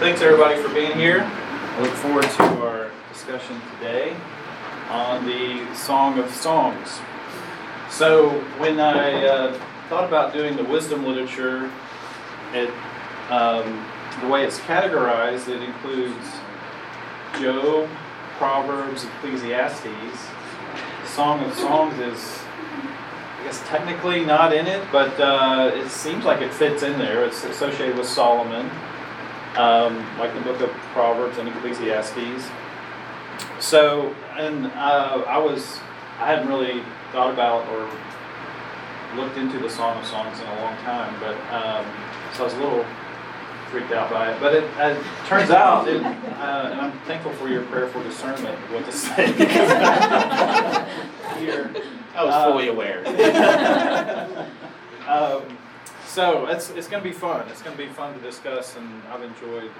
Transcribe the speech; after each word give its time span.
thanks 0.00 0.22
everybody 0.22 0.56
for 0.62 0.72
being 0.72 0.96
here. 0.96 1.20
I 1.20 1.80
look 1.82 1.92
forward 1.92 2.22
to 2.22 2.42
our 2.66 2.90
discussion 3.12 3.60
today 3.76 4.16
on 4.88 5.26
the 5.26 5.74
Song 5.74 6.18
of 6.18 6.30
Songs. 6.30 6.98
So, 7.90 8.30
when 8.56 8.80
I 8.80 9.26
uh, 9.26 9.60
thought 9.90 10.08
about 10.08 10.32
doing 10.32 10.56
the 10.56 10.64
wisdom 10.64 11.04
literature, 11.04 11.70
it, 12.54 12.70
um, 13.28 13.86
the 14.22 14.28
way 14.28 14.42
it's 14.42 14.58
categorized, 14.60 15.48
it 15.48 15.60
includes 15.60 16.26
Job, 17.38 17.86
Proverbs, 18.38 19.04
Ecclesiastes. 19.04 20.30
Song 21.04 21.44
of 21.44 21.54
Songs 21.56 21.98
is 21.98 22.38
I 23.38 23.44
guess 23.44 23.60
technically 23.66 24.24
not 24.24 24.54
in 24.54 24.66
it, 24.66 24.82
but 24.90 25.20
uh, 25.20 25.72
it 25.74 25.90
seems 25.90 26.24
like 26.24 26.40
it 26.40 26.54
fits 26.54 26.82
in 26.82 26.98
there. 26.98 27.22
It's 27.26 27.44
associated 27.44 27.98
with 27.98 28.06
Solomon, 28.06 28.70
um, 29.56 30.18
like 30.18 30.32
the 30.34 30.40
book 30.40 30.60
of 30.60 30.70
Proverbs 30.92 31.38
and 31.38 31.48
Ecclesiastes. 31.48 32.48
So, 33.58 34.14
and 34.36 34.66
uh, 34.66 35.24
I 35.26 35.38
was, 35.38 35.78
I 36.18 36.26
hadn't 36.26 36.48
really 36.48 36.82
thought 37.12 37.32
about 37.32 37.68
or 37.68 37.90
looked 39.16 39.36
into 39.36 39.58
the 39.58 39.68
Song 39.68 39.98
of 39.98 40.06
Songs 40.06 40.38
in 40.38 40.46
a 40.46 40.54
long 40.56 40.76
time, 40.78 41.18
but 41.20 41.36
um, 41.52 41.84
so 42.34 42.42
I 42.42 42.44
was 42.44 42.54
a 42.54 42.58
little 42.58 42.86
freaked 43.70 43.92
out 43.92 44.10
by 44.10 44.32
it. 44.32 44.40
But 44.40 44.54
it, 44.54 44.64
it 44.64 45.02
turns 45.26 45.50
out, 45.50 45.88
it, 45.88 46.02
uh, 46.02 46.68
and 46.70 46.80
I'm 46.80 46.92
thankful 47.00 47.32
for 47.34 47.48
your 47.48 47.62
prayer 47.64 47.88
for 47.88 48.02
discernment 48.02 48.58
what 48.72 48.84
to 48.86 48.92
say. 48.92 49.26
Here, 51.38 51.70
I 52.14 52.24
was 52.24 52.34
fully 52.44 52.68
um, 52.70 52.76
aware. 52.76 53.06
um, 55.08 55.42
so 56.10 56.46
it's, 56.46 56.70
it's 56.70 56.88
going 56.88 57.02
to 57.02 57.08
be 57.08 57.14
fun. 57.14 57.48
It's 57.48 57.62
going 57.62 57.76
to 57.76 57.82
be 57.82 57.88
fun 57.88 58.14
to 58.14 58.20
discuss, 58.20 58.76
and 58.76 58.88
I've 59.12 59.22
enjoyed 59.22 59.70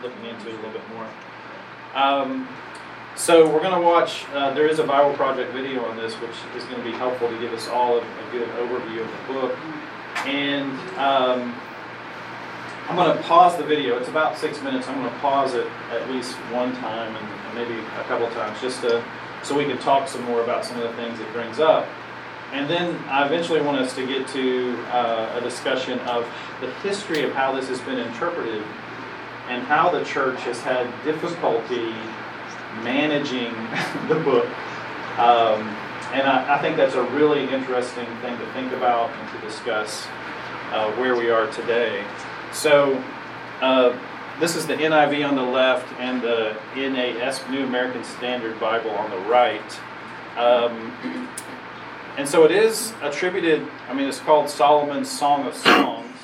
looking 0.00 0.24
into 0.26 0.48
it 0.48 0.52
a 0.52 0.56
little 0.56 0.70
bit 0.70 0.82
more. 0.94 1.08
Um, 1.94 2.48
so 3.16 3.52
we're 3.52 3.60
going 3.60 3.74
to 3.74 3.80
watch, 3.80 4.24
uh, 4.32 4.54
there 4.54 4.68
is 4.68 4.78
a 4.78 4.84
Bible 4.84 5.12
Project 5.14 5.52
video 5.52 5.84
on 5.84 5.96
this, 5.96 6.14
which 6.14 6.36
is 6.56 6.64
going 6.64 6.76
to 6.76 6.84
be 6.84 6.92
helpful 6.92 7.28
to 7.28 7.38
give 7.40 7.52
us 7.52 7.68
all 7.68 7.98
a, 7.98 8.00
a 8.00 8.30
good 8.30 8.48
overview 8.50 9.00
of 9.02 9.10
the 9.10 9.32
book. 9.32 9.58
And 10.24 10.70
um, 10.98 11.52
I'm 12.88 12.94
going 12.94 13.16
to 13.16 13.22
pause 13.24 13.56
the 13.56 13.64
video. 13.64 13.98
It's 13.98 14.08
about 14.08 14.38
six 14.38 14.62
minutes. 14.62 14.86
I'm 14.86 15.00
going 15.00 15.12
to 15.12 15.18
pause 15.18 15.54
it 15.54 15.66
at 15.90 16.08
least 16.10 16.34
one 16.52 16.74
time 16.76 17.14
and, 17.16 17.26
and 17.26 17.54
maybe 17.54 17.78
a 17.80 18.04
couple 18.04 18.28
times 18.30 18.60
just 18.60 18.82
to, 18.82 19.04
so 19.42 19.58
we 19.58 19.64
can 19.64 19.78
talk 19.78 20.06
some 20.06 20.22
more 20.24 20.42
about 20.42 20.64
some 20.64 20.80
of 20.80 20.88
the 20.88 20.94
things 20.94 21.18
it 21.18 21.30
brings 21.32 21.58
up. 21.58 21.88
And 22.52 22.68
then 22.68 22.94
I 23.08 23.24
eventually 23.24 23.62
want 23.62 23.78
us 23.78 23.94
to 23.94 24.06
get 24.06 24.28
to 24.28 24.76
uh, 24.90 25.38
a 25.38 25.40
discussion 25.40 25.98
of 26.00 26.28
the 26.60 26.70
history 26.86 27.22
of 27.22 27.32
how 27.32 27.52
this 27.52 27.68
has 27.68 27.80
been 27.80 27.98
interpreted 27.98 28.62
and 29.48 29.62
how 29.64 29.90
the 29.90 30.04
church 30.04 30.38
has 30.40 30.60
had 30.60 30.86
difficulty 31.02 31.94
managing 32.82 33.54
the 34.08 34.20
book. 34.22 34.46
Um, 35.18 35.62
and 36.12 36.28
I, 36.28 36.56
I, 36.56 36.58
think 36.60 36.76
that's 36.76 36.94
a 36.94 37.02
really 37.02 37.48
interesting 37.48 38.06
thing 38.20 38.38
to 38.38 38.46
think 38.52 38.72
about 38.72 39.10
and 39.10 39.30
to 39.30 39.46
discuss 39.46 40.06
uh, 40.72 40.92
where 40.92 41.16
we 41.16 41.30
are 41.30 41.50
today. 41.52 42.04
So 42.52 43.02
uh, 43.62 43.98
this 44.40 44.56
is 44.56 44.66
the 44.66 44.74
NIV 44.74 45.26
on 45.26 45.36
the 45.36 45.42
left 45.42 45.90
and 46.00 46.20
the 46.20 46.56
NAS, 46.76 47.46
New 47.48 47.64
American 47.64 48.04
Standard 48.04 48.58
Bible 48.60 48.90
on 48.90 49.10
the 49.10 49.18
right. 49.28 49.80
Um, 50.36 51.28
and 52.16 52.28
so 52.28 52.44
it 52.44 52.50
is 52.50 52.92
attributed, 53.02 53.66
I 53.88 53.94
mean, 53.94 54.08
it's 54.08 54.20
called 54.20 54.48
Solomon's 54.48 55.10
Song 55.10 55.46
of 55.46 55.54
Songs. 55.54 56.16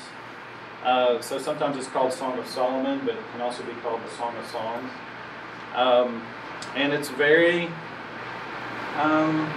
Uh, 0.83 1.21
so 1.21 1.37
sometimes 1.37 1.77
it's 1.77 1.87
called 1.87 2.13
Song 2.13 2.37
of 2.37 2.47
Solomon, 2.47 2.99
but 3.05 3.15
it 3.15 3.23
can 3.31 3.41
also 3.41 3.63
be 3.63 3.73
called 3.83 4.01
the 4.03 4.15
Song 4.15 4.35
of 4.37 4.45
Songs. 4.47 4.91
Um, 5.75 6.23
and 6.75 6.93
it's 6.93 7.09
very, 7.09 7.65
um, 8.95 9.49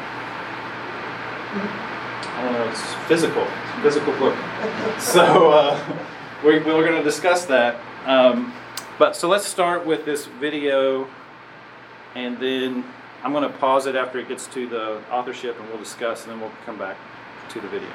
I 1.55 2.43
don't 2.43 2.53
know, 2.53 2.69
it's 2.71 2.95
physical, 3.07 3.47
physical 3.83 4.13
book. 4.19 4.37
So, 4.99 5.51
uh, 5.51 5.99
we, 6.45 6.59
we're 6.59 6.87
going 6.87 6.99
to 6.99 7.03
discuss 7.03 7.45
that. 7.47 7.81
Um, 8.05 8.53
but 8.99 9.17
so 9.17 9.29
let's 9.29 9.47
start 9.47 9.87
with 9.87 10.05
this 10.05 10.27
video, 10.27 11.09
and 12.15 12.39
then 12.39 12.85
I'm 13.25 13.33
going 13.33 13.45
to 13.45 13.59
pause 13.59 13.87
it 13.87 13.95
after 13.95 14.19
it 14.19 14.29
gets 14.29 14.47
to 14.49 14.67
the 14.67 15.01
authorship, 15.11 15.59
and 15.59 15.69
we'll 15.69 15.79
discuss, 15.79 16.25
and 16.25 16.33
then 16.33 16.41
we'll 16.41 16.51
come 16.67 16.77
back 16.77 16.97
to 17.51 17.61
the 17.61 17.69
video. 17.69 17.89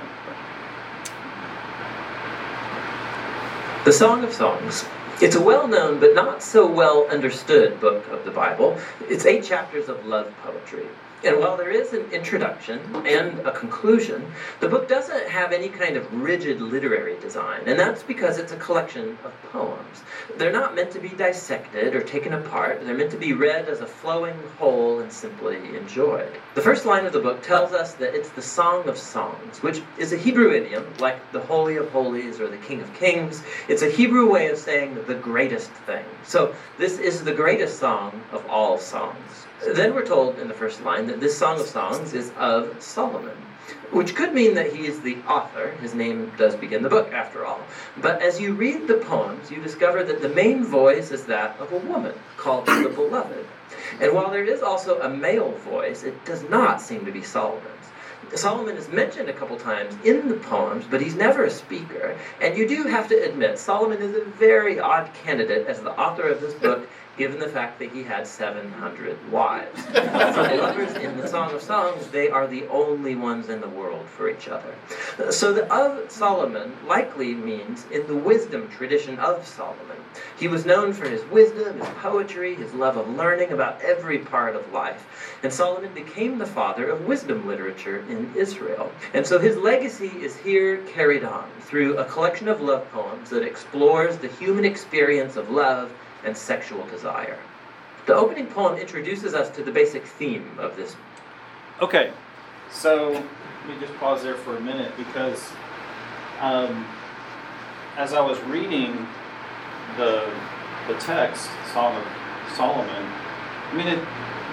The 3.83 3.91
Song 3.91 4.23
of 4.23 4.33
Songs. 4.33 4.85
It's 5.19 5.35
a 5.35 5.41
well 5.41 5.67
known 5.67 5.99
but 5.99 6.13
not 6.13 6.43
so 6.43 6.67
well 6.67 7.07
understood 7.09 7.79
book 7.81 8.07
of 8.09 8.23
the 8.23 8.31
Bible. 8.31 8.77
It's 9.09 9.25
eight 9.25 9.43
chapters 9.43 9.89
of 9.89 10.05
love 10.05 10.31
poetry. 10.43 10.85
And 11.23 11.39
while 11.39 11.57
there 11.57 11.72
is 11.72 11.94
an 11.94 12.11
introduction 12.11 12.79
and 13.07 13.39
a 13.39 13.51
conclusion, 13.51 14.23
the 14.59 14.69
book 14.69 14.88
doesn't 14.88 15.28
have 15.28 15.51
any 15.51 15.67
kind 15.67 15.97
of 15.97 16.13
rigid 16.13 16.61
literary 16.61 17.19
design, 17.19 17.61
and 17.66 17.79
that's 17.79 18.03
because 18.03 18.38
it's 18.38 18.51
a 18.51 18.57
collection 18.57 19.17
of 19.23 19.33
poems. 19.51 20.03
They're 20.38 20.51
not 20.51 20.75
meant 20.75 20.91
to 20.91 21.00
be 21.00 21.09
dissected 21.09 21.95
or 21.95 22.01
taken 22.01 22.33
apart, 22.33 22.85
they're 22.85 22.95
meant 22.95 23.09
to 23.11 23.17
be 23.17 23.33
read 23.33 23.67
as 23.67 23.81
a 23.81 23.88
flowing 23.88 24.35
whole 24.59 25.00
and 25.00 25.11
simply 25.11 25.57
enjoyed. 25.75 26.38
The 26.53 26.61
first 26.61 26.85
line 26.85 27.07
of 27.07 27.13
the 27.13 27.19
book 27.19 27.41
tells 27.41 27.73
us 27.73 27.95
that 27.95 28.13
it's 28.13 28.29
the 28.29 28.41
Song 28.44 28.88
of 28.88 28.95
Songs, 28.95 29.63
which 29.63 29.81
is 29.97 30.13
a 30.13 30.17
Hebrew 30.17 30.53
idiom, 30.53 30.85
like 31.00 31.31
the 31.31 31.41
Holy 31.41 31.77
of 31.77 31.89
Holies 31.89 32.39
or 32.39 32.47
the 32.47 32.57
King 32.57 32.79
of 32.79 32.94
Kings. 32.94 33.41
It's 33.67 33.81
a 33.81 33.89
Hebrew 33.89 34.31
way 34.31 34.50
of 34.50 34.59
saying 34.59 35.03
the 35.07 35.16
greatest 35.16 35.72
thing. 35.88 36.06
So, 36.23 36.53
this 36.77 37.00
is 37.00 37.23
the 37.23 37.33
greatest 37.33 37.79
song 37.79 38.22
of 38.31 38.47
all 38.47 38.77
songs. 38.77 39.47
Then 39.66 39.95
we're 39.95 40.06
told 40.06 40.40
in 40.40 40.47
the 40.47 40.53
first 40.53 40.84
line 40.84 41.07
that 41.07 41.19
this 41.19 41.38
Song 41.38 41.59
of 41.59 41.66
Songs 41.66 42.13
is 42.13 42.31
of 42.38 42.81
Solomon, 42.81 43.35
which 43.91 44.16
could 44.16 44.34
mean 44.34 44.53
that 44.53 44.72
he 44.72 44.85
is 44.85 45.01
the 45.01 45.18
author. 45.28 45.72
His 45.81 45.95
name 45.95 46.31
does 46.38 46.56
begin 46.56 46.84
the 46.84 46.90
book, 46.90 47.12
after 47.12 47.45
all. 47.45 47.62
But 47.97 48.22
as 48.22 48.40
you 48.40 48.53
read 48.53 48.88
the 48.88 48.97
poems, 48.97 49.50
you 49.50 49.62
discover 49.62 50.03
that 50.03 50.22
the 50.22 50.29
main 50.29 50.63
voice 50.63 51.12
is 51.12 51.25
that 51.25 51.57
of 51.59 51.72
a 51.72 51.78
woman 51.78 52.13
called 52.38 52.68
the 52.68 52.91
Beloved. 52.94 53.45
And 54.00 54.13
while 54.13 54.29
there 54.29 54.44
is 54.44 54.62
also 54.62 55.01
a 55.01 55.09
male 55.09 55.51
voice, 55.51 56.03
it 56.03 56.24
does 56.24 56.44
not 56.44 56.79
seem 56.79 57.06
to 57.06 57.12
be 57.12 57.24
Solomon's. 57.24 57.74
Solomon 58.35 58.75
is 58.75 58.89
mentioned 58.89 59.29
a 59.29 59.34
couple 59.34 59.57
times 59.57 59.95
in 60.03 60.28
the 60.28 60.35
poems, 60.35 60.85
but 60.89 61.01
he's 61.01 61.16
never 61.16 61.45
a 61.45 61.50
speaker. 61.50 62.18
And 62.41 62.57
you 62.57 62.68
do 62.68 62.84
have 62.84 63.07
to 63.09 63.16
admit, 63.16 63.57
Solomon 63.57 64.01
is 64.01 64.16
a 64.16 64.25
very 64.25 64.79
odd 64.79 65.09
candidate 65.24 65.68
as 65.68 65.81
the 65.81 65.97
author 65.97 66.28
of 66.28 66.41
this 66.41 66.53
book 66.53 66.88
given 67.17 67.39
the 67.39 67.50
fact 67.50 67.79
that 67.79 67.91
he 67.91 68.03
had 68.03 68.28
700 68.28 69.31
wives. 69.31 69.81
For 69.85 69.94
the 69.94 70.57
lovers 70.61 70.95
in 70.97 71.17
the 71.17 71.28
Song 71.28 71.51
of 71.53 71.61
Songs, 71.61 72.07
they 72.07 72.29
are 72.29 72.45
the 72.45 72.67
only 72.67 73.16
ones 73.16 73.50
in 73.50 73.59
the 73.59 73.67
world 73.67 74.05
for 74.05 74.29
each 74.29 74.47
other. 74.47 74.75
So 75.31 75.51
the 75.51 75.72
of 75.73 76.11
Solomon 76.11 76.73
likely 76.85 77.33
means 77.33 77.85
in 77.91 78.06
the 78.07 78.16
wisdom 78.16 78.69
tradition 78.69 79.17
of 79.17 79.45
Solomon. 79.47 79.97
He 80.39 80.47
was 80.47 80.66
known 80.66 80.94
for 80.94 81.09
his 81.09 81.23
wisdom, 81.25 81.79
his 81.79 81.89
poetry, 82.01 82.56
his 82.56 82.73
love 82.73 82.97
of 82.97 83.09
learning 83.09 83.51
about 83.51 83.81
every 83.81 84.19
part 84.19 84.56
of 84.56 84.72
life. 84.72 85.06
And 85.44 85.51
Solomon 85.51 85.94
became 85.94 86.38
the 86.38 86.45
father 86.45 86.88
of 86.89 87.06
wisdom 87.06 87.47
literature 87.47 88.00
in 88.09 88.31
Israel. 88.35 88.91
And 89.13 89.25
so 89.25 89.39
his 89.39 89.57
legacy 89.57 90.07
is 90.07 90.35
here 90.38 90.77
carried 90.88 91.23
on 91.23 91.50
through 91.61 91.97
a 91.97 92.06
collection 92.06 92.47
of 92.47 92.61
love 92.61 92.89
poems 92.91 93.29
that 93.31 93.44
explores 93.44 94.17
the 94.17 94.27
human 94.27 94.66
experience 94.66 95.35
of 95.35 95.50
love 95.50 95.91
and 96.27 96.38
sexual 96.38 96.85
desire. 96.88 97.39
The 98.05 98.13
opening 98.13 98.47
poem 98.47 98.77
introduces 98.77 99.33
us 99.33 99.49
to 99.55 99.63
the 99.63 99.71
basic 99.71 100.05
theme 100.05 100.51
of 100.59 100.75
this. 100.75 100.95
Okay, 101.81 102.11
so 102.71 103.11
let 103.11 103.67
me 103.67 103.79
just 103.79 103.97
pause 103.97 104.23
there 104.23 104.35
for 104.35 104.57
a 104.57 104.61
minute 104.61 104.91
because 104.97 105.51
um, 106.41 106.85
as 107.95 108.13
I 108.13 108.21
was 108.21 108.39
reading 108.41 109.07
the, 109.97 110.29
the 110.88 110.95
text, 111.00 111.50
Song 111.74 111.95
of 111.95 112.06
Solomon, 112.56 113.12
I 113.71 113.73
mean, 113.75 113.88
it 113.88 114.00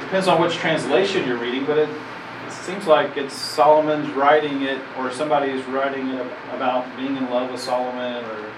depends 0.01 0.29
on 0.29 0.41
which 0.41 0.55
translation 0.55 1.27
you're 1.27 1.39
reading, 1.39 1.65
but 1.67 1.79
it, 1.79 1.89
it 1.89 2.53
seems 2.53 2.87
like 2.87 3.17
it's 3.17 3.35
Solomon's 3.35 4.11
writing 4.15 4.63
it, 4.63 4.81
or 4.99 5.11
somebody 5.11 5.51
is 5.51 5.65
writing 5.67 6.09
it 6.09 6.27
about 6.53 6.85
being 6.97 7.17
in 7.17 7.31
love 7.31 7.51
with 7.51 7.61
Solomon, 7.61 8.25
or 8.25 8.51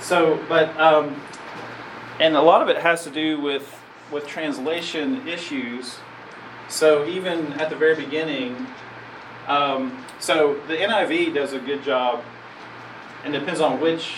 so. 0.00 0.40
But 0.48 0.76
um, 0.78 1.20
and 2.20 2.36
a 2.36 2.42
lot 2.42 2.62
of 2.62 2.68
it 2.68 2.78
has 2.78 3.04
to 3.04 3.10
do 3.10 3.40
with 3.40 3.78
with 4.10 4.26
translation 4.26 5.26
issues. 5.26 5.96
So 6.68 7.06
even 7.06 7.52
at 7.54 7.70
the 7.70 7.76
very 7.76 7.94
beginning, 7.94 8.66
um, 9.46 10.04
so 10.20 10.60
the 10.68 10.76
NIV 10.76 11.34
does 11.34 11.52
a 11.54 11.58
good 11.58 11.82
job, 11.82 12.22
and 13.24 13.32
depends 13.32 13.60
on 13.60 13.80
which 13.80 14.12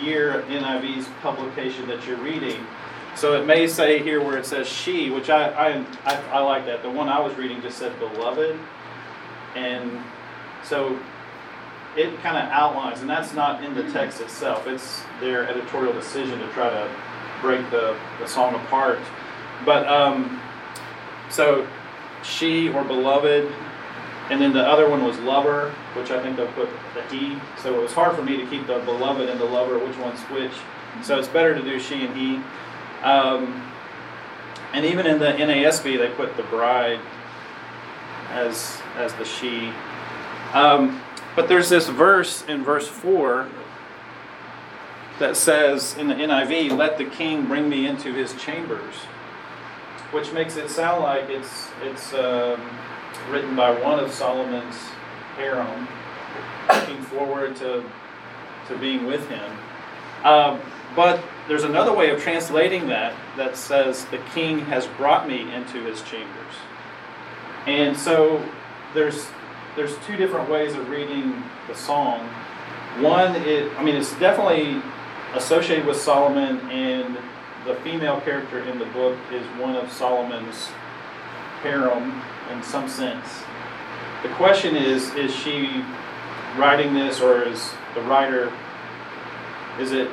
year 0.00 0.44
NIV's 0.48 1.08
publication 1.22 1.88
that 1.88 2.06
you're 2.06 2.18
reading. 2.18 2.64
So 3.16 3.40
it 3.40 3.44
may 3.44 3.66
say 3.66 4.02
here 4.02 4.22
where 4.22 4.38
it 4.38 4.46
says 4.46 4.68
she, 4.68 5.10
which 5.10 5.30
I, 5.30 5.50
I, 5.50 5.86
I, 6.04 6.22
I 6.32 6.38
like 6.40 6.64
that. 6.66 6.82
The 6.82 6.90
one 6.90 7.08
I 7.08 7.18
was 7.20 7.34
reading 7.36 7.60
just 7.60 7.78
said 7.78 7.98
beloved. 7.98 8.58
And 9.56 10.00
so 10.62 10.98
it 11.96 12.20
kind 12.20 12.36
of 12.36 12.44
outlines, 12.50 13.00
and 13.00 13.10
that's 13.10 13.34
not 13.34 13.64
in 13.64 13.74
the 13.74 13.82
text 13.90 14.20
itself. 14.20 14.66
It's 14.66 15.02
their 15.20 15.48
editorial 15.48 15.92
decision 15.92 16.38
to 16.38 16.46
try 16.52 16.70
to 16.70 16.90
break 17.40 17.68
the, 17.70 17.96
the 18.18 18.26
song 18.26 18.54
apart. 18.54 18.98
But 19.64 19.86
um, 19.88 20.40
so 21.28 21.66
she 22.22 22.68
or 22.68 22.84
beloved, 22.84 23.50
and 24.30 24.40
then 24.40 24.52
the 24.52 24.66
other 24.66 24.88
one 24.88 25.04
was 25.04 25.18
lover, 25.18 25.74
which 25.94 26.10
I 26.10 26.22
think 26.22 26.36
they'll 26.36 26.52
put 26.52 26.68
the 26.94 27.02
he. 27.14 27.38
So 27.60 27.74
it 27.74 27.82
was 27.82 27.92
hard 27.92 28.14
for 28.14 28.22
me 28.22 28.36
to 28.36 28.46
keep 28.46 28.66
the 28.66 28.78
beloved 28.80 29.28
and 29.28 29.40
the 29.40 29.44
lover, 29.44 29.78
which 29.78 29.96
one's 29.98 30.20
which. 30.30 30.52
So 31.02 31.18
it's 31.18 31.28
better 31.28 31.54
to 31.54 31.62
do 31.62 31.80
she 31.80 32.04
and 32.04 32.16
he. 32.16 32.42
Um, 33.02 33.66
and 34.72 34.84
even 34.86 35.06
in 35.06 35.18
the 35.18 35.26
NASB, 35.26 35.98
they 35.98 36.08
put 36.14 36.36
the 36.36 36.44
bride 36.44 37.00
as 38.30 38.80
as 38.96 39.12
the 39.14 39.24
she. 39.24 39.72
Um, 40.52 41.00
but 41.36 41.48
there's 41.48 41.68
this 41.68 41.88
verse 41.88 42.44
in 42.46 42.64
verse 42.64 42.88
four 42.88 43.48
that 45.18 45.36
says 45.36 45.96
in 45.98 46.08
the 46.08 46.14
NIV, 46.14 46.76
"Let 46.76 46.98
the 46.98 47.04
king 47.04 47.46
bring 47.46 47.68
me 47.68 47.86
into 47.86 48.12
his 48.12 48.34
chambers," 48.34 48.94
which 50.10 50.32
makes 50.32 50.56
it 50.56 50.70
sound 50.70 51.02
like 51.02 51.28
it's 51.28 51.68
it's 51.82 52.12
um, 52.14 52.60
written 53.30 53.54
by 53.54 53.70
one 53.70 54.00
of 54.00 54.12
Solomon's 54.12 54.76
harem, 55.36 55.86
looking 56.68 57.02
forward 57.02 57.54
to 57.56 57.84
to 58.68 58.78
being 58.78 59.06
with 59.06 59.28
him. 59.28 59.52
Um, 60.24 60.60
but 60.96 61.22
there's 61.48 61.64
another 61.64 61.92
way 61.92 62.10
of 62.10 62.20
translating 62.20 62.88
that 62.88 63.14
that 63.36 63.56
says, 63.56 64.06
"The 64.06 64.18
king 64.34 64.60
has 64.66 64.86
brought 64.86 65.28
me 65.28 65.52
into 65.52 65.82
his 65.82 66.02
chambers," 66.02 66.54
and 67.66 67.96
so 67.96 68.42
there's 68.94 69.28
there's 69.76 69.96
two 70.06 70.16
different 70.16 70.50
ways 70.50 70.74
of 70.74 70.88
reading 70.88 71.42
the 71.68 71.74
song. 71.74 72.28
One, 73.00 73.36
it 73.36 73.70
I 73.78 73.82
mean, 73.82 73.96
it's 73.96 74.18
definitely 74.18 74.82
associated 75.34 75.86
with 75.86 75.96
Solomon, 75.96 76.58
and 76.70 77.16
the 77.66 77.74
female 77.76 78.20
character 78.22 78.60
in 78.64 78.78
the 78.78 78.86
book 78.86 79.16
is 79.32 79.44
one 79.60 79.76
of 79.76 79.90
Solomon's 79.92 80.68
harem 81.62 82.22
in 82.50 82.62
some 82.62 82.88
sense. 82.88 83.42
The 84.22 84.28
question 84.30 84.76
is, 84.76 85.14
is 85.14 85.34
she 85.34 85.84
writing 86.56 86.94
this, 86.94 87.20
or 87.20 87.42
is 87.42 87.72
the 87.94 88.02
writer, 88.02 88.52
is 89.78 89.92
it 89.92 90.10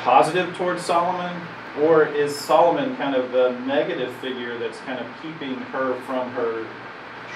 positive 0.00 0.54
towards 0.56 0.84
Solomon, 0.84 1.40
or 1.80 2.06
is 2.06 2.36
Solomon 2.36 2.96
kind 2.96 3.16
of 3.16 3.32
the 3.32 3.50
negative 3.66 4.12
figure 4.16 4.58
that's 4.58 4.78
kind 4.80 5.00
of 5.00 5.06
keeping 5.20 5.54
her 5.54 5.94
from 6.02 6.30
her 6.32 6.66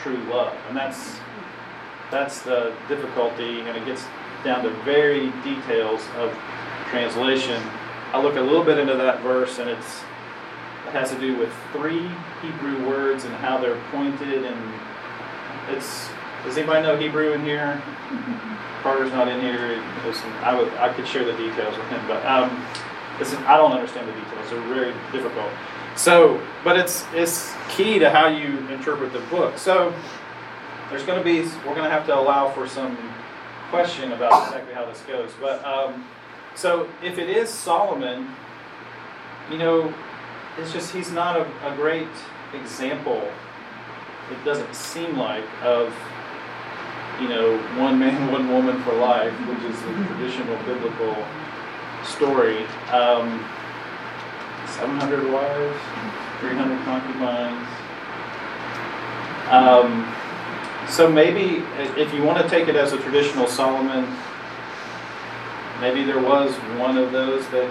true 0.06 0.22
love? 0.30 0.56
And 0.68 0.76
that's 0.76 1.16
that's 2.10 2.40
the 2.42 2.72
difficulty, 2.88 3.60
and 3.60 3.76
it 3.76 3.84
gets 3.84 4.04
down 4.44 4.62
to 4.62 4.70
very 4.84 5.30
details 5.42 6.00
of 6.18 6.32
translation. 6.90 7.60
I 8.12 8.22
look 8.22 8.36
a 8.36 8.40
little 8.40 8.62
bit 8.62 8.78
into 8.78 8.94
that 8.94 9.20
verse, 9.22 9.58
and 9.58 9.68
it's 9.68 10.02
it 10.86 10.92
has 10.92 11.10
to 11.10 11.18
do 11.18 11.36
with 11.36 11.52
three 11.72 12.08
Hebrew 12.42 12.86
words 12.86 13.24
and 13.24 13.34
how 13.36 13.58
they're 13.58 13.80
pointed, 13.90 14.44
and 14.44 14.72
it's. 15.70 16.08
Does 16.44 16.56
anybody 16.56 16.82
know 16.82 16.96
Hebrew 16.96 17.32
in 17.32 17.42
here? 17.42 17.82
Carter's 18.82 19.10
not 19.10 19.26
in 19.26 19.40
here. 19.40 19.82
Listen, 20.04 20.30
I 20.44 20.54
would 20.56 20.72
I 20.74 20.92
could 20.92 21.08
share 21.08 21.24
the 21.24 21.36
details 21.36 21.76
with 21.76 21.88
him, 21.88 22.06
but 22.06 22.24
um, 22.24 22.64
listen, 23.18 23.42
I 23.44 23.56
don't 23.56 23.72
understand 23.72 24.06
the 24.06 24.12
details. 24.12 24.50
They're 24.50 24.60
very 24.72 24.92
difficult. 25.10 25.50
So, 25.96 26.40
but 26.62 26.78
it's 26.78 27.04
it's 27.14 27.52
key 27.68 27.98
to 27.98 28.10
how 28.10 28.28
you 28.28 28.58
interpret 28.68 29.12
the 29.12 29.20
book. 29.30 29.58
So, 29.58 29.94
there's 30.90 31.04
going 31.04 31.18
to 31.18 31.24
be 31.24 31.40
we're 31.66 31.74
going 31.74 31.84
to 31.84 31.90
have 31.90 32.06
to 32.06 32.18
allow 32.18 32.50
for 32.50 32.68
some 32.68 32.96
question 33.70 34.12
about 34.12 34.48
exactly 34.48 34.74
how 34.74 34.86
this 34.86 35.00
goes. 35.02 35.30
But 35.40 35.64
um, 35.64 36.04
so 36.54 36.88
if 37.02 37.18
it 37.18 37.28
is 37.28 37.48
Solomon, 37.48 38.28
you 39.50 39.58
know, 39.58 39.92
it's 40.58 40.72
just 40.72 40.94
he's 40.94 41.10
not 41.10 41.36
a, 41.36 41.46
a 41.66 41.74
great 41.76 42.08
example. 42.54 43.30
It 44.30 44.44
doesn't 44.44 44.74
seem 44.74 45.16
like 45.16 45.44
of 45.62 45.94
you 47.20 47.28
know 47.28 47.58
one 47.78 47.98
man, 47.98 48.32
one 48.32 48.48
woman 48.48 48.82
for 48.82 48.92
life, 48.94 49.32
which 49.48 49.62
is 49.70 49.80
the 49.82 50.04
traditional 50.04 50.56
biblical 50.64 51.16
story. 52.04 52.64
Um, 52.92 53.44
700 54.68 55.30
wives, 55.32 55.78
300 56.40 56.84
concubines. 56.84 57.66
Um, 59.50 60.12
so 60.88 61.10
maybe 61.10 61.64
if 62.00 62.12
you 62.12 62.22
want 62.22 62.42
to 62.42 62.48
take 62.48 62.68
it 62.68 62.76
as 62.76 62.92
a 62.92 62.98
traditional 62.98 63.46
Solomon, 63.46 64.06
maybe 65.80 66.04
there 66.04 66.20
was 66.20 66.54
one 66.78 66.96
of 66.96 67.12
those 67.12 67.46
that 67.48 67.70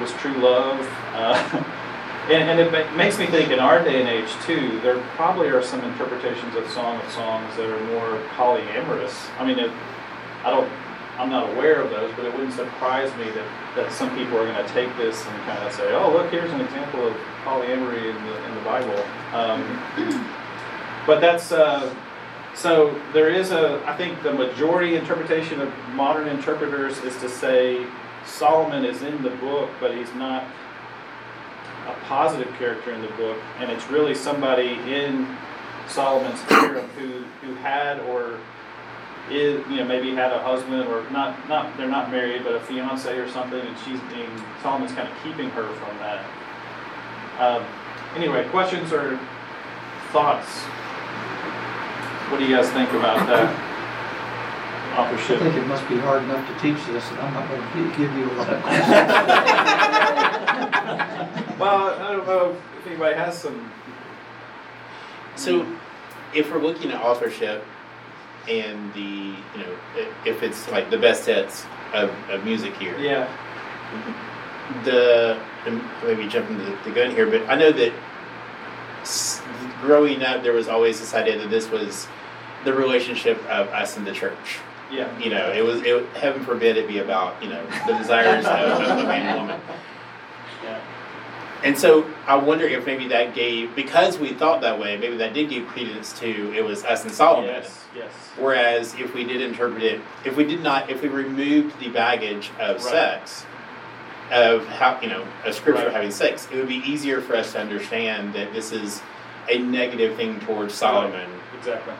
was 0.00 0.12
true 0.14 0.34
love. 0.34 0.80
Uh, 1.12 1.64
and, 2.32 2.50
and, 2.50 2.60
it 2.60 2.96
makes 2.96 3.18
me 3.18 3.26
think 3.26 3.50
in 3.50 3.58
our 3.58 3.82
day 3.82 4.00
and 4.00 4.08
age 4.08 4.30
too, 4.44 4.80
there 4.80 4.98
probably 5.16 5.48
are 5.48 5.62
some 5.62 5.80
interpretations 5.84 6.56
of 6.56 6.68
Song 6.70 7.00
of 7.00 7.10
Songs 7.12 7.56
that 7.56 7.68
are 7.68 7.84
more 7.86 8.18
polyamorous. 8.30 9.28
I 9.38 9.46
mean, 9.46 9.58
it, 9.58 9.70
I 10.44 10.50
don't, 10.50 10.70
I'm 11.18 11.30
not 11.30 11.50
aware 11.54 11.80
of 11.80 11.90
those, 11.90 12.12
but 12.16 12.24
it 12.24 12.32
wouldn't 12.32 12.54
surprise 12.54 13.14
me 13.16 13.24
that, 13.24 13.46
that 13.76 13.92
some 13.92 14.10
people 14.16 14.36
are 14.36 14.44
going 14.44 14.66
to 14.66 14.72
take 14.72 14.94
this 14.96 15.24
and 15.26 15.36
kind 15.44 15.62
of 15.64 15.72
say, 15.72 15.92
oh, 15.94 16.12
look, 16.12 16.30
here's 16.30 16.50
an 16.52 16.60
example 16.60 17.06
of 17.06 17.16
polyamory 17.44 18.10
in 18.10 18.24
the, 18.26 18.44
in 18.46 18.54
the 18.54 18.60
Bible. 18.62 19.04
Um, 19.32 20.26
but 21.06 21.20
that's, 21.20 21.52
uh, 21.52 21.94
so 22.54 23.00
there 23.12 23.30
is 23.30 23.52
a, 23.52 23.82
I 23.86 23.96
think 23.96 24.22
the 24.22 24.32
majority 24.32 24.96
interpretation 24.96 25.60
of 25.60 25.72
modern 25.90 26.28
interpreters 26.28 26.98
is 26.98 27.16
to 27.18 27.28
say 27.28 27.86
Solomon 28.26 28.84
is 28.84 29.02
in 29.02 29.22
the 29.22 29.30
book, 29.30 29.70
but 29.80 29.94
he's 29.94 30.12
not 30.14 30.44
a 31.86 31.92
positive 32.04 32.52
character 32.58 32.92
in 32.92 33.02
the 33.02 33.08
book, 33.08 33.38
and 33.58 33.70
it's 33.70 33.88
really 33.88 34.14
somebody 34.14 34.78
in 34.92 35.36
Solomon's 35.88 36.40
harem 36.42 36.88
who, 36.90 37.24
who 37.46 37.54
had 37.56 38.00
or 38.00 38.38
is 39.30 39.66
you 39.68 39.76
know 39.76 39.84
maybe 39.84 40.14
had 40.14 40.32
a 40.32 40.42
husband 40.42 40.86
or 40.88 41.08
not 41.10 41.48
not 41.48 41.76
they're 41.76 41.88
not 41.88 42.10
married 42.10 42.44
but 42.44 42.54
a 42.54 42.60
fiance 42.60 43.16
or 43.16 43.28
something 43.30 43.60
and 43.60 43.76
she's 43.78 44.00
being 44.12 44.28
Solomon's 44.62 44.92
kind 44.92 45.08
of 45.08 45.14
keeping 45.22 45.50
her 45.50 45.68
from 45.74 45.96
that. 45.98 46.24
Um, 47.38 47.64
anyway, 48.16 48.48
questions 48.48 48.92
or 48.92 49.18
thoughts? 50.12 50.48
What 52.30 52.38
do 52.38 52.46
you 52.46 52.56
guys 52.56 52.70
think 52.70 52.90
about 52.92 53.26
that? 53.26 53.70
Authorship. 54.98 55.40
I 55.40 55.50
think 55.50 55.56
it 55.56 55.66
must 55.66 55.88
be 55.88 55.98
hard 55.98 56.22
enough 56.22 56.46
to 56.46 56.54
teach 56.60 56.78
this, 56.86 57.10
and 57.10 57.18
I'm 57.18 57.34
not 57.34 57.48
going 57.48 57.90
to 57.90 57.98
give 57.98 58.16
you 58.16 58.30
a 58.30 58.34
lot 58.34 58.48
of 58.48 58.62
questions. 58.62 58.88
well, 61.58 62.00
I 62.00 62.12
don't 62.12 62.26
know 62.26 62.56
if 62.78 62.86
anybody 62.86 63.16
has 63.16 63.36
some. 63.36 63.72
So, 65.34 65.66
if 66.32 66.52
we're 66.52 66.62
looking 66.62 66.92
at 66.92 67.02
authorship, 67.02 67.64
and 68.48 68.92
the 68.94 69.00
you 69.00 69.58
know 69.58 69.76
if 70.24 70.42
it's 70.42 70.70
like 70.70 70.90
the 70.90 70.98
best 70.98 71.26
hits 71.26 71.64
of, 71.94 72.10
of 72.30 72.44
music 72.44 72.76
here. 72.76 72.98
Yeah. 72.98 73.28
The 74.84 75.38
maybe 76.02 76.28
jumping 76.28 76.58
the, 76.58 76.78
the 76.84 76.90
gun 76.90 77.10
here, 77.10 77.26
but 77.26 77.48
I 77.48 77.54
know 77.54 77.72
that 77.72 77.92
growing 79.80 80.22
up 80.22 80.42
there 80.42 80.52
was 80.52 80.68
always 80.68 81.00
this 81.00 81.14
idea 81.14 81.38
that 81.38 81.50
this 81.50 81.70
was 81.70 82.06
the 82.64 82.72
relationship 82.72 83.38
of 83.46 83.68
us 83.68 83.96
and 83.96 84.06
the 84.06 84.12
church. 84.12 84.58
Yeah. 84.90 85.16
You 85.18 85.30
know, 85.30 85.52
it 85.52 85.62
was 85.62 85.82
it 85.82 86.06
heaven 86.16 86.44
forbid 86.44 86.76
it 86.76 86.88
be 86.88 86.98
about 86.98 87.42
you 87.42 87.48
know 87.48 87.64
the 87.86 87.94
desires 87.94 88.44
of, 88.44 88.52
of 88.52 88.98
a 88.98 89.02
man 89.04 89.26
and 89.26 89.40
woman. 89.40 89.60
And 91.64 91.78
so 91.78 92.08
I 92.26 92.36
wonder 92.36 92.66
if 92.66 92.84
maybe 92.84 93.08
that 93.08 93.34
gave, 93.34 93.74
because 93.74 94.18
we 94.18 94.34
thought 94.34 94.60
that 94.60 94.78
way, 94.78 94.98
maybe 94.98 95.16
that 95.16 95.32
did 95.32 95.48
give 95.48 95.66
credence 95.66 96.12
to 96.20 96.54
it 96.54 96.62
was 96.62 96.84
us 96.84 97.04
and 97.04 97.12
Solomon. 97.12 97.46
Yes, 97.46 97.84
yes. 97.96 98.12
Whereas 98.38 98.94
if 98.94 99.14
we 99.14 99.24
did 99.24 99.40
interpret 99.40 99.82
it, 99.82 100.02
if 100.26 100.36
we 100.36 100.44
did 100.44 100.62
not, 100.62 100.90
if 100.90 101.00
we 101.00 101.08
removed 101.08 101.80
the 101.80 101.88
baggage 101.88 102.50
of 102.60 102.76
right. 102.76 102.80
sex, 102.82 103.46
of 104.30 104.66
how, 104.66 105.00
you 105.00 105.08
know, 105.08 105.26
a 105.46 105.52
scripture 105.54 105.84
right. 105.84 105.92
having 105.92 106.10
sex, 106.10 106.46
it 106.52 106.56
would 106.56 106.68
be 106.68 106.82
easier 106.84 107.22
for 107.22 107.34
us 107.34 107.52
to 107.52 107.60
understand 107.60 108.34
that 108.34 108.52
this 108.52 108.70
is 108.70 109.00
a 109.48 109.58
negative 109.58 110.16
thing 110.16 110.40
towards 110.40 110.74
Solomon. 110.74 111.12
Right. 111.12 111.58
Exactly. 111.58 111.94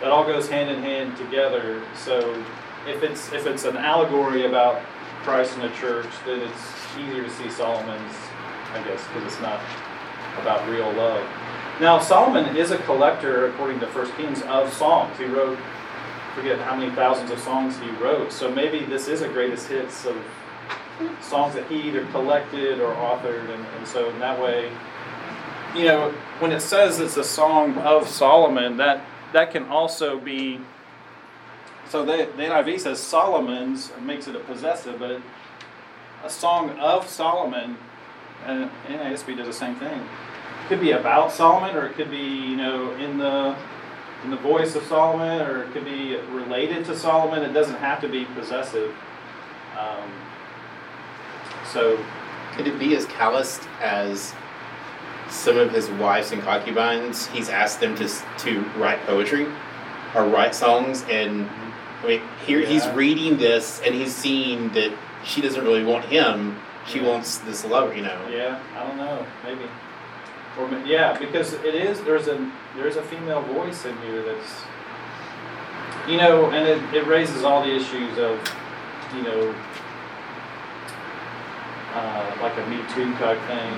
That 0.00 0.10
all 0.10 0.24
goes 0.24 0.48
hand 0.48 0.70
in 0.70 0.82
hand 0.82 1.16
together. 1.16 1.82
So 1.96 2.44
if 2.86 3.02
it's 3.02 3.32
if 3.32 3.46
it's 3.46 3.64
an 3.64 3.78
allegory 3.78 4.46
about 4.46 4.82
Christ 5.22 5.54
and 5.54 5.62
the 5.62 5.76
church, 5.76 6.08
then 6.26 6.40
it's 6.40 6.96
easier 6.98 7.22
to 7.22 7.30
see 7.30 7.50
Solomon's 7.50 8.14
I 8.72 8.82
guess, 8.84 9.06
because 9.08 9.32
it's 9.32 9.42
not 9.42 9.60
about 10.40 10.68
real 10.68 10.90
love. 10.92 11.26
Now, 11.80 11.98
Solomon 11.98 12.56
is 12.56 12.70
a 12.70 12.78
collector, 12.78 13.46
according 13.46 13.80
to 13.80 13.86
First 13.86 14.14
Kings, 14.16 14.42
of 14.42 14.72
songs. 14.72 15.16
He 15.18 15.24
wrote, 15.24 15.58
forget 16.34 16.58
how 16.60 16.76
many 16.76 16.94
thousands 16.94 17.30
of 17.30 17.38
songs 17.40 17.78
he 17.78 17.90
wrote. 17.92 18.32
So 18.32 18.50
maybe 18.50 18.84
this 18.84 19.08
is 19.08 19.22
a 19.22 19.28
greatest 19.28 19.68
hits 19.68 20.04
of 20.06 20.16
songs 21.20 21.54
that 21.54 21.66
he 21.68 21.80
either 21.88 22.04
collected 22.06 22.80
or 22.80 22.94
authored, 22.94 23.48
and, 23.52 23.64
and 23.78 23.86
so 23.86 24.10
in 24.10 24.18
that 24.20 24.40
way, 24.40 24.70
you 25.74 25.84
know, 25.84 26.10
when 26.40 26.52
it 26.52 26.60
says 26.60 27.00
it's 27.00 27.16
a 27.16 27.24
song 27.24 27.76
of 27.78 28.08
Solomon, 28.08 28.76
that 28.76 29.04
that 29.32 29.50
can 29.52 29.64
also 29.64 30.18
be. 30.18 30.60
So 31.88 32.04
the, 32.04 32.28
the 32.36 32.42
NIV 32.42 32.80
says 32.80 33.00
Solomon's 33.00 33.92
makes 34.02 34.28
it 34.28 34.36
a 34.36 34.40
possessive, 34.40 34.98
but 34.98 35.20
a 36.24 36.30
song 36.30 36.70
of 36.78 37.08
Solomon, 37.08 37.76
and 38.46 38.70
NASB 38.88 39.36
does 39.36 39.46
the 39.46 39.52
same 39.52 39.74
thing. 39.76 39.98
It 39.98 40.68
could 40.68 40.80
be 40.80 40.92
about 40.92 41.32
Solomon, 41.32 41.76
or 41.76 41.86
it 41.86 41.94
could 41.94 42.10
be 42.10 42.18
you 42.18 42.56
know 42.56 42.92
in 42.92 43.18
the 43.18 43.56
in 44.24 44.30
the 44.30 44.36
voice 44.36 44.74
of 44.76 44.82
Solomon, 44.84 45.40
or 45.42 45.64
it 45.64 45.72
could 45.72 45.84
be 45.84 46.16
related 46.32 46.84
to 46.86 46.96
Solomon. 46.96 47.42
It 47.42 47.52
doesn't 47.52 47.76
have 47.76 48.00
to 48.02 48.08
be 48.08 48.24
possessive. 48.26 48.94
Um, 49.78 50.10
so 51.72 51.98
Could 52.56 52.66
it 52.66 52.78
be 52.78 52.96
as 52.96 53.06
calloused 53.06 53.62
as 53.80 54.34
some 55.28 55.56
of 55.56 55.70
his 55.72 55.88
wives 55.90 56.32
and 56.32 56.42
concubines? 56.42 57.26
He's 57.28 57.48
asked 57.48 57.80
them 57.80 57.94
to 57.96 58.08
to 58.38 58.60
write 58.76 59.00
poetry 59.06 59.46
or 60.14 60.24
write 60.24 60.54
songs, 60.54 61.04
and 61.08 61.48
I 62.02 62.06
mean, 62.06 62.22
here 62.46 62.60
he's 62.60 62.86
reading 62.88 63.36
this 63.38 63.80
and 63.84 63.94
he's 63.94 64.14
seeing 64.14 64.70
that 64.70 64.92
she 65.24 65.40
doesn't 65.40 65.62
really 65.62 65.84
want 65.84 66.04
him. 66.06 66.56
She 66.86 67.00
Yeah. 67.00 67.08
wants 67.08 67.38
this 67.38 67.64
lover, 67.64 67.94
you 67.94 68.02
know. 68.02 68.18
Yeah, 68.30 68.58
I 68.78 68.86
don't 68.86 68.96
know, 68.96 69.24
maybe. 69.44 69.64
Or 70.58 70.68
yeah, 70.86 71.16
because 71.18 71.52
it 71.54 71.74
is 71.74 72.00
there's 72.02 72.26
a 72.28 72.50
there's 72.76 72.96
a 72.96 73.02
female 73.02 73.42
voice 73.42 73.84
in 73.84 73.96
here 73.98 74.22
that's 74.22 74.64
you 76.08 76.16
know, 76.16 76.50
and 76.50 76.66
it, 76.66 76.82
it 76.94 77.06
raises 77.06 77.44
all 77.44 77.62
the 77.62 77.70
issues 77.74 78.18
of 78.18 78.38
you 79.14 79.22
know 79.22 79.54
uh, 81.94 82.36
like 82.42 82.56
a 82.56 82.66
Me 82.68 82.78
Too 82.94 83.12
type 83.14 83.38
thing, 83.46 83.72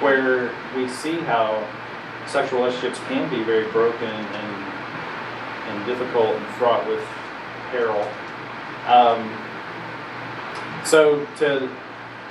where 0.00 0.50
we 0.76 0.88
see 0.88 1.18
how 1.20 1.66
sexual 2.26 2.60
relationships 2.62 3.00
can 3.08 3.28
be 3.28 3.42
very 3.42 3.70
broken 3.70 4.08
and 4.08 4.72
and 5.68 5.86
difficult 5.86 6.34
and 6.34 6.46
fraught 6.56 6.86
with 6.88 7.02
peril. 7.70 8.06
Um, 8.86 9.30
so 10.84 11.26
to 11.38 11.68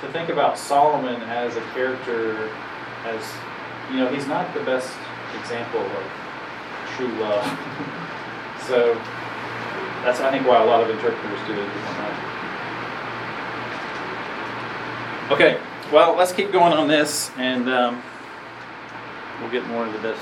to 0.00 0.12
think 0.12 0.28
about 0.30 0.58
Solomon 0.58 1.20
as 1.22 1.56
a 1.56 1.60
character, 1.72 2.50
as 3.04 3.22
you 3.90 3.96
know, 3.98 4.08
he's 4.08 4.26
not 4.26 4.52
the 4.54 4.60
best 4.60 4.90
example 5.40 5.80
of 5.80 6.02
true 6.96 7.12
love. 7.20 7.44
so 8.66 8.94
that's 10.04 10.20
I 10.20 10.30
think 10.30 10.46
why 10.46 10.62
a 10.62 10.64
lot 10.64 10.82
of 10.82 10.90
interpreters 10.90 11.40
do 11.46 11.60
it. 11.60 11.70
Okay, 15.30 15.60
well, 15.92 16.16
let's 16.16 16.32
keep 16.32 16.50
going 16.50 16.72
on 16.72 16.88
this, 16.88 17.30
and 17.36 17.68
um, 17.68 18.02
we'll 19.40 19.50
get 19.50 19.64
more 19.68 19.86
into 19.86 19.98
this. 19.98 20.18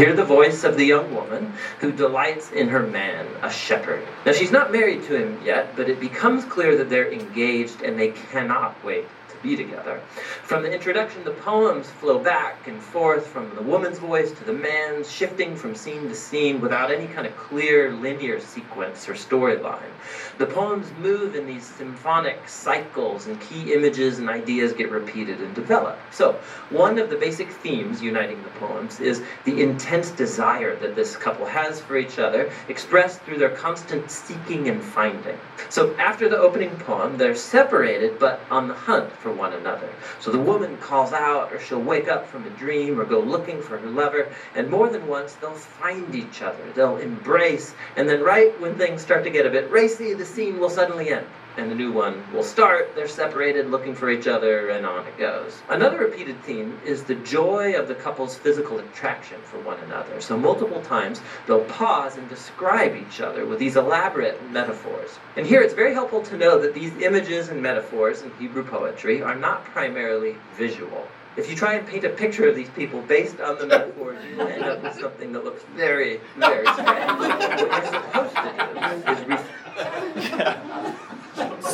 Hear 0.00 0.14
the 0.14 0.24
voice 0.24 0.64
of 0.64 0.78
the 0.78 0.84
young 0.86 1.14
woman 1.14 1.52
who 1.80 1.92
delights 1.92 2.52
in 2.52 2.70
her 2.70 2.82
man, 2.82 3.26
a 3.42 3.50
shepherd. 3.50 4.00
Now, 4.24 4.32
she's 4.32 4.50
not 4.50 4.72
married 4.72 5.02
to 5.02 5.14
him 5.14 5.38
yet, 5.44 5.76
but 5.76 5.90
it 5.90 6.00
becomes 6.00 6.42
clear 6.46 6.74
that 6.76 6.88
they're 6.88 7.12
engaged 7.12 7.82
and 7.82 7.98
they 7.98 8.08
cannot 8.08 8.82
wait 8.82 9.04
be 9.42 9.56
together. 9.56 10.00
From 10.42 10.62
the 10.62 10.72
introduction, 10.72 11.24
the 11.24 11.30
poems 11.30 11.88
flow 11.88 12.18
back 12.18 12.66
and 12.68 12.80
forth 12.82 13.26
from 13.26 13.54
the 13.54 13.62
woman's 13.62 13.98
voice 13.98 14.32
to 14.32 14.44
the 14.44 14.52
man's, 14.52 15.10
shifting 15.10 15.56
from 15.56 15.74
scene 15.74 16.08
to 16.08 16.14
scene 16.14 16.60
without 16.60 16.90
any 16.90 17.06
kind 17.06 17.26
of 17.26 17.36
clear 17.36 17.92
linear 17.92 18.40
sequence 18.40 19.08
or 19.08 19.14
storyline. 19.14 19.90
The 20.38 20.46
poems 20.46 20.86
move 20.98 21.34
in 21.34 21.46
these 21.46 21.66
symphonic 21.66 22.48
cycles, 22.48 23.26
and 23.26 23.40
key 23.40 23.72
images 23.72 24.18
and 24.18 24.28
ideas 24.28 24.72
get 24.72 24.90
repeated 24.90 25.40
and 25.40 25.54
developed. 25.54 26.14
So, 26.14 26.38
one 26.70 26.98
of 26.98 27.10
the 27.10 27.16
basic 27.16 27.50
themes 27.50 28.02
uniting 28.02 28.42
the 28.42 28.50
poems 28.50 29.00
is 29.00 29.22
the 29.44 29.60
intense 29.60 30.10
desire 30.10 30.76
that 30.76 30.94
this 30.96 31.16
couple 31.16 31.46
has 31.46 31.80
for 31.80 31.96
each 31.96 32.18
other, 32.18 32.50
expressed 32.68 33.20
through 33.22 33.38
their 33.38 33.50
constant 33.50 34.10
seeking 34.10 34.68
and 34.68 34.82
finding. 34.82 35.38
So, 35.68 35.94
after 35.96 36.28
the 36.28 36.38
opening 36.38 36.70
poem, 36.78 37.16
they're 37.16 37.34
separated 37.34 38.18
but 38.18 38.40
on 38.50 38.68
the 38.68 38.74
hunt 38.74 39.12
for 39.12 39.29
one 39.32 39.52
another. 39.52 39.88
So, 40.20 40.30
the 40.30 40.38
woman 40.38 40.76
calls 40.78 41.12
out, 41.12 41.52
or 41.52 41.60
she'll 41.60 41.80
wake 41.80 42.08
up 42.08 42.28
from 42.28 42.46
a 42.46 42.50
dream, 42.50 43.00
or 43.00 43.04
go 43.04 43.20
looking 43.20 43.62
for 43.62 43.78
her 43.78 43.88
lover, 43.88 44.32
and 44.54 44.70
more 44.70 44.88
than 44.88 45.06
once 45.06 45.34
they'll 45.34 45.52
find 45.52 46.14
each 46.14 46.42
other, 46.42 46.62
they'll 46.74 46.98
embrace, 46.98 47.74
and 47.96 48.08
then, 48.08 48.22
right 48.22 48.58
when 48.60 48.76
things 48.76 49.02
start 49.02 49.24
to 49.24 49.30
get 49.30 49.46
a 49.46 49.50
bit 49.50 49.70
racy, 49.70 50.14
the 50.14 50.24
scene 50.24 50.58
will 50.58 50.70
suddenly 50.70 51.10
end 51.10 51.26
and 51.56 51.70
the 51.70 51.74
new 51.74 51.92
one 51.92 52.22
will 52.32 52.42
start. 52.42 52.94
They're 52.94 53.08
separated, 53.08 53.70
looking 53.70 53.94
for 53.94 54.10
each 54.10 54.26
other, 54.26 54.70
and 54.70 54.86
on 54.86 55.06
it 55.06 55.18
goes. 55.18 55.62
Another 55.68 55.98
repeated 55.98 56.42
theme 56.44 56.78
is 56.84 57.02
the 57.02 57.16
joy 57.16 57.74
of 57.74 57.88
the 57.88 57.94
couple's 57.94 58.36
physical 58.36 58.78
attraction 58.78 59.40
for 59.42 59.58
one 59.60 59.78
another. 59.80 60.20
So, 60.20 60.36
multiple 60.36 60.80
times, 60.82 61.20
they'll 61.46 61.64
pause 61.64 62.16
and 62.16 62.28
describe 62.28 62.96
each 62.96 63.20
other 63.20 63.46
with 63.46 63.58
these 63.58 63.76
elaborate 63.76 64.50
metaphors. 64.50 65.18
And 65.36 65.46
here 65.46 65.60
it's 65.60 65.74
very 65.74 65.92
helpful 65.94 66.22
to 66.22 66.36
know 66.36 66.58
that 66.60 66.74
these 66.74 66.96
images 66.98 67.48
and 67.48 67.62
metaphors 67.62 68.22
in 68.22 68.30
Hebrew 68.38 68.64
poetry 68.64 69.22
are 69.22 69.34
not 69.34 69.64
primarily 69.64 70.36
visual. 70.56 71.06
If 71.36 71.48
you 71.48 71.54
try 71.56 71.74
and 71.74 71.86
paint 71.86 72.04
a 72.04 72.08
picture 72.10 72.48
of 72.48 72.56
these 72.56 72.68
people 72.70 73.02
based 73.02 73.40
on 73.40 73.56
the 73.56 73.66
metaphors, 73.66 74.18
you 74.24 74.40
end 74.40 74.64
up 74.64 74.82
with 74.82 74.98
something 75.00 75.32
that 75.32 75.44
looks 75.44 75.62
very, 75.76 76.20
very 76.36 76.66
strange. 76.66 77.18
What 77.18 77.70
you're 77.70 77.84
supposed 77.86 78.34
to 78.34 79.04
do 79.06 79.12
is 79.12 79.28
re- 79.28 79.56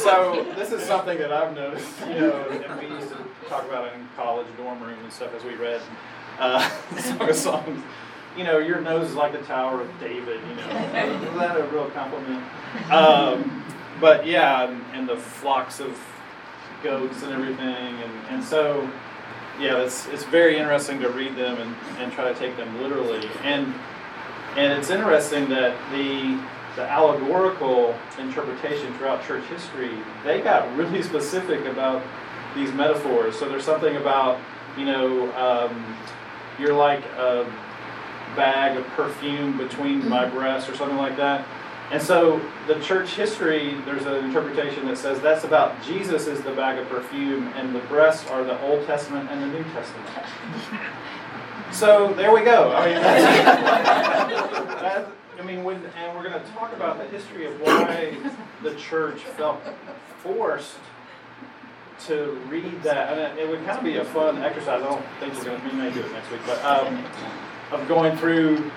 So 0.06 0.46
this 0.56 0.70
is 0.70 0.82
something 0.84 1.18
that 1.18 1.32
I've 1.32 1.54
noticed, 1.54 2.00
you 2.06 2.20
know, 2.20 2.48
and 2.48 2.80
we 2.80 2.94
used 2.94 3.08
to 3.08 3.18
talk 3.48 3.64
about 3.64 3.88
it 3.88 3.94
in 3.94 4.08
college 4.16 4.46
dorm 4.56 4.80
room 4.80 4.98
and 5.02 5.12
stuff 5.12 5.34
as 5.34 5.42
we 5.42 5.54
read 5.56 5.80
uh, 6.38 6.68
Song 6.98 7.28
of 7.28 7.36
Songs. 7.36 7.82
You 8.36 8.44
know, 8.44 8.58
your 8.58 8.80
nose 8.80 9.10
is 9.10 9.14
like 9.16 9.32
the 9.32 9.38
Tower 9.38 9.80
of 9.80 9.88
David. 9.98 10.40
You 10.48 10.54
know, 10.54 10.62
is 10.62 11.38
that 11.38 11.56
a 11.56 11.64
real 11.72 11.90
compliment? 11.90 12.44
Um, 12.90 13.64
but 14.00 14.26
yeah, 14.26 14.68
and, 14.68 14.84
and 14.92 15.08
the 15.08 15.16
flocks 15.16 15.80
of 15.80 15.98
goats 16.82 17.22
and 17.22 17.32
everything, 17.32 17.66
and, 17.66 18.12
and 18.28 18.44
so 18.44 18.88
yeah, 19.58 19.78
it's 19.78 20.06
it's 20.08 20.24
very 20.24 20.58
interesting 20.58 21.00
to 21.00 21.08
read 21.08 21.34
them 21.34 21.58
and, 21.58 21.74
and 21.98 22.12
try 22.12 22.30
to 22.30 22.38
take 22.38 22.56
them 22.56 22.80
literally. 22.80 23.28
And 23.42 23.74
and 24.56 24.72
it's 24.72 24.90
interesting 24.90 25.48
that 25.48 25.74
the 25.90 26.38
the 26.76 26.82
allegorical 26.82 27.94
interpretation 28.18 28.92
throughout 28.98 29.26
church 29.26 29.44
history, 29.44 29.98
they 30.24 30.40
got 30.40 30.74
really 30.76 31.02
specific 31.12 31.64
about 31.66 32.02
these 32.54 32.72
metaphors. 32.72 33.38
So 33.38 33.48
there's 33.48 33.64
something 33.64 33.96
about, 33.96 34.38
you 34.78 34.84
know, 34.84 35.34
um, 35.36 35.96
you're 36.58 36.74
like 36.74 37.04
a 37.16 37.50
bag 38.36 38.76
of 38.76 38.86
perfume 38.88 39.56
between 39.56 40.06
my 40.08 40.26
breasts 40.26 40.68
or 40.68 40.76
something 40.76 40.98
like 40.98 41.16
that. 41.16 41.46
And 41.90 42.02
so 42.02 42.40
the 42.66 42.80
church 42.80 43.14
history, 43.14 43.80
there's 43.84 44.06
an 44.06 44.24
interpretation 44.24 44.86
that 44.86 44.98
says 44.98 45.20
that's 45.20 45.44
about 45.44 45.80
Jesus 45.84 46.26
is 46.26 46.42
the 46.42 46.52
bag 46.52 46.78
of 46.78 46.88
perfume 46.88 47.48
and 47.54 47.74
the 47.74 47.80
breasts 47.80 48.28
are 48.30 48.42
the 48.42 48.60
Old 48.62 48.84
Testament 48.86 49.30
and 49.30 49.42
the 49.42 49.46
New 49.46 49.64
Testament. 49.72 50.08
So 51.72 52.14
there 52.14 52.32
we 52.32 52.42
go. 52.42 52.72
I 52.72 52.86
mean, 52.86 52.94
that's, 53.02 53.44
that, 53.44 54.65
I 54.65 54.65
mean, 55.46 55.64
when, 55.64 55.76
and 55.96 56.16
we're 56.16 56.28
going 56.28 56.40
to 56.40 56.50
talk 56.52 56.72
about 56.72 56.98
the 56.98 57.04
history 57.06 57.46
of 57.46 57.60
why 57.60 58.16
the 58.62 58.74
church 58.74 59.20
felt 59.20 59.60
forced 60.18 60.76
to 62.06 62.40
read 62.48 62.82
that. 62.82 63.12
And 63.12 63.38
it, 63.38 63.44
it 63.44 63.48
would 63.48 63.64
kind 63.64 63.78
of 63.78 63.84
be 63.84 63.96
a 63.96 64.04
fun 64.04 64.42
exercise. 64.42 64.82
I 64.82 64.84
don't 64.84 65.04
think 65.20 65.34
we're 65.34 65.44
going 65.44 65.60
to, 65.60 65.66
we 65.68 65.72
may 65.72 65.90
do 65.92 66.00
it 66.00 66.12
next 66.12 66.30
week, 66.30 66.40
but 66.46 66.62
um, 66.64 67.04
of 67.72 67.86
going 67.88 68.16
through 68.16 68.70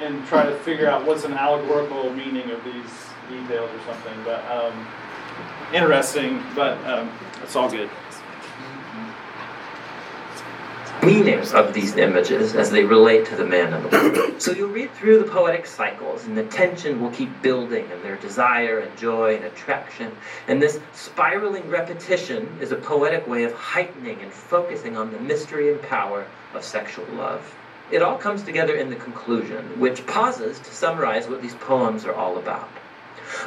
and 0.00 0.26
try 0.26 0.44
to 0.44 0.54
figure 0.60 0.88
out 0.88 1.06
what's 1.06 1.24
an 1.24 1.34
allegorical 1.34 2.12
meaning 2.12 2.50
of 2.50 2.62
these 2.64 3.08
details 3.28 3.70
or 3.70 3.92
something. 3.92 4.14
But 4.24 4.44
um, 4.50 4.86
interesting, 5.72 6.42
but 6.54 6.76
um, 6.86 7.10
it's 7.42 7.54
all 7.56 7.70
good. 7.70 7.88
Meanings 11.04 11.52
of 11.52 11.74
these 11.74 11.96
images 11.96 12.54
as 12.54 12.70
they 12.70 12.84
relate 12.84 13.26
to 13.26 13.36
the 13.36 13.44
man 13.44 13.72
and 13.72 13.84
the 13.84 13.88
woman. 13.88 14.40
So 14.40 14.52
you'll 14.52 14.68
read 14.68 14.90
through 14.92 15.18
the 15.18 15.30
poetic 15.30 15.66
cycles, 15.66 16.24
and 16.24 16.36
the 16.36 16.44
tension 16.44 17.00
will 17.00 17.10
keep 17.10 17.42
building, 17.42 17.90
and 17.90 18.02
their 18.02 18.16
desire 18.16 18.80
and 18.80 18.96
joy 18.98 19.36
and 19.36 19.44
attraction. 19.44 20.12
And 20.48 20.60
this 20.60 20.80
spiraling 20.92 21.68
repetition 21.68 22.58
is 22.60 22.72
a 22.72 22.76
poetic 22.76 23.26
way 23.26 23.44
of 23.44 23.52
heightening 23.52 24.20
and 24.20 24.32
focusing 24.32 24.96
on 24.96 25.12
the 25.12 25.20
mystery 25.20 25.72
and 25.72 25.80
power 25.82 26.26
of 26.54 26.64
sexual 26.64 27.06
love. 27.14 27.54
It 27.90 28.02
all 28.02 28.16
comes 28.16 28.42
together 28.42 28.74
in 28.76 28.88
the 28.88 28.96
conclusion, 28.96 29.78
which 29.78 30.06
pauses 30.06 30.58
to 30.60 30.74
summarize 30.74 31.28
what 31.28 31.42
these 31.42 31.54
poems 31.56 32.04
are 32.06 32.14
all 32.14 32.38
about. 32.38 32.68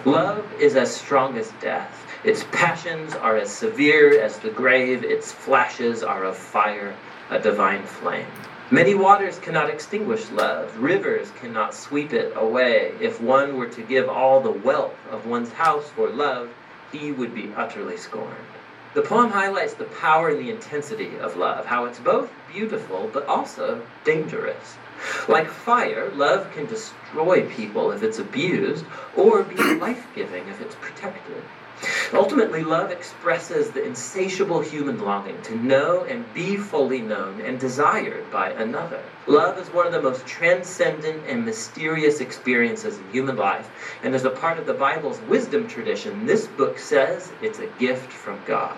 Love 0.05 0.45
is 0.59 0.75
as 0.75 0.95
strong 0.95 1.37
as 1.37 1.51
death. 1.59 2.05
Its 2.23 2.43
passions 2.51 3.13
are 3.15 3.37
as 3.37 3.49
severe 3.49 4.21
as 4.21 4.37
the 4.39 4.49
grave. 4.49 5.03
Its 5.03 5.31
flashes 5.31 6.03
are 6.03 6.23
of 6.23 6.37
fire, 6.37 6.95
a 7.29 7.39
divine 7.39 7.83
flame. 7.83 8.27
Many 8.69 8.95
waters 8.95 9.39
cannot 9.39 9.69
extinguish 9.69 10.29
love. 10.31 10.77
Rivers 10.77 11.31
cannot 11.39 11.73
sweep 11.73 12.11
it 12.11 12.33
away. 12.35 12.93
If 12.99 13.21
one 13.21 13.55
were 13.55 13.69
to 13.69 13.81
give 13.81 14.09
all 14.09 14.41
the 14.41 14.51
wealth 14.51 14.95
of 15.09 15.25
one's 15.25 15.51
house 15.53 15.89
for 15.89 16.09
love, 16.09 16.49
he 16.91 17.11
would 17.11 17.33
be 17.33 17.53
utterly 17.55 17.97
scorned. 17.97 18.35
The 18.93 19.01
poem 19.01 19.29
highlights 19.29 19.73
the 19.73 19.85
power 19.85 20.29
and 20.29 20.39
the 20.39 20.49
intensity 20.49 21.17
of 21.19 21.37
love, 21.37 21.65
how 21.65 21.85
it's 21.85 21.99
both 21.99 22.31
beautiful 22.51 23.09
but 23.13 23.25
also 23.27 23.81
dangerous. 24.03 24.75
Like 25.27 25.47
fire, 25.47 26.09
love 26.15 26.51
can 26.53 26.65
destroy 26.65 27.47
people 27.47 27.91
if 27.91 28.01
it's 28.01 28.19
abused, 28.19 28.85
or 29.15 29.43
be 29.43 29.55
life 29.75 30.07
giving 30.15 30.47
if 30.47 30.59
it's 30.61 30.75
protected. 30.75 31.43
Ultimately, 32.13 32.63
love 32.63 32.89
expresses 32.89 33.69
the 33.69 33.83
insatiable 33.83 34.61
human 34.61 34.99
longing 34.99 35.41
to 35.43 35.55
know 35.55 36.05
and 36.05 36.33
be 36.33 36.57
fully 36.57 37.01
known 37.01 37.41
and 37.41 37.59
desired 37.59 38.31
by 38.31 38.49
another. 38.51 39.01
Love 39.27 39.59
is 39.59 39.67
one 39.69 39.85
of 39.85 39.91
the 39.91 40.01
most 40.01 40.25
transcendent 40.25 41.21
and 41.27 41.45
mysterious 41.45 42.19
experiences 42.19 42.97
in 42.97 43.11
human 43.11 43.35
life, 43.35 43.69
and 44.01 44.15
as 44.15 44.25
a 44.25 44.29
part 44.29 44.57
of 44.57 44.65
the 44.65 44.73
Bible's 44.73 45.19
wisdom 45.27 45.67
tradition, 45.67 46.25
this 46.25 46.47
book 46.47 46.79
says 46.79 47.31
it's 47.41 47.59
a 47.59 47.67
gift 47.77 48.11
from 48.11 48.39
God. 48.47 48.77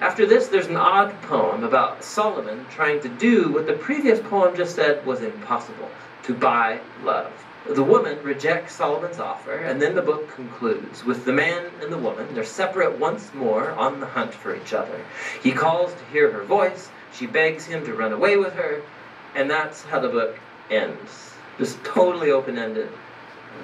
After 0.00 0.26
this, 0.26 0.48
there's 0.48 0.66
an 0.66 0.76
odd 0.76 1.20
poem 1.22 1.64
about 1.64 2.04
Solomon 2.04 2.66
trying 2.70 3.00
to 3.00 3.08
do 3.08 3.52
what 3.52 3.66
the 3.66 3.74
previous 3.74 4.20
poem 4.20 4.54
just 4.56 4.76
said 4.76 5.04
was 5.06 5.22
impossible 5.22 5.90
to 6.24 6.34
buy 6.34 6.80
love. 7.02 7.32
The 7.68 7.84
woman 7.84 8.20
rejects 8.24 8.74
Solomon's 8.74 9.20
offer, 9.20 9.54
and 9.54 9.80
then 9.80 9.94
the 9.94 10.02
book 10.02 10.28
concludes 10.34 11.04
with 11.04 11.24
the 11.24 11.32
man 11.32 11.70
and 11.80 11.92
the 11.92 11.98
woman. 11.98 12.34
They're 12.34 12.44
separate 12.44 12.98
once 12.98 13.32
more 13.34 13.70
on 13.72 14.00
the 14.00 14.06
hunt 14.06 14.34
for 14.34 14.56
each 14.56 14.74
other. 14.74 15.00
He 15.44 15.52
calls 15.52 15.94
to 15.94 16.04
hear 16.12 16.28
her 16.32 16.42
voice, 16.42 16.90
she 17.12 17.26
begs 17.26 17.64
him 17.64 17.84
to 17.84 17.94
run 17.94 18.12
away 18.12 18.36
with 18.36 18.54
her, 18.54 18.82
and 19.36 19.48
that's 19.48 19.84
how 19.84 20.00
the 20.00 20.08
book 20.08 20.36
ends. 20.70 21.34
Just 21.56 21.82
totally 21.84 22.32
open 22.32 22.58
ended. 22.58 22.90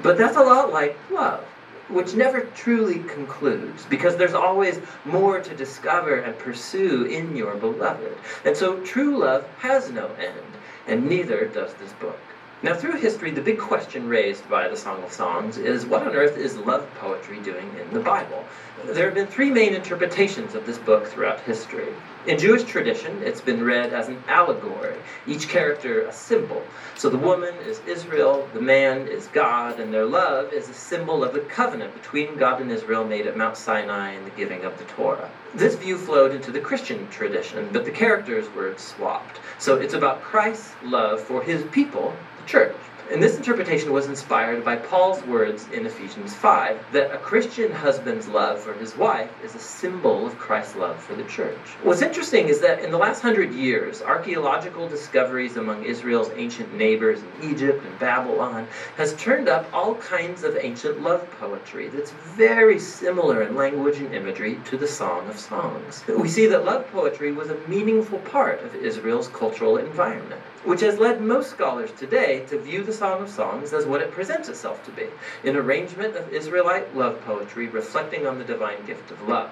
But 0.01 0.17
that's 0.17 0.37
a 0.37 0.43
lot 0.43 0.73
like 0.73 0.97
love, 1.11 1.43
which 1.89 2.15
never 2.15 2.43
truly 2.55 3.01
concludes, 3.01 3.85
because 3.87 4.17
there's 4.17 4.35
always 4.35 4.81
more 5.07 5.41
to 5.41 5.57
discover 5.57 6.21
and 6.21 6.39
pursue 6.39 7.05
in 7.05 7.35
your 7.35 7.57
beloved. 7.57 8.17
And 8.45 8.57
so 8.57 8.79
true 8.85 9.19
love 9.19 9.45
has 9.59 9.91
no 9.91 10.07
end, 10.21 10.53
and 10.87 11.09
neither 11.09 11.47
does 11.47 11.75
this 11.75 11.93
book. 11.95 12.21
Now, 12.61 12.75
through 12.75 12.97
history, 12.97 13.31
the 13.31 13.41
big 13.41 13.57
question 13.57 14.09
raised 14.09 14.51
by 14.51 14.67
the 14.67 14.77
Song 14.77 15.01
of 15.05 15.13
Songs 15.13 15.59
is 15.59 15.87
what 15.87 16.03
on 16.03 16.17
earth 16.17 16.37
is 16.37 16.57
love 16.57 16.93
poetry 16.97 17.39
doing 17.39 17.71
in 17.81 17.95
the 17.95 18.01
Bible? 18.01 18.45
There 18.85 19.05
have 19.05 19.15
been 19.15 19.29
three 19.29 19.53
main 19.53 19.75
interpretations 19.75 20.57
of 20.57 20.67
this 20.67 20.77
book 20.79 21.07
throughout 21.07 21.39
history. 21.43 21.87
In 22.27 22.37
Jewish 22.37 22.65
tradition, 22.65 23.23
it's 23.23 23.41
been 23.41 23.63
read 23.63 23.93
as 23.93 24.09
an 24.09 24.21
allegory, 24.27 24.97
each 25.25 25.49
character 25.49 26.03
a 26.03 26.13
symbol. 26.13 26.65
So 26.97 27.09
the 27.09 27.17
woman 27.17 27.55
is 27.65 27.81
Israel, 27.87 28.49
the 28.53 28.61
man 28.61 29.07
is 29.07 29.29
God, 29.29 29.79
and 29.79 29.95
their 29.95 30.05
love 30.05 30.53
is 30.53 30.69
a 30.69 30.75
symbol 30.75 31.23
of 31.23 31.35
the 31.35 31.41
covenant 31.41 31.95
between 31.95 32.37
God 32.37 32.61
and 32.61 32.73
Israel 32.73 33.05
made 33.05 33.29
at 33.29 33.37
Mount 33.37 33.57
Sinai 33.57 34.15
in 34.15 34.25
the 34.25 34.31
giving 34.31 34.65
of 34.65 34.77
the 34.79 34.85
Torah. 34.85 35.31
This 35.55 35.77
view 35.77 35.97
flowed 35.97 36.35
into 36.35 36.51
the 36.51 36.61
Christian 36.61 37.09
tradition, 37.09 37.69
but 37.73 37.85
the 37.85 37.93
characters 37.93 38.53
were 38.53 38.77
swapped. 38.77 39.39
So 39.61 39.77
it's 39.77 39.95
about 39.95 40.23
Christ's 40.23 40.75
love 40.83 41.21
for 41.21 41.41
his 41.41 41.63
people, 41.71 42.15
church. 42.49 42.75
And 43.11 43.23
this 43.23 43.39
interpretation 43.39 43.91
was 43.91 44.07
inspired 44.07 44.63
by 44.63 44.77
Paul's 44.77 45.25
words 45.25 45.67
in 45.73 45.87
Ephesians 45.87 46.35
5 46.35 46.93
that 46.93 47.15
a 47.15 47.17
Christian 47.17 47.73
husband's 47.73 48.29
love 48.29 48.61
for 48.61 48.75
his 48.75 48.99
wife 48.99 49.31
is 49.43 49.55
a 49.55 49.59
symbol 49.59 50.27
of 50.27 50.39
Christ's 50.39 50.77
love 50.77 51.03
for 51.03 51.15
the 51.15 51.25
church. 51.25 51.57
What's 51.83 52.03
interesting 52.03 52.49
is 52.49 52.61
that 52.61 52.81
in 52.81 52.91
the 52.91 52.99
last 52.99 53.23
hundred 53.23 53.55
years, 53.55 54.03
archaeological 54.03 54.89
discoveries 54.89 55.57
among 55.57 55.85
Israel's 55.85 56.31
ancient 56.37 56.75
neighbors 56.75 57.21
in 57.23 57.51
Egypt 57.51 57.83
and 57.83 57.99
Babylon 57.99 58.69
has 58.99 59.15
turned 59.15 59.49
up 59.49 59.67
all 59.73 59.95
kinds 59.95 60.45
of 60.45 60.59
ancient 60.61 61.01
love 61.03 61.27
poetry 61.41 61.89
that's 61.89 62.11
very 62.11 62.79
similar 62.79 63.41
in 63.41 63.57
language 63.57 63.99
and 63.99 64.15
imagery 64.15 64.61
to 64.67 64.77
the 64.77 64.89
Song 64.89 65.27
of 65.29 65.39
Songs. 65.39 66.05
We 66.09 66.29
see 66.29 66.47
that 66.49 66.67
love 66.67 66.87
poetry 66.93 67.33
was 67.33 67.49
a 67.49 67.57
meaningful 67.69 68.19
part 68.19 68.63
of 68.63 68.75
Israel's 68.75 69.29
cultural 69.29 69.79
environment, 69.79 70.43
which 70.65 70.81
has 70.81 70.99
led 70.99 71.21
most 71.21 71.51
scholars 71.51 71.91
today 71.93 72.45
to 72.47 72.59
view 72.59 72.83
the 72.83 72.93
Song 72.93 73.23
of 73.23 73.29
Songs 73.29 73.73
as 73.73 73.87
what 73.87 74.01
it 74.01 74.11
presents 74.11 74.49
itself 74.49 74.85
to 74.85 74.91
be 74.91 75.07
an 75.45 75.57
arrangement 75.57 76.17
of 76.17 76.33
Israelite 76.33 76.97
love 76.97 77.21
poetry 77.25 77.69
reflecting 77.69 78.27
on 78.27 78.39
the 78.39 78.45
divine 78.45 78.85
gift 78.87 79.11
of 79.11 79.29
love. 79.29 79.51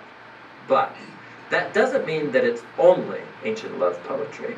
But 0.68 0.94
that 1.50 1.72
doesn't 1.72 2.06
mean 2.06 2.32
that 2.32 2.44
it's 2.44 2.62
only 2.78 3.20
ancient 3.44 3.78
love 3.78 4.02
poetry. 4.04 4.56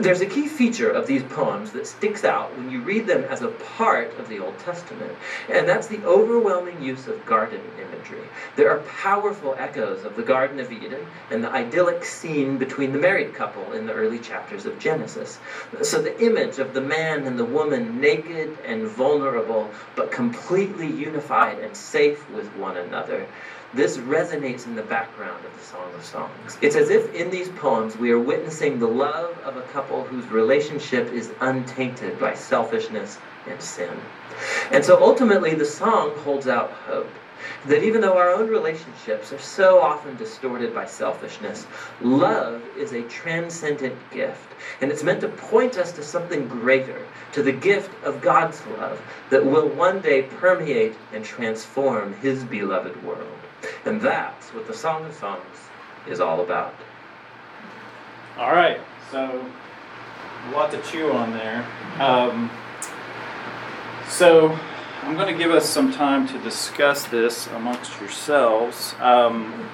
There's 0.00 0.20
a 0.20 0.26
key 0.26 0.48
feature 0.48 0.90
of 0.90 1.06
these 1.06 1.22
poems 1.22 1.70
that 1.72 1.86
sticks 1.86 2.24
out 2.24 2.56
when 2.56 2.70
you 2.70 2.80
read 2.80 3.06
them 3.06 3.24
as 3.24 3.42
a 3.42 3.48
part 3.48 4.12
of 4.18 4.28
the 4.28 4.40
Old 4.40 4.58
Testament, 4.58 5.12
and 5.48 5.68
that's 5.68 5.86
the 5.86 6.02
overwhelming 6.04 6.82
use 6.82 7.06
of 7.06 7.24
garden 7.26 7.60
imagery. 7.80 8.26
There 8.56 8.70
are 8.70 8.80
powerful 8.80 9.54
echoes 9.58 10.04
of 10.04 10.16
the 10.16 10.22
Garden 10.22 10.58
of 10.58 10.72
Eden 10.72 11.06
and 11.30 11.44
the 11.44 11.50
idyllic 11.50 12.04
scene 12.04 12.58
between 12.58 12.92
the 12.92 12.98
married 12.98 13.34
couple 13.34 13.72
in 13.72 13.86
the 13.86 13.92
early 13.92 14.18
chapters 14.18 14.66
of 14.66 14.78
Genesis. 14.78 15.38
So 15.82 16.02
the 16.02 16.20
image 16.20 16.58
of 16.58 16.74
the 16.74 16.80
man 16.80 17.26
and 17.26 17.38
the 17.38 17.44
woman 17.44 18.00
naked 18.00 18.58
and 18.64 18.88
vulnerable, 18.88 19.70
but 19.94 20.10
completely 20.10 20.88
unified 20.88 21.58
and 21.58 21.76
safe 21.76 22.28
with 22.30 22.46
one 22.56 22.76
another 22.76 23.26
this 23.74 23.96
resonates 23.98 24.66
in 24.66 24.76
the 24.76 24.82
background 24.82 25.44
of 25.44 25.52
the 25.58 25.64
Song 25.64 25.92
of 25.94 26.04
Songs. 26.04 26.58
It's 26.62 26.76
as 26.76 26.90
if 26.90 27.12
in 27.12 27.28
these 27.30 27.48
poems 27.50 27.96
we 27.96 28.12
are 28.12 28.18
witnessing 28.18 28.78
the 28.78 28.86
love 28.86 29.36
of 29.38 29.56
a 29.56 29.62
couple 29.62 30.04
whose 30.04 30.26
relationship 30.26 31.12
is 31.12 31.32
untainted 31.40 32.20
by 32.20 32.34
selfishness 32.34 33.18
and 33.48 33.60
sin. 33.60 33.90
And 34.70 34.84
so 34.84 35.02
ultimately, 35.02 35.54
the 35.54 35.64
song 35.64 36.12
holds 36.18 36.46
out 36.46 36.70
hope 36.70 37.10
that 37.66 37.82
even 37.82 38.00
though 38.00 38.16
our 38.16 38.30
own 38.30 38.48
relationships 38.48 39.32
are 39.32 39.38
so 39.38 39.80
often 39.80 40.16
distorted 40.16 40.72
by 40.72 40.86
selfishness, 40.86 41.66
love 42.00 42.62
is 42.76 42.92
a 42.92 43.02
transcendent 43.02 43.96
gift. 44.10 44.54
And 44.80 44.90
it's 44.90 45.02
meant 45.02 45.20
to 45.22 45.28
point 45.28 45.78
us 45.78 45.90
to 45.92 46.02
something 46.02 46.46
greater, 46.46 47.04
to 47.32 47.42
the 47.42 47.52
gift 47.52 47.90
of 48.04 48.20
God's 48.20 48.64
love 48.78 49.00
that 49.30 49.44
will 49.44 49.68
one 49.68 50.00
day 50.00 50.22
permeate 50.22 50.94
and 51.12 51.24
transform 51.24 52.14
His 52.14 52.44
beloved 52.44 53.02
world. 53.04 53.43
And 53.84 54.00
that's 54.00 54.48
what 54.54 54.66
the 54.66 54.74
Song 54.74 55.04
of 55.04 55.14
Songs 55.14 55.42
is 56.08 56.20
all 56.20 56.40
about. 56.40 56.74
All 58.38 58.52
right, 58.52 58.80
so 59.10 59.46
a 60.48 60.50
lot 60.50 60.70
to 60.72 60.82
chew 60.82 61.12
on 61.12 61.32
there. 61.32 61.66
Um, 61.98 62.50
so 64.08 64.58
I'm 65.02 65.14
going 65.16 65.32
to 65.32 65.38
give 65.38 65.50
us 65.50 65.68
some 65.68 65.92
time 65.92 66.26
to 66.28 66.38
discuss 66.38 67.04
this 67.06 67.46
amongst 67.48 68.00
yourselves. 68.00 68.94
Um, 69.00 69.68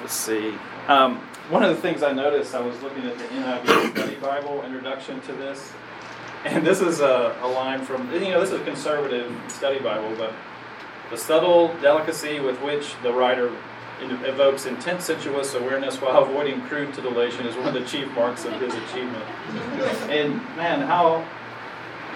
let's 0.00 0.14
see. 0.14 0.54
Um, 0.86 1.16
one 1.50 1.62
of 1.62 1.74
the 1.74 1.80
things 1.80 2.02
I 2.02 2.12
noticed, 2.12 2.54
I 2.54 2.60
was 2.60 2.80
looking 2.82 3.04
at 3.04 3.18
the 3.18 3.24
NIV 3.24 3.90
Study 3.92 4.16
Bible 4.16 4.62
introduction 4.64 5.20
to 5.22 5.32
this, 5.32 5.72
and 6.44 6.66
this 6.66 6.80
is 6.80 7.00
a, 7.00 7.36
a 7.42 7.48
line 7.48 7.84
from, 7.84 8.12
you 8.12 8.30
know, 8.30 8.40
this 8.40 8.52
is 8.52 8.60
a 8.60 8.64
conservative 8.64 9.32
study 9.48 9.80
Bible, 9.80 10.14
but 10.16 10.32
the 11.10 11.16
subtle 11.16 11.68
delicacy 11.80 12.40
with 12.40 12.60
which 12.62 12.94
the 13.02 13.12
writer 13.12 13.52
evokes 14.00 14.66
intense 14.66 15.04
sensuous 15.06 15.54
awareness 15.54 16.00
while 16.00 16.22
avoiding 16.22 16.60
crude 16.62 16.94
titillation 16.94 17.46
is 17.46 17.56
one 17.56 17.66
of 17.66 17.74
the 17.74 17.84
chief 17.84 18.08
marks 18.12 18.44
of 18.44 18.52
his 18.60 18.72
achievement. 18.74 19.24
And 20.08 20.34
man, 20.56 20.80
how 20.82 21.26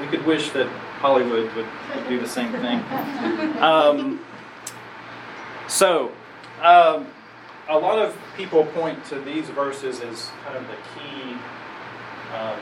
we 0.00 0.07
could 0.07 0.24
wish 0.24 0.50
that 0.50 0.68
Hollywood 1.00 1.52
would, 1.55 1.66
would 1.96 2.09
do 2.09 2.20
the 2.20 2.28
same 2.28 2.52
thing. 2.52 2.83
Um, 3.61 4.20
so, 5.68 6.12
um, 6.61 7.07
a 7.68 7.78
lot 7.78 7.98
of 7.98 8.16
people 8.37 8.64
point 8.66 9.05
to 9.07 9.18
these 9.20 9.48
verses 9.48 10.00
as 10.00 10.31
kind 10.44 10.57
of 10.57 10.66
the 10.68 10.76
key 10.94 11.37
um, 12.37 12.59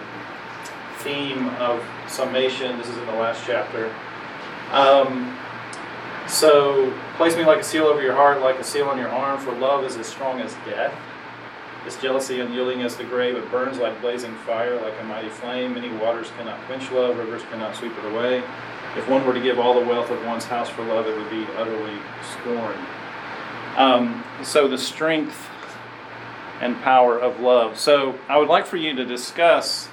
theme 0.98 1.48
of 1.56 1.84
summation. 2.08 2.78
This 2.78 2.88
is 2.88 2.96
in 2.96 3.06
the 3.06 3.12
last 3.12 3.42
chapter. 3.46 3.92
So, 6.28 6.92
place 7.16 7.36
me 7.36 7.44
like 7.44 7.60
a 7.60 7.64
seal 7.64 7.84
over 7.84 8.00
your 8.00 8.14
heart, 8.14 8.40
like 8.40 8.58
a 8.58 8.64
seal 8.64 8.86
on 8.86 8.98
your 8.98 9.08
arm, 9.08 9.40
for 9.40 9.52
love 9.52 9.84
is 9.84 9.96
as 9.96 10.06
strong 10.06 10.40
as 10.40 10.54
death. 10.64 10.94
This 11.84 12.00
jealousy 12.00 12.40
unyielding 12.40 12.82
as 12.82 12.96
the 12.96 13.04
grave, 13.04 13.36
it 13.36 13.50
burns 13.50 13.78
like 13.78 14.00
blazing 14.00 14.34
fire, 14.46 14.80
like 14.80 14.94
a 15.00 15.04
mighty 15.04 15.28
flame. 15.28 15.74
Many 15.74 15.88
waters 15.96 16.30
cannot 16.36 16.60
quench 16.66 16.90
love, 16.92 17.16
rivers 17.18 17.42
cannot 17.50 17.74
sweep 17.74 17.92
it 17.98 18.12
away. 18.12 18.42
If 18.96 19.08
one 19.08 19.26
were 19.26 19.32
to 19.32 19.40
give 19.40 19.58
all 19.58 19.74
the 19.74 19.86
wealth 19.86 20.10
of 20.10 20.24
one's 20.24 20.44
house 20.44 20.68
for 20.68 20.84
love, 20.84 21.06
it 21.06 21.16
would 21.16 21.30
be 21.30 21.46
utterly 21.56 21.98
scorned. 22.32 22.86
Um, 23.76 24.24
so, 24.42 24.68
the 24.68 24.78
strength 24.78 25.48
and 26.60 26.80
power 26.82 27.18
of 27.18 27.40
love. 27.40 27.78
So, 27.78 28.18
I 28.28 28.36
would 28.36 28.48
like 28.48 28.66
for 28.66 28.76
you 28.76 28.94
to 28.94 29.04
discuss 29.04 29.88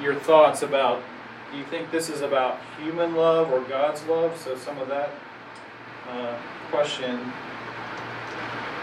your 0.00 0.14
thoughts 0.14 0.62
about 0.62 1.02
do 1.54 1.60
you 1.60 1.66
think 1.66 1.88
this 1.92 2.10
is 2.10 2.20
about 2.20 2.58
human 2.82 3.14
love 3.14 3.52
or 3.52 3.60
God's 3.60 4.04
love? 4.06 4.36
So 4.36 4.56
some 4.56 4.76
of 4.78 4.88
that 4.88 5.10
uh, 6.08 6.36
question. 6.68 7.32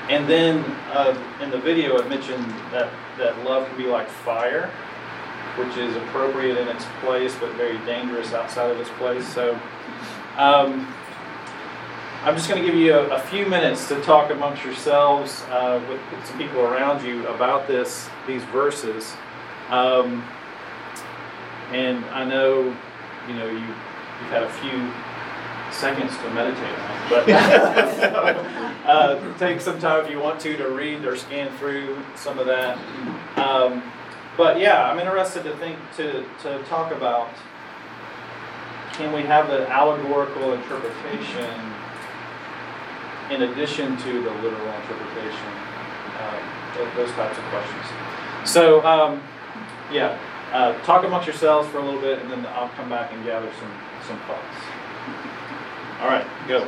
And 0.09 0.27
then 0.27 0.63
uh, 0.93 1.21
in 1.41 1.49
the 1.49 1.57
video, 1.57 1.97
it 1.97 2.07
mentioned 2.07 2.45
that, 2.71 2.89
that 3.17 3.37
love 3.43 3.67
can 3.67 3.77
be 3.77 3.87
like 3.87 4.07
fire, 4.07 4.71
which 5.57 5.75
is 5.75 5.97
appropriate 5.97 6.57
in 6.57 6.69
its 6.69 6.85
place, 7.01 7.35
but 7.41 7.53
very 7.55 7.77
dangerous 7.79 8.33
outside 8.33 8.71
of 8.71 8.79
its 8.79 8.89
place. 8.91 9.27
So, 9.27 9.59
um, 10.37 10.87
I'm 12.23 12.35
just 12.35 12.47
going 12.47 12.61
to 12.61 12.65
give 12.65 12.77
you 12.77 12.93
a, 12.93 13.15
a, 13.15 13.19
few 13.19 13.47
minutes 13.47 13.87
to 13.89 13.99
talk 14.01 14.31
amongst 14.31 14.63
yourselves 14.63 15.43
uh, 15.49 15.83
with, 15.89 15.99
some 16.25 16.37
people 16.37 16.61
around 16.61 17.05
you 17.05 17.27
about 17.27 17.67
this, 17.67 18.09
these 18.27 18.43
verses. 18.45 19.13
Um, 19.69 20.23
and 21.73 22.03
I 22.05 22.25
know, 22.25 22.75
you 23.27 23.33
know, 23.35 23.47
you, 23.47 23.59
you've 23.59 24.29
had 24.29 24.43
a 24.43 24.49
few 24.49 24.91
seconds 25.71 26.17
to 26.17 26.29
meditate 26.31 26.79
on 26.79 27.09
but 27.09 27.29
uh, 28.85 29.37
take 29.37 29.61
some 29.61 29.79
time 29.79 30.03
if 30.03 30.11
you 30.11 30.19
want 30.19 30.39
to 30.41 30.57
to 30.57 30.69
read 30.69 31.05
or 31.05 31.15
scan 31.15 31.55
through 31.57 31.97
some 32.15 32.39
of 32.39 32.45
that. 32.45 32.77
Um, 33.37 33.81
but 34.37 34.59
yeah, 34.59 34.89
I'm 34.89 34.99
interested 34.99 35.43
to 35.43 35.55
think 35.57 35.77
to, 35.97 36.25
to 36.43 36.63
talk 36.63 36.91
about 36.91 37.29
can 38.93 39.13
we 39.13 39.21
have 39.23 39.47
the 39.47 39.67
allegorical 39.69 40.53
interpretation 40.53 41.49
in 43.29 43.43
addition 43.43 43.97
to 43.97 44.21
the 44.21 44.31
literal 44.41 44.73
interpretation? 44.81 45.47
Uh, 46.17 46.95
those 46.95 47.11
types 47.11 47.37
of 47.37 47.43
questions. 47.45 47.85
So, 48.49 48.85
um, 48.85 49.21
yeah, 49.91 50.17
uh, 50.51 50.79
talk 50.83 51.05
amongst 51.05 51.27
yourselves 51.27 51.67
for 51.69 51.79
a 51.79 51.85
little 51.85 52.01
bit, 52.01 52.19
and 52.19 52.29
then 52.29 52.45
I'll 52.47 52.69
come 52.69 52.89
back 52.89 53.13
and 53.13 53.23
gather 53.23 53.49
some, 53.59 53.71
some 54.07 54.19
thoughts. 54.27 54.41
All 56.01 56.07
right, 56.07 56.25
go. 56.47 56.67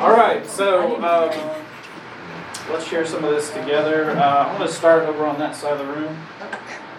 All 0.00 0.12
right, 0.12 0.46
so 0.46 0.96
um, 1.04 1.64
let's 2.70 2.86
share 2.86 3.06
some 3.06 3.24
of 3.24 3.30
this 3.30 3.50
together. 3.50 4.10
Uh, 4.12 4.48
I'm 4.48 4.56
going 4.56 4.68
to 4.68 4.74
start 4.74 5.04
over 5.04 5.26
on 5.26 5.38
that 5.38 5.54
side 5.54 5.78
of 5.78 5.86
the 5.86 5.92
room. 5.92 6.16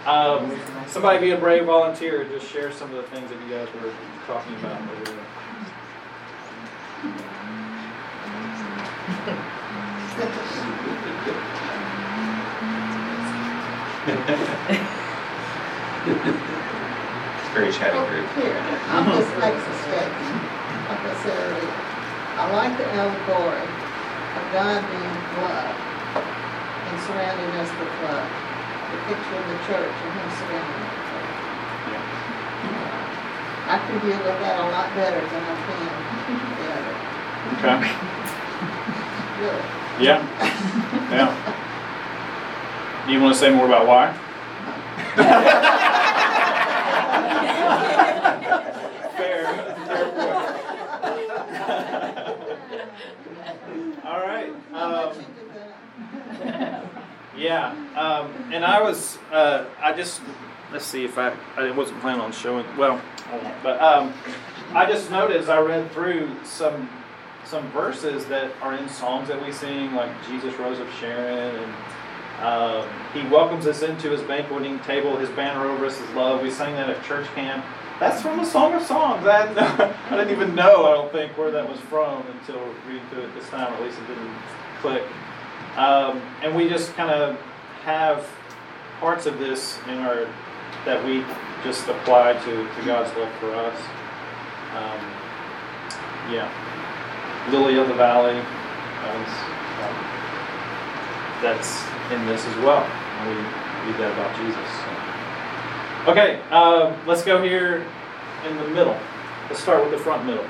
Um, 0.05 0.59
somebody 0.87 1.19
be 1.19 1.31
a 1.31 1.37
brave 1.37 1.65
volunteer. 1.65 2.21
And 2.21 2.31
just 2.31 2.51
share 2.51 2.71
some 2.71 2.89
of 2.93 2.97
the 2.97 3.03
things 3.03 3.29
that 3.29 3.39
you 3.41 3.49
guys 3.49 3.67
were 3.81 3.93
talking 4.25 4.55
about 4.55 4.81
over 4.81 5.17
it's 14.01 14.17
very 17.53 17.69
chatty 17.69 17.93
oh, 17.93 18.09
group. 18.09 18.25
Here, 18.33 18.57
I'm 18.89 19.05
just 19.13 19.29
Lexus 19.37 19.77
Stetson, 19.85 20.33
like 20.89 21.05
I 21.05 21.13
said 21.21 21.37
earlier. 21.37 21.69
I 22.33 22.49
like 22.49 22.73
the 22.81 22.89
allegory 22.97 23.61
of 23.61 24.43
God 24.57 24.81
being 24.89 25.17
love 25.37 25.69
and 25.69 26.97
surrounding 27.05 27.53
us 27.61 27.69
with 27.77 27.93
love. 28.01 28.25
The 28.89 28.97
picture 29.05 29.37
of 29.37 29.45
the 29.53 29.61
church 29.69 29.93
and 29.93 30.11
Him 30.17 30.33
surrounding 30.33 30.81
us. 30.81 30.97
I 33.69 33.77
can 33.85 34.01
deal 34.01 34.17
with 34.17 34.41
that 34.41 34.57
a 34.57 34.67
lot 34.73 34.89
better 34.97 35.21
than 35.21 35.45
I 35.45 35.53
can 35.61 35.93
the 36.57 36.73
other. 36.73 36.97
Really. 39.37 39.61
Yeah. 40.01 40.25
Yeah. 41.13 41.57
You 43.07 43.19
want 43.19 43.33
to 43.33 43.39
say 43.39 43.49
more 43.53 43.65
about 43.65 43.87
why? 43.87 44.13
Fair. 49.17 49.45
Fair 49.87 50.05
point. 50.11 50.31
All 54.05 54.19
right. 54.21 54.53
Um, 54.73 55.13
yeah. 57.37 57.71
Um, 57.95 58.31
and 58.53 58.63
I 58.63 58.81
was, 58.81 59.17
uh, 59.31 59.65
I 59.81 59.93
just, 59.93 60.21
let's 60.71 60.85
see 60.85 61.03
if 61.03 61.17
I, 61.17 61.33
I 61.57 61.71
wasn't 61.71 61.99
planning 62.01 62.21
on 62.21 62.31
showing, 62.31 62.65
well, 62.77 63.01
but 63.63 63.81
um, 63.81 64.13
I 64.73 64.85
just 64.85 65.09
noticed 65.11 65.49
I 65.49 65.59
read 65.59 65.91
through 65.91 66.29
some 66.43 66.89
some 67.43 67.67
verses 67.71 68.25
that 68.27 68.51
are 68.61 68.75
in 68.75 68.87
songs 68.87 69.27
that 69.27 69.43
we 69.45 69.51
sing, 69.51 69.93
like 69.93 70.09
Jesus 70.27 70.53
Rose 70.57 70.79
of 70.79 70.87
Sharon, 70.99 71.53
and 71.55 71.73
um, 72.41 72.87
He 73.13 73.27
welcomes 73.29 73.67
us 73.67 73.83
into 73.83 74.09
His 74.09 74.21
banqueting 74.21 74.79
table. 74.79 75.17
His 75.17 75.29
banner 75.29 75.67
over 75.69 75.85
us 75.85 75.99
is 75.99 76.09
love. 76.11 76.41
We 76.41 76.51
sang 76.51 76.73
that 76.75 76.89
at 76.89 77.03
church 77.03 77.27
camp. 77.35 77.63
That's 77.99 78.21
from 78.21 78.37
the 78.37 78.45
Song 78.45 78.73
of 78.73 78.81
Songs. 78.81 79.27
I, 79.27 79.43
I 80.09 80.17
didn't 80.17 80.31
even 80.31 80.55
know, 80.55 80.87
I 80.87 80.93
don't 80.95 81.11
think, 81.11 81.37
where 81.37 81.51
that 81.51 81.69
was 81.69 81.79
from 81.81 82.25
until 82.27 82.59
reading 82.87 83.07
through 83.09 83.23
it 83.23 83.33
this 83.35 83.47
time, 83.49 83.71
or 83.71 83.75
at 83.75 83.81
least 83.83 83.99
it 83.99 84.07
didn't 84.07 84.35
click. 84.81 85.03
Um, 85.77 86.21
and 86.41 86.55
we 86.55 86.67
just 86.67 86.93
kind 86.95 87.11
of 87.11 87.39
have 87.83 88.27
parts 88.99 89.27
of 89.27 89.39
this 89.39 89.77
in 89.87 89.99
our 89.99 90.27
that 90.85 91.05
we 91.05 91.23
just 91.63 91.87
apply 91.87 92.33
to, 92.33 92.75
to 92.75 92.85
God's 92.85 93.15
love 93.17 93.31
for 93.39 93.53
us. 93.53 93.79
Um, 94.75 94.99
yeah. 96.33 96.49
Lily 97.51 97.77
of 97.77 97.87
the 97.87 97.93
Valley, 97.93 98.37
um, 98.39 99.25
that's 101.41 101.83
in 102.11 102.25
this 102.25 102.45
as 102.45 102.55
well. 102.57 102.83
And 102.83 103.29
we 103.29 103.35
read 103.87 103.99
that 104.01 104.11
about 104.13 104.35
Jesus. 104.37 104.67
So. 106.05 106.11
Okay, 106.11 106.41
uh, 106.51 106.95
let's 107.07 107.23
go 107.23 107.41
here 107.41 107.85
in 108.47 108.57
the 108.57 108.67
middle. 108.69 108.97
Let's 109.47 109.61
start 109.61 109.83
with 109.83 109.91
the 109.91 109.97
front 109.97 110.25
middle. 110.25 110.45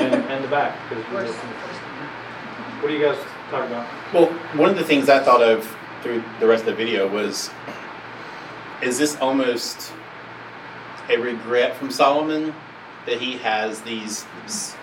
And, 0.00 0.14
and 0.14 0.44
the 0.44 0.48
back. 0.48 0.76
What 0.90 2.88
do 2.88 2.94
you 2.94 3.04
guys 3.04 3.18
talk 3.50 3.66
about? 3.66 3.86
Well, 4.12 4.26
one 4.56 4.70
of 4.70 4.76
the 4.76 4.84
things 4.84 5.08
I 5.08 5.22
thought 5.22 5.42
of 5.42 5.76
through 6.02 6.22
the 6.40 6.46
rest 6.46 6.62
of 6.62 6.66
the 6.66 6.74
video 6.74 7.08
was 7.08 7.50
is 8.82 8.98
this 8.98 9.16
almost 9.16 9.92
a 11.08 11.16
regret 11.16 11.76
from 11.76 11.90
Solomon 11.90 12.54
that 13.06 13.20
he 13.20 13.36
has 13.38 13.80
these 13.82 14.24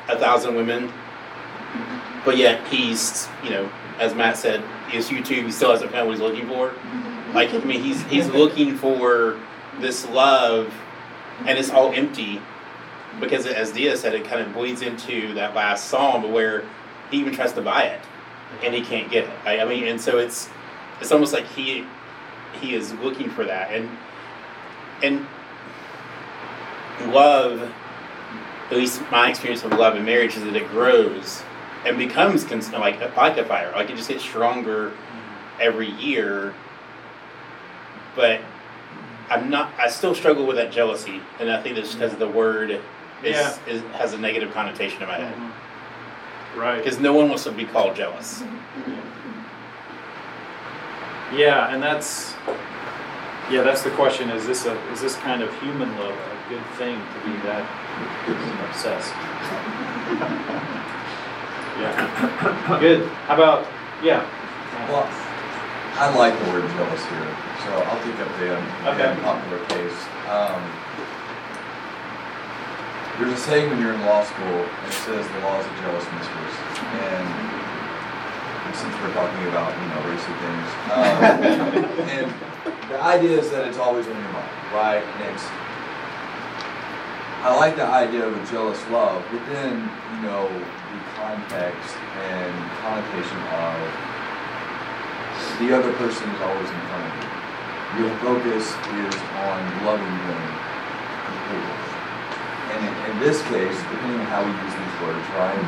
a 0.10 0.18
thousand 0.18 0.56
women, 0.56 0.92
but 2.26 2.38
yet 2.38 2.66
he's 2.68 3.30
you 3.44 3.50
know 3.50 3.70
as 4.00 4.14
Matt 4.14 4.38
said, 4.38 4.64
his 4.90 5.10
U2 5.10 5.46
he 5.46 5.52
still 5.52 5.72
hasn't 5.72 5.92
found 5.92 6.08
what 6.08 6.14
he's 6.14 6.22
looking 6.22 6.48
for. 6.48 6.74
Like 7.34 7.54
I 7.54 7.60
mean, 7.60 7.82
he's 7.82 8.02
he's 8.04 8.28
looking 8.28 8.76
for 8.78 9.40
this 9.80 10.08
love, 10.10 10.74
and 11.46 11.58
it's 11.58 11.72
all 11.72 11.92
empty 11.92 12.42
because 13.20 13.46
as 13.46 13.72
Dia 13.72 13.96
said, 13.98 14.14
it 14.14 14.26
kind 14.26 14.42
of 14.42 14.54
bleeds 14.54 14.82
into 14.82 15.34
that 15.34 15.56
last 15.56 15.90
psalm 15.90 16.32
where 16.32 16.64
he 17.12 17.18
even 17.18 17.34
tries 17.34 17.54
to 17.54 17.62
buy 17.62 17.84
it 17.84 18.02
and 18.64 18.74
he 18.74 18.82
can't 18.82 19.10
get 19.10 19.26
it. 19.26 19.34
I, 19.46 19.60
I 19.60 19.66
mean, 19.66 19.88
and 19.88 20.00
so 20.00 20.18
it's 20.18 20.50
it's 21.02 21.12
almost 21.12 21.34
like 21.34 21.46
he 21.46 21.86
he 22.62 22.74
is 22.74 22.94
looking 22.96 23.30
for 23.30 23.44
that 23.46 23.72
and 23.72 23.90
and 25.04 25.28
love 27.14 27.72
at 28.72 28.78
least 28.78 29.02
my 29.12 29.30
experience 29.30 29.64
of 29.64 29.72
love 29.74 29.96
and 29.96 30.06
marriage 30.06 30.36
is 30.36 30.44
that 30.44 30.56
it 30.56 30.68
grows 30.70 31.44
and 31.86 31.98
becomes 31.98 32.44
cons- 32.44 32.72
like 32.72 33.00
like 33.16 33.38
a 33.38 33.46
fire 33.46 33.72
like 33.76 33.90
it 33.90 33.96
just 33.96 34.10
gets 34.10 34.24
stronger 34.24 34.92
every 35.60 35.90
year 35.92 36.54
but 38.16 38.42
i'm 39.30 39.50
not 39.50 39.72
i 39.78 39.88
still 39.88 40.16
struggle 40.16 40.46
with 40.46 40.56
that 40.56 40.72
jealousy 40.72 41.22
and 41.40 41.50
i 41.52 41.62
think 41.62 41.76
that's 41.76 41.94
because 41.94 42.16
the 42.16 42.28
word 42.28 42.72
is, 42.72 42.82
Yeah. 43.24 43.58
is 43.68 43.82
has 43.94 44.14
a 44.14 44.18
negative 44.18 44.52
connotation 44.52 45.02
in 45.02 45.08
my 45.08 45.18
head 45.18 45.34
mm-hmm. 45.36 46.60
Right. 46.60 46.78
because 46.78 47.00
no 47.00 47.14
one 47.14 47.28
wants 47.30 47.44
to 47.46 47.52
be 47.52 47.66
called 47.66 47.96
jealous 47.96 48.44
Yeah, 51.34 51.74
and 51.74 51.82
that's 51.82 52.34
yeah, 53.52 53.62
that's 53.64 53.82
the 53.84 53.90
question. 53.92 54.30
Is 54.30 54.46
this 54.48 54.66
a 54.66 54.76
is 54.92 55.02
this 55.02 55.16
kind 55.18 55.42
of 55.42 55.54
human 55.60 55.90
love 56.00 56.14
a 56.14 56.50
good 56.50 56.64
thing 56.78 56.96
to 56.98 57.20
be 57.26 57.36
that 57.44 57.66
obsessed? 58.70 59.14
yeah. 61.80 62.78
Good. 62.80 63.08
How 63.28 63.36
about 63.36 63.68
yeah? 64.04 64.24
Well, 64.90 65.08
I 65.98 66.12
like 66.16 66.36
the 66.44 66.52
word 66.52 66.68
jealous 66.76 67.04
here, 67.08 67.32
so 67.64 67.72
I'll 67.88 68.02
take 68.04 68.20
up 68.20 68.32
the 68.40 68.56
Okay. 68.92 69.08
unpopular 69.16 69.60
taste. 69.72 70.04
Um, 70.28 70.60
there's 73.18 73.32
a 73.32 73.42
saying 73.48 73.70
when 73.70 73.80
you're 73.80 73.94
in 73.94 74.04
law 74.06 74.24
school, 74.28 74.68
it 74.68 74.94
says 75.08 75.24
the 75.24 75.40
law 75.40 75.56
is 75.60 75.66
a 75.66 75.76
jealous 75.80 76.04
mistress. 76.20 76.54
And 77.00 77.26
since 78.76 78.92
we're 79.00 79.14
talking 79.16 79.48
about, 79.48 79.72
you 79.72 79.88
know, 79.88 80.04
racy 80.12 80.36
things, 80.36 80.70
um, 80.92 81.24
and 82.12 82.28
the 82.92 83.00
idea 83.02 83.40
is 83.40 83.50
that 83.52 83.66
it's 83.68 83.78
always 83.78 84.06
on 84.06 84.14
your 84.20 84.34
mind, 84.36 84.52
right? 84.76 85.00
And 85.00 85.32
it's, 85.34 85.48
I 87.48 87.56
like 87.56 87.78
the 87.78 87.86
idea 87.88 88.28
of 88.28 88.36
a 88.36 88.44
jealous 88.52 88.82
love 88.90 89.24
but 89.32 89.40
then 89.48 89.88
you 90.18 90.22
know, 90.28 90.50
the 90.96 91.04
context 91.20 91.96
and 92.32 92.54
connotation 92.80 93.40
of 93.52 93.76
the 95.60 95.68
other 95.76 95.92
person 96.00 96.24
is 96.32 96.42
always 96.42 96.70
in 96.72 96.82
front 96.88 97.04
of 97.04 97.14
you. 97.20 97.28
Your 98.04 98.12
focus 98.24 98.66
is 98.72 99.16
on 99.44 99.60
loving 99.88 100.16
them 100.28 100.44
completely. 101.28 101.80
And 102.72 102.80
in, 102.88 102.94
in 103.12 103.16
this 103.20 103.40
case, 103.52 103.78
depending 103.92 104.20
on 104.20 104.28
how 104.28 104.44
we 104.44 104.52
use 104.52 104.76
these 104.76 104.96
words, 105.04 105.24
right, 105.40 105.64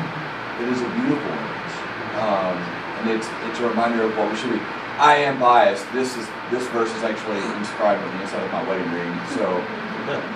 it 0.60 0.68
is 0.68 0.80
a 0.80 0.88
beautiful 0.96 1.32
image. 1.32 1.74
Um, 2.20 2.56
and 3.00 3.10
it's 3.10 3.28
it's 3.48 3.60
a 3.60 3.68
reminder 3.68 4.02
of 4.02 4.16
what 4.16 4.28
we 4.30 4.36
should 4.36 4.50
be. 4.52 4.60
I 4.98 5.14
am 5.22 5.38
biased. 5.38 5.86
This 5.92 6.16
is 6.16 6.26
this 6.50 6.66
verse 6.68 6.90
is 6.96 7.04
actually 7.04 7.38
inscribed 7.56 8.02
on 8.02 8.10
the 8.16 8.22
inside 8.22 8.42
of 8.42 8.50
my 8.52 8.62
wedding 8.68 8.90
ring. 8.92 9.12
So 9.36 9.62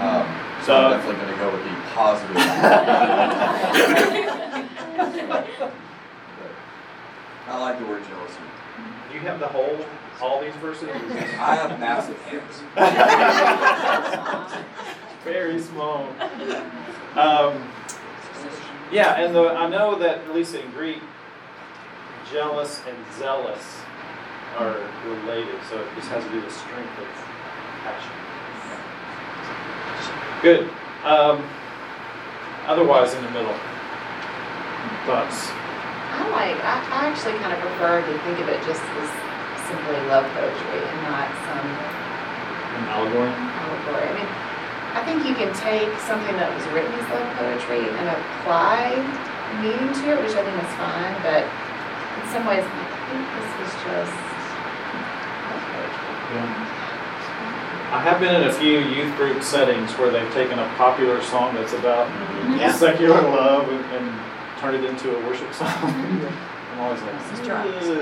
Um, 0.00 0.28
so 0.60 0.66
So- 0.66 0.76
I'm 0.76 0.90
definitely 0.92 1.16
gonna 1.24 1.36
go 1.38 1.50
with 1.50 1.64
the 1.64 1.74
positive. 1.96 2.36
I 7.48 7.58
like 7.58 7.78
the 7.78 7.86
word 7.86 8.02
jealousy. 8.08 8.40
Do 9.08 9.14
you 9.14 9.20
have 9.20 9.40
the 9.40 9.48
whole, 9.48 9.78
all 10.20 10.40
these 10.40 10.54
verses? 10.54 10.88
I 10.88 11.56
have 11.56 11.78
massive 11.78 12.18
hands. 12.22 12.62
Very 15.24 15.60
small. 15.60 16.08
Um, 17.14 17.68
yeah, 18.90 19.20
and 19.20 19.34
the, 19.34 19.50
I 19.50 19.68
know 19.68 19.98
that 19.98 20.18
at 20.18 20.34
least 20.34 20.54
in 20.54 20.70
Greek, 20.70 21.02
jealous 22.32 22.80
and 22.88 22.96
zealous 23.18 23.80
are 24.58 24.78
related, 25.06 25.54
so 25.68 25.78
it 25.80 25.86
just 25.96 26.08
has 26.08 26.24
to 26.24 26.30
do 26.30 26.40
with 26.42 26.52
strength 26.52 26.98
of 26.98 27.06
passion. 27.82 28.12
Good. 30.42 30.70
Um, 31.04 31.44
otherwise, 32.66 33.14
in 33.14 33.22
the 33.24 33.30
middle. 33.30 33.54
Thoughts? 35.06 35.50
I 36.12 36.22
like, 36.30 36.58
I, 36.62 36.74
I 36.92 36.98
actually 37.10 37.34
kind 37.42 37.50
of 37.52 37.58
prefer 37.58 38.00
to 38.04 38.12
think 38.22 38.38
of 38.38 38.46
it 38.48 38.60
just 38.68 38.82
as 39.02 39.08
simply 39.66 39.96
love 40.12 40.26
poetry 40.36 40.78
and 40.84 40.98
not 41.08 41.26
some 41.48 41.66
An 41.66 42.84
allegory? 42.92 43.32
allegory. 43.32 44.04
I 44.06 44.12
mean, 44.14 44.30
I 44.92 45.00
think 45.08 45.24
you 45.24 45.34
can 45.34 45.50
take 45.56 45.88
something 46.04 46.36
that 46.36 46.52
was 46.52 46.62
written 46.76 46.92
as 47.00 47.06
love 47.08 47.26
poetry 47.40 47.82
and 47.96 48.06
apply 48.12 48.92
meaning 49.64 49.90
to 50.04 50.04
it, 50.12 50.18
which 50.20 50.36
I 50.36 50.42
think 50.44 50.56
is 50.60 50.74
fine, 50.76 51.14
but 51.24 51.42
in 51.48 52.24
some 52.30 52.44
ways, 52.44 52.64
I 52.64 52.84
think 53.08 53.22
this 53.32 53.50
is 53.66 53.72
just 53.88 54.14
love 55.48 55.64
poetry. 55.72 56.46
I 57.92 58.00
have 58.00 58.20
been 58.20 58.34
in 58.34 58.48
a 58.48 58.52
few 58.52 58.78
youth 58.80 59.14
group 59.16 59.42
settings 59.42 59.92
where 59.98 60.10
they've 60.10 60.32
taken 60.32 60.58
a 60.58 60.68
popular 60.76 61.20
song 61.22 61.54
that's 61.54 61.72
about 61.74 62.08
Yeah. 62.56 62.72
secular 62.72 63.20
love 63.20 63.68
and, 63.68 63.84
and 63.96 64.06
turned 64.62 64.78
it 64.84 64.88
into 64.88 65.10
a 65.10 65.26
worship 65.26 65.52
song. 65.60 65.68
I'm 65.74 66.78
always 66.78 67.02
like, 67.02 67.18
This 67.18 67.40
is 67.42 67.98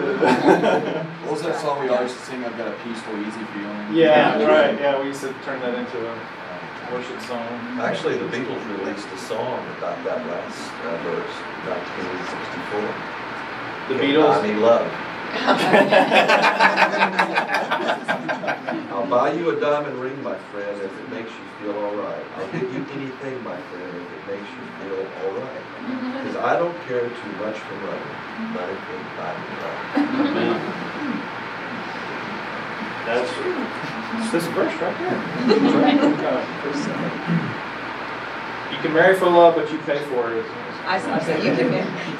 What 1.25 1.33
was 1.33 1.43
that 1.43 1.59
song 1.59 1.81
we 1.81 1.89
always 1.89 2.13
used 2.13 2.21
to 2.21 2.27
sing? 2.27 2.45
I've 2.45 2.57
got 2.57 2.69
a 2.69 2.77
peaceful, 2.85 3.17
easy 3.17 3.43
feeling. 3.57 3.95
yeah, 3.97 4.37
right. 4.45 4.79
Yeah, 4.79 5.01
we 5.01 5.09
used 5.09 5.23
to 5.23 5.33
turn 5.43 5.59
that 5.61 5.75
into 5.75 5.97
a 6.05 6.15
worship 6.93 7.19
song. 7.23 7.49
Actually, 7.81 8.19
the 8.19 8.27
Beatles 8.29 8.61
released 8.77 9.09
a 9.09 9.19
song 9.19 9.65
about 9.79 9.97
that 10.05 10.21
last 10.27 10.71
uh, 10.85 10.97
verse, 11.09 11.37
1964. 11.65 12.95
The 13.89 13.95
Beatles. 14.05 14.43
me 14.43 14.55
love. 14.55 15.10
I'll 18.91 19.07
buy 19.07 19.33
you 19.33 19.51
a 19.51 19.61
diamond 19.61 20.01
ring, 20.01 20.21
my 20.23 20.37
friend, 20.51 20.81
if 20.81 20.99
it 20.99 21.09
makes 21.11 21.31
you 21.31 21.45
feel 21.61 21.77
all 21.79 21.95
right. 21.95 22.25
I'll 22.37 22.51
give 22.53 22.73
you 22.73 22.85
anything, 22.93 23.43
my 23.45 23.57
friend, 23.57 23.97
if 23.97 24.13
it 24.13 24.27
makes 24.27 24.49
you 24.51 24.63
feel 24.83 24.99
all 24.99 25.33
right. 25.39 25.63
Mm-hmm. 25.81 26.13
Because 26.19 26.37
I 26.37 26.59
don't 26.59 26.77
care 26.87 27.09
too 27.09 27.33
much 27.39 27.57
for 27.57 27.75
money. 27.87 28.11
Money 28.55 28.77
can 28.87 29.03
buy 29.17 29.33
me 29.39 29.47
love. 29.63 29.79
That's 33.07 33.31
it's 34.19 34.31
this 34.33 34.47
verse 34.55 34.75
right 34.81 34.99
there. 34.99 35.19
You 38.71 38.79
can 38.79 38.93
marry 38.93 39.17
for 39.17 39.29
love, 39.31 39.55
but 39.55 39.71
you 39.73 39.79
pay 39.79 40.05
for 40.07 40.33
it. 40.33 40.45
I 40.87 40.99
saw, 40.99 41.19
so 41.21 41.37
you 41.37 41.55
can, 41.55 41.71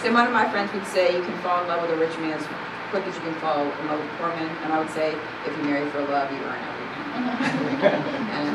so 0.01 0.13
one 0.13 0.27
of 0.27 0.33
my 0.33 0.49
friends 0.51 0.73
would 0.73 0.87
say 0.87 1.17
you 1.17 1.23
can 1.25 1.37
fall 1.39 1.63
in 1.63 1.69
love 1.69 1.83
with 1.83 1.91
a 1.91 1.97
rich 1.97 2.17
man 2.19 2.39
as 2.39 2.47
quick 2.91 3.07
as 3.07 3.15
you 3.15 3.23
can 3.23 3.35
fall 3.35 3.63
in 3.63 3.87
love 3.87 3.99
with 4.01 4.11
a 4.11 4.17
poor 4.19 4.29
man, 4.29 4.51
and 4.65 4.73
I 4.73 4.79
would 4.79 4.91
say 4.91 5.15
if 5.47 5.57
you 5.57 5.63
marry 5.65 5.89
for 5.91 6.01
love, 6.03 6.31
you 6.31 6.39
earn 6.39 6.59
everything. 6.59 6.77
And 8.31 8.47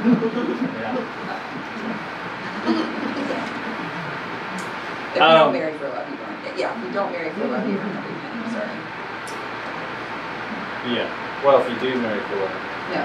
Yeah. 0.75 0.95
if 5.11 5.15
you 5.15 5.21
Um, 5.21 5.37
don't 5.39 5.53
marry 5.53 5.73
for 5.77 5.87
love, 5.89 6.07
you 6.09 6.17
earn, 6.19 6.57
yeah, 6.57 6.75
if 6.77 6.83
you 6.85 6.91
don't 6.91 7.11
marry 7.11 7.29
for 7.31 7.45
love, 7.47 7.67
you 7.67 7.77
earn 7.79 7.97
every 7.97 8.13
penny, 8.19 8.49
sorry. 8.51 8.77
Yeah. 10.95 11.07
Well, 11.43 11.61
if 11.61 11.69
you 11.69 11.75
do 11.79 11.95
marry 12.01 12.19
for 12.19 12.35
love. 12.35 12.51
No, 12.91 13.01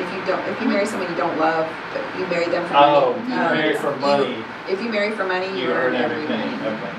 if 0.00 0.06
you 0.14 0.20
don't, 0.26 0.42
if 0.48 0.60
you 0.60 0.68
marry 0.68 0.86
someone 0.86 1.08
you 1.10 1.16
don't 1.16 1.38
love, 1.38 1.66
but 1.92 2.02
you 2.18 2.26
marry 2.26 2.46
them 2.46 2.66
for 2.66 2.74
money. 2.74 2.96
Oh, 2.96 3.14
you 3.14 3.34
um, 3.34 3.38
marry 3.54 3.74
for 3.76 3.90
you- 3.94 4.00
money. 4.00 4.44
If 4.68 4.82
you 4.82 4.90
marry 4.90 5.10
for 5.12 5.24
money, 5.24 5.48
You 5.60 5.70
earn 5.72 5.94
every 5.94 6.26
penny. 6.26 6.54
Okay. 6.54 6.90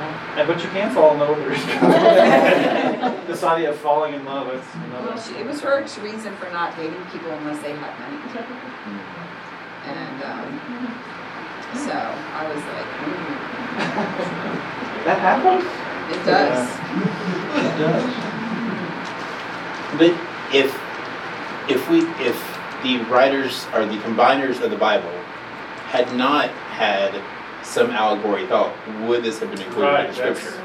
And, 0.00 0.14
but 0.36 0.62
you 0.62 0.68
can 0.70 0.92
fall 0.92 1.12
in 1.14 1.20
love 1.20 1.36
with 1.38 1.56
her. 1.56 3.20
This 3.26 3.42
idea 3.42 3.70
of 3.70 3.78
falling 3.78 4.14
in 4.14 4.24
love, 4.24 4.48
it's 4.48 4.66
Well, 4.92 5.18
she, 5.18 5.34
it 5.34 5.46
was 5.46 5.60
her 5.60 5.80
reason 6.02 6.36
for 6.36 6.50
not 6.50 6.76
dating 6.76 7.02
people 7.10 7.30
unless 7.30 7.60
they 7.62 7.72
had 7.72 7.98
money. 7.98 8.18
And, 9.86 10.22
um, 10.22 10.60
so 11.74 11.92
I 11.92 12.46
was 12.48 12.62
like, 12.74 12.90
mm, 13.02 13.34
That 15.04 15.18
happens? 15.18 15.64
it 16.10 16.20
does. 16.26 16.68
It 17.64 17.74
does. 17.78 18.04
But 19.98 20.12
if, 20.54 20.70
if 21.70 21.88
we, 21.88 22.00
if 22.24 22.36
the 22.82 22.98
writers 23.10 23.66
or 23.74 23.86
the 23.86 23.96
combiners 23.98 24.60
of 24.60 24.70
the 24.70 24.76
Bible 24.76 25.10
had 25.88 26.14
not 26.16 26.50
had 26.50 27.14
some 27.64 27.90
allegory 27.90 28.46
thought, 28.46 28.74
would 29.08 29.24
this 29.24 29.40
have 29.40 29.50
been 29.50 29.60
included 29.62 29.88
Right, 29.90 30.08
in 30.10 30.14
the 30.14 30.20
that's, 30.22 30.40
scripture? 30.40 30.62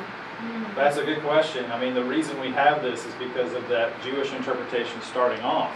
that's 0.75 0.97
a 0.97 1.03
good 1.03 1.21
question. 1.21 1.69
I 1.71 1.79
mean, 1.79 1.93
the 1.93 2.03
reason 2.03 2.39
we 2.39 2.51
have 2.51 2.81
this 2.83 3.05
is 3.05 3.13
because 3.15 3.53
of 3.53 3.67
that 3.69 3.91
Jewish 4.03 4.31
interpretation 4.33 5.01
starting 5.01 5.41
off. 5.41 5.73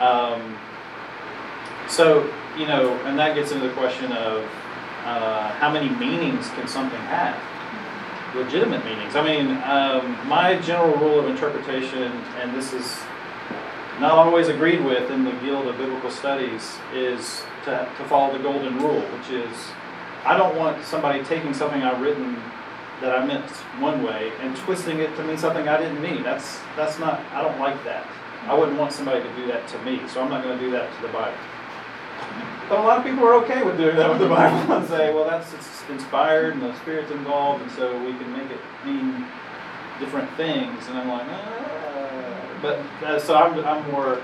Um, 0.00 0.58
so, 1.88 2.30
you 2.58 2.66
know, 2.66 2.92
and 3.04 3.18
that 3.18 3.34
gets 3.34 3.52
into 3.52 3.66
the 3.68 3.74
question 3.74 4.12
of 4.12 4.42
uh, 5.04 5.48
how 5.52 5.70
many 5.70 5.88
meanings 5.88 6.48
can 6.50 6.66
something 6.68 7.00
have? 7.00 7.40
Legitimate 8.34 8.84
meanings. 8.84 9.14
I 9.16 9.22
mean, 9.24 9.56
um, 9.62 10.28
my 10.28 10.56
general 10.60 10.94
rule 10.98 11.18
of 11.20 11.26
interpretation, 11.28 12.02
and 12.40 12.54
this 12.54 12.72
is 12.72 12.98
not 14.00 14.12
always 14.12 14.48
agreed 14.48 14.84
with 14.84 15.10
in 15.10 15.24
the 15.24 15.30
Guild 15.42 15.68
of 15.68 15.78
Biblical 15.78 16.10
Studies, 16.10 16.76
is 16.92 17.42
to, 17.64 17.88
to 17.96 18.04
follow 18.08 18.36
the 18.36 18.42
golden 18.42 18.76
rule, 18.78 19.00
which 19.00 19.30
is 19.30 19.56
I 20.26 20.36
don't 20.36 20.56
want 20.56 20.84
somebody 20.84 21.22
taking 21.22 21.54
something 21.54 21.82
I've 21.82 22.00
written 22.00 22.34
that 23.00 23.16
I 23.16 23.24
meant 23.24 23.48
one 23.78 24.02
way 24.02 24.32
and 24.40 24.56
twisting 24.56 24.98
it 24.98 25.14
to 25.16 25.22
mean 25.22 25.38
something 25.38 25.68
I 25.68 25.78
didn't 25.78 26.02
mean. 26.02 26.24
That's 26.24 26.58
that's 26.74 26.98
not. 26.98 27.20
I 27.32 27.42
don't 27.42 27.60
like 27.60 27.82
that. 27.84 28.04
I 28.46 28.54
wouldn't 28.58 28.76
want 28.76 28.92
somebody 28.92 29.22
to 29.22 29.36
do 29.36 29.46
that 29.46 29.68
to 29.68 29.78
me, 29.84 30.00
so 30.08 30.20
I'm 30.20 30.28
not 30.28 30.42
going 30.42 30.58
to 30.58 30.64
do 30.64 30.70
that 30.72 30.92
to 30.96 31.02
the 31.06 31.12
Bible. 31.12 31.38
But 32.68 32.80
a 32.80 32.82
lot 32.82 32.98
of 32.98 33.04
people 33.04 33.24
are 33.24 33.34
okay 33.44 33.62
with 33.62 33.76
doing 33.76 33.94
that 33.96 34.10
with 34.10 34.18
the 34.18 34.28
Bible 34.28 34.72
and 34.76 34.88
say, 34.88 35.14
well, 35.14 35.24
that's 35.24 35.52
inspired 35.88 36.54
and 36.54 36.62
the 36.62 36.76
Spirit's 36.80 37.12
involved, 37.12 37.62
and 37.62 37.70
so 37.72 37.96
we 38.04 38.12
can 38.18 38.32
make 38.32 38.50
it 38.50 38.60
mean 38.84 39.26
different 40.00 40.28
things. 40.36 40.86
And 40.88 40.98
I'm 40.98 41.08
like, 41.08 41.26
ah. 41.28 42.58
but 42.62 42.78
uh, 43.06 43.20
so 43.20 43.36
I'm, 43.36 43.64
I'm 43.64 43.88
more, 43.92 44.20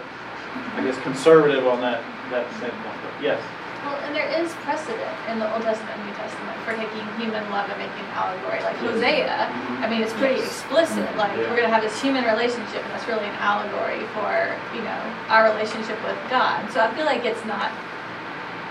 I 0.75 0.85
guess, 0.85 0.99
conservative 1.03 1.67
on 1.67 1.81
that 1.81 2.03
that 2.31 2.49
standpoint. 2.57 2.99
But 3.03 3.23
yes. 3.23 3.41
Well, 3.83 3.99
and 4.07 4.15
there 4.15 4.29
is 4.31 4.53
precedent 4.63 5.11
in 5.29 5.39
the 5.39 5.49
Old 5.53 5.63
Testament 5.63 5.99
and 5.99 6.07
New 6.07 6.15
Testament 6.15 6.57
for 6.63 6.73
taking 6.79 7.03
human 7.19 7.43
love 7.51 7.67
and 7.69 7.79
making 7.79 7.99
an 8.07 8.15
allegory. 8.15 8.63
Like 8.63 8.77
Hosea, 8.79 9.51
I 9.83 9.91
mean, 9.91 10.03
it's 10.03 10.15
pretty 10.15 10.39
explicit. 10.41 11.03
Mm-hmm. 11.03 11.19
Like 11.19 11.35
Yeah. 11.35 11.51
we're 11.51 11.59
going 11.59 11.67
to 11.69 11.75
have 11.75 11.83
this 11.83 11.99
human 12.01 12.25
relationship, 12.25 12.83
and 12.87 12.91
that's 12.95 13.09
really 13.11 13.27
an 13.27 13.35
allegory 13.43 14.07
for 14.15 14.55
you 14.77 14.83
know 14.87 15.01
our 15.29 15.51
relationship 15.51 15.99
with 16.07 16.19
God. 16.31 16.71
So 16.71 16.79
I 16.79 16.95
feel 16.95 17.07
like 17.07 17.25
it's 17.27 17.45
not 17.45 17.73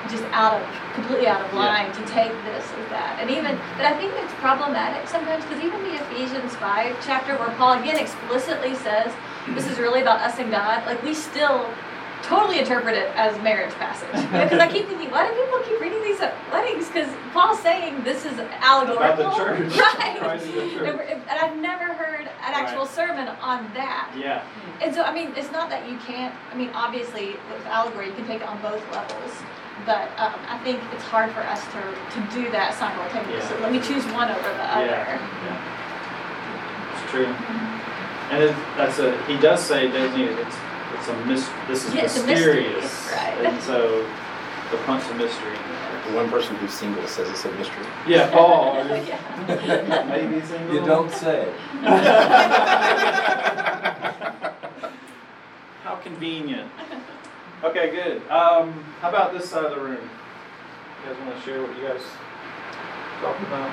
just 0.10 0.24
out 0.32 0.56
of 0.60 0.64
completely 0.96 1.28
out 1.28 1.42
of 1.44 1.52
Yeah. 1.54 1.60
line 1.60 1.92
to 1.92 2.04
take 2.08 2.32
this 2.48 2.66
as 2.72 2.86
that. 2.90 3.20
And 3.20 3.30
even, 3.30 3.56
mm-hmm. 3.56 3.78
but 3.78 3.86
I 3.86 3.94
think 4.00 4.14
it's 4.16 4.34
problematic 4.40 5.08
sometimes 5.08 5.44
because 5.46 5.62
even 5.64 5.84
the 5.84 5.96
Ephesians 6.08 6.56
five 6.56 6.96
chapter 7.06 7.36
where 7.38 7.52
Paul 7.60 7.80
again 7.80 8.00
explicitly 8.00 8.76
says 8.76 9.12
this 9.50 9.68
is 9.68 9.78
really 9.78 10.02
about 10.02 10.20
us 10.22 10.40
and 10.40 10.50
God, 10.52 10.86
like 10.86 11.04
we 11.04 11.14
still 11.14 11.68
totally 12.32 12.60
interpret 12.60 12.96
it 12.96 13.12
as 13.16 13.36
marriage 13.44 13.74
passage. 13.76 14.08
Because 14.32 14.60
I 14.60 14.68
keep 14.72 14.88
thinking, 14.88 15.12
why 15.12 15.28
do 15.28 15.34
people 15.36 15.60
keep 15.68 15.80
reading 15.82 16.02
these 16.02 16.22
at 16.22 16.34
weddings? 16.52 16.88
Because 16.88 17.10
Paul's 17.34 17.60
saying 17.60 18.04
this 18.04 18.24
is 18.26 18.40
allegorical, 18.40 19.04
About 19.04 19.18
the 19.18 19.44
church. 19.44 19.76
right? 20.24 20.40
The 20.42 20.62
And, 20.62 20.72
church. 20.72 21.10
and 21.12 21.38
I've 21.44 21.58
never 21.58 21.94
heard 21.94 22.22
an 22.22 22.52
actual 22.56 22.86
Right. 22.88 23.00
sermon 23.00 23.28
on 23.42 23.68
that. 23.74 24.10
Yeah. 24.18 24.44
And 24.82 24.96
so, 24.96 25.04
I 25.04 25.14
mean, 25.14 25.34
it's 25.36 25.52
not 25.52 25.70
that 25.70 25.90
you 25.90 25.98
can't, 26.08 26.34
I 26.52 26.56
mean, 26.56 26.70
obviously, 26.74 27.36
with 27.52 27.66
allegory, 27.68 28.08
you 28.08 28.14
can 28.14 28.26
take 28.26 28.42
it 28.42 28.48
on 28.48 28.62
both 28.62 28.82
levels. 28.96 29.34
But 29.86 30.08
um, 30.18 30.40
I 30.48 30.58
think 30.64 30.80
it's 30.94 31.04
hard 31.04 31.32
for 31.34 31.42
us 31.42 31.62
to, 31.76 31.82
to 32.16 32.20
do 32.34 32.50
that 32.52 32.74
simultaneously. 32.76 33.56
Yeah. 33.58 33.64
Let 33.64 33.72
me 33.74 33.80
choose 33.82 34.06
one 34.14 34.30
over 34.32 34.50
the 34.62 34.68
other. 34.72 34.86
Yeah, 34.86 35.20
yeah. 35.46 36.94
It's 36.96 37.12
true. 37.12 37.28
And 38.32 38.44
it, 38.44 38.56
that's 38.78 39.00
a, 39.00 39.12
he 39.26 39.36
does 39.38 39.60
say, 39.62 39.88
doesn't 39.92 40.16
he, 40.18 40.24
it's, 40.24 40.56
it's 41.02 41.10
a 41.10 41.26
mis, 41.26 41.50
this 41.68 41.86
is 41.88 41.94
Yeah, 41.96 42.04
it's 42.04 42.18
a 42.20 42.26
mystery, 42.28 42.64
mysterious. 42.64 43.10
right. 43.12 43.46
And 43.46 43.64
so, 43.64 44.06
the 44.70 44.78
punch 44.86 45.04
of 45.10 45.18
mystery. 45.18 45.58
The 46.08 46.16
one 46.16 46.30
person 46.30 46.56
who's 46.58 46.74
single 46.74 47.08
says 47.08 47.28
it's 47.30 47.44
a 47.46 47.52
mystery. 47.54 47.86
Yeah, 48.08 48.30
Paul, 48.32 48.76
Yeah. 48.88 50.06
maybe 50.10 50.46
single. 50.46 50.76
You 50.76 50.86
don't 50.86 51.12
say. 51.12 51.52
How 55.84 55.96
convenient. 56.04 56.70
Okay, 57.64 57.92
good. 57.92 58.18
Um, 58.30 58.84
how 59.02 59.10
about 59.10 59.34
this 59.34 59.50
side 59.50 59.66
of 59.66 59.72
the 59.76 59.80
room? 59.82 59.98
You 59.98 61.14
guys 61.14 61.22
want 61.26 61.36
to 61.36 61.42
share 61.44 61.62
what 61.62 61.76
you 61.78 61.88
guys 61.88 62.02
talked 63.22 63.42
about? 63.42 63.70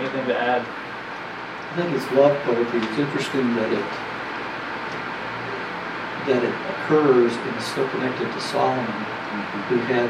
Anything 0.00 0.26
to 0.28 0.38
add? 0.38 0.62
I 1.72 1.76
think 1.76 1.96
it's 1.96 2.10
love 2.12 2.36
poetry. 2.44 2.80
It's 2.80 2.98
interesting 2.98 3.54
that 3.56 3.72
it 3.72 3.84
that 6.26 6.42
it 6.42 6.54
occurs 6.78 7.34
and 7.34 7.52
is 7.58 7.66
so 7.66 7.82
connected 7.88 8.30
to 8.30 8.40
Solomon, 8.40 8.86
mm-hmm. 8.86 9.60
who 9.72 9.78
had 9.90 10.06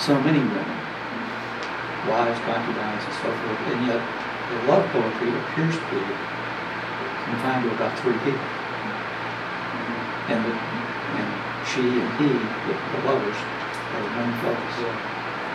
so 0.00 0.18
many 0.20 0.42
women, 0.42 0.78
wives, 2.10 2.40
concubines, 2.42 3.02
and 3.06 3.14
so 3.22 3.30
forth, 3.30 3.60
and 3.70 3.86
yet 3.86 4.02
the 4.02 4.58
love 4.66 4.84
poetry 4.90 5.30
appears 5.30 5.78
to 5.78 5.86
be 5.94 6.02
confined 7.30 7.64
to 7.64 7.70
about 7.78 7.94
three 8.02 8.18
people. 8.26 8.42
Mm-hmm. 8.42 10.32
And, 10.34 10.40
the, 10.42 10.52
and 10.54 11.28
she 11.70 11.84
and 11.86 12.10
he, 12.18 12.28
the, 12.34 12.74
the 12.74 13.00
lovers, 13.06 13.38
are 13.38 14.02
the 14.02 14.12
main 14.18 14.34
focus, 14.42 14.74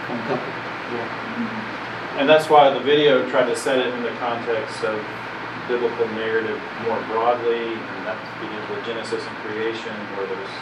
one 0.07 0.21
couple. 0.31 0.47
Mm-hmm. 0.47 2.23
And 2.23 2.27
that's 2.27 2.49
why 2.49 2.69
the 2.71 2.79
video 2.79 3.29
tried 3.29 3.45
to 3.45 3.55
set 3.55 3.79
it 3.79 3.93
in 3.93 4.03
the 4.03 4.11
context 4.19 4.83
of 4.83 4.99
biblical 5.69 6.07
narrative 6.17 6.57
more 6.89 6.97
broadly, 7.13 7.77
and 7.77 8.01
that 8.09 8.17
begins 8.41 8.65
with 8.73 8.81
Genesis 8.89 9.21
and 9.21 9.35
creation, 9.45 9.93
where 10.17 10.25
there's 10.25 10.55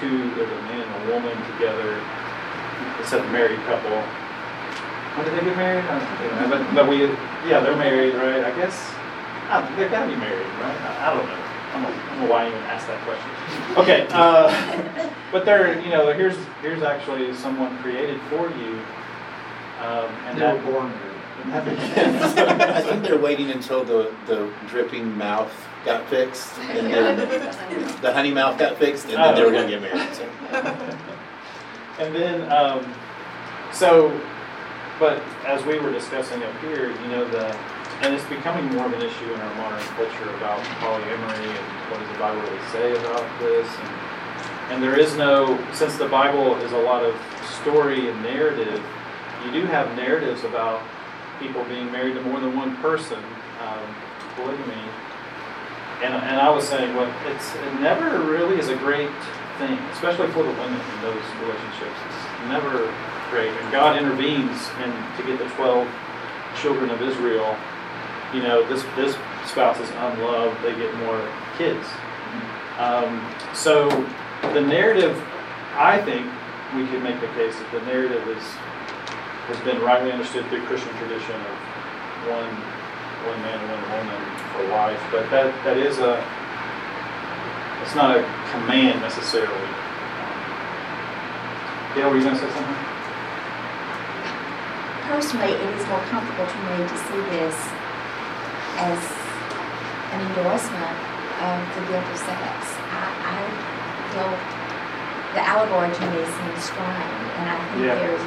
two, 0.00 0.32
there's 0.34 0.48
a 0.48 0.62
man 0.72 0.80
and 0.80 0.92
a 0.96 1.12
woman 1.12 1.36
together. 1.52 2.00
It's 2.98 3.12
a 3.12 3.20
married 3.28 3.60
couple. 3.68 3.92
When 3.92 5.28
did 5.28 5.36
they 5.36 5.44
get 5.44 5.56
married? 5.60 5.84
I 5.84 6.00
don't 6.00 6.50
know. 6.50 6.56
But, 6.56 6.74
but 6.74 6.88
we, 6.88 7.04
yeah, 7.44 7.60
they're 7.60 7.76
married, 7.76 8.14
right? 8.16 8.40
I 8.42 8.56
guess 8.56 8.90
I, 9.52 9.60
they've 9.76 9.90
got 9.90 10.06
to 10.06 10.10
be 10.10 10.16
married, 10.16 10.48
right? 10.64 10.78
I, 10.88 11.12
I 11.12 11.14
don't 11.14 11.26
know. 11.26 11.46
I 11.70 11.82
don't, 11.82 12.18
know 12.18 12.32
why 12.32 12.44
I 12.44 12.48
even 12.48 12.58
asked 12.64 12.88
that 12.88 13.00
question. 13.04 13.76
Okay, 13.76 14.06
uh, 14.10 15.12
but 15.30 15.44
they're, 15.44 15.80
you 15.82 15.90
know, 15.90 16.12
here's 16.12 16.36
here's 16.62 16.82
actually 16.82 17.32
someone 17.34 17.76
created 17.78 18.20
for 18.22 18.48
you, 18.50 18.80
um, 19.84 20.08
and 20.26 20.38
They 20.38 20.52
were 20.52 20.72
born 20.72 20.90
that. 20.90 21.09
I 21.46 22.80
think 22.82 23.02
they're 23.02 23.18
waiting 23.18 23.50
until 23.50 23.84
the, 23.84 24.14
the 24.26 24.52
dripping 24.68 25.16
mouth 25.16 25.52
got 25.84 26.06
fixed, 26.08 26.58
and 26.58 26.92
then 26.92 27.16
the 28.02 28.12
honey 28.12 28.32
mouth 28.32 28.58
got 28.58 28.76
fixed, 28.78 29.06
and 29.06 29.14
then 29.14 29.34
they 29.34 29.44
were 29.44 29.52
gonna 29.52 29.68
get 29.68 29.82
married, 29.82 30.14
so. 30.14 30.28
And 32.00 32.14
then, 32.14 32.50
um, 32.50 32.94
so, 33.72 34.08
but 34.98 35.22
as 35.44 35.62
we 35.66 35.78
were 35.78 35.92
discussing 35.92 36.42
up 36.42 36.58
here, 36.62 36.88
you 36.88 37.08
know, 37.08 37.28
the, 37.28 37.54
and 38.00 38.14
it's 38.14 38.24
becoming 38.24 38.64
more 38.74 38.86
of 38.86 38.92
an 38.94 39.02
issue 39.02 39.34
in 39.34 39.38
our 39.38 39.54
modern 39.56 39.86
culture 39.88 40.34
about 40.36 40.60
polyamory 40.80 41.44
and 41.44 41.90
what 41.90 42.00
does 42.00 42.08
the 42.10 42.18
Bible 42.18 42.40
really 42.40 42.68
say 42.72 42.92
about 42.92 43.38
this? 43.38 43.68
And, 43.68 44.72
and 44.72 44.82
there 44.82 44.98
is 44.98 45.14
no, 45.16 45.62
since 45.74 45.96
the 45.96 46.08
Bible 46.08 46.56
is 46.56 46.72
a 46.72 46.78
lot 46.78 47.04
of 47.04 47.14
story 47.60 48.08
and 48.08 48.22
narrative, 48.22 48.82
you 49.44 49.52
do 49.52 49.66
have 49.66 49.94
narratives 49.94 50.44
about 50.44 50.80
people 51.40 51.64
being 51.64 51.90
married 51.90 52.14
to 52.14 52.22
more 52.22 52.38
than 52.38 52.54
one 52.54 52.76
person, 52.76 53.18
um, 53.60 53.94
polygamy. 54.36 54.84
And, 56.04 56.14
and 56.14 56.40
I 56.40 56.48
was 56.48 56.68
saying, 56.68 56.94
well, 56.94 57.12
it's, 57.26 57.54
it 57.56 57.80
never 57.80 58.20
really 58.20 58.58
is 58.58 58.68
a 58.68 58.76
great 58.76 59.10
thing, 59.58 59.76
especially 59.92 60.28
for 60.28 60.44
the 60.44 60.52
women 60.52 60.80
in 60.80 61.00
those 61.02 61.24
relationships. 61.42 61.98
It's 62.06 62.48
never 62.48 62.92
great. 63.30 63.50
And 63.50 63.72
God 63.72 63.98
intervenes 63.98 64.70
and 64.78 64.92
to 65.16 65.22
get 65.24 65.38
the 65.38 65.48
12 65.56 65.88
children 66.60 66.90
of 66.90 67.02
Israel, 67.02 67.56
you 68.32 68.42
know, 68.42 68.66
this, 68.68 68.84
this 68.96 69.16
spouse 69.46 69.78
is 69.80 69.90
unloved, 69.90 70.62
they 70.62 70.74
get 70.76 70.94
more 70.98 71.20
kids. 71.58 71.86
Um, 72.78 73.20
so 73.52 73.88
the 74.54 74.60
narrative, 74.60 75.16
I 75.76 76.00
think 76.00 76.24
we 76.74 76.86
could 76.86 77.02
make 77.02 77.20
the 77.20 77.28
case 77.36 77.54
that 77.58 77.68
the 77.72 77.84
narrative 77.84 78.26
is, 78.28 78.44
has 79.50 79.58
been 79.66 79.82
rightly 79.82 80.12
understood 80.12 80.46
through 80.46 80.62
Christian 80.70 80.94
tradition 81.02 81.34
of 81.34 81.54
one, 82.30 82.50
one 83.26 83.40
man 83.42 83.58
and 83.58 83.68
one 83.70 83.82
woman 83.98 84.20
for 84.54 84.62
life. 84.70 85.02
But 85.10 85.26
that, 85.34 85.50
that 85.66 85.76
is 85.76 85.98
a, 85.98 86.22
it's 87.82 87.94
not 87.98 88.14
a 88.14 88.22
command 88.54 89.02
necessarily. 89.02 89.50
Um, 89.58 90.38
Gail, 91.98 92.10
were 92.10 92.16
you 92.16 92.24
going 92.24 92.38
to 92.38 92.42
say 92.46 92.50
something? 92.54 92.78
Personally, 95.10 95.50
it 95.58 95.70
is 95.74 95.82
more 95.90 96.02
comfortable 96.06 96.46
to 96.46 96.58
me 96.70 96.86
to 96.86 96.96
see 97.10 97.20
this 97.34 97.58
as 98.78 99.00
an 100.14 100.22
endorsement 100.30 100.98
of 101.42 101.58
the 101.74 101.82
guilt 101.90 102.06
of 102.06 102.18
sex. 102.22 102.54
I, 102.94 103.10
I 103.10 103.42
feel 104.14 104.30
the 105.34 105.42
allegory 105.42 105.90
to 105.90 106.02
me 106.14 106.22
seems 106.22 106.62
strange, 106.62 107.26
and 107.42 107.46
I 107.50 107.58
think 107.74 107.90
Yeah. 107.90 107.98
there's 107.98 108.22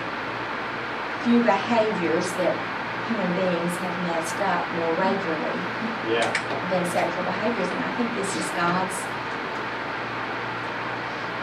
few 1.24 1.40
behaviors 1.44 2.28
that 2.40 2.56
human 3.08 3.32
beings 3.40 3.74
have 3.84 3.96
messed 4.12 4.40
up 4.44 4.64
more 4.80 4.94
regularly 5.00 5.60
Yeah. 6.12 6.28
than 6.72 6.84
sexual 6.92 7.24
behaviors, 7.24 7.68
and 7.72 7.80
I 7.84 7.92
think 8.00 8.10
this 8.20 8.32
is 8.36 8.48
God's 8.56 8.98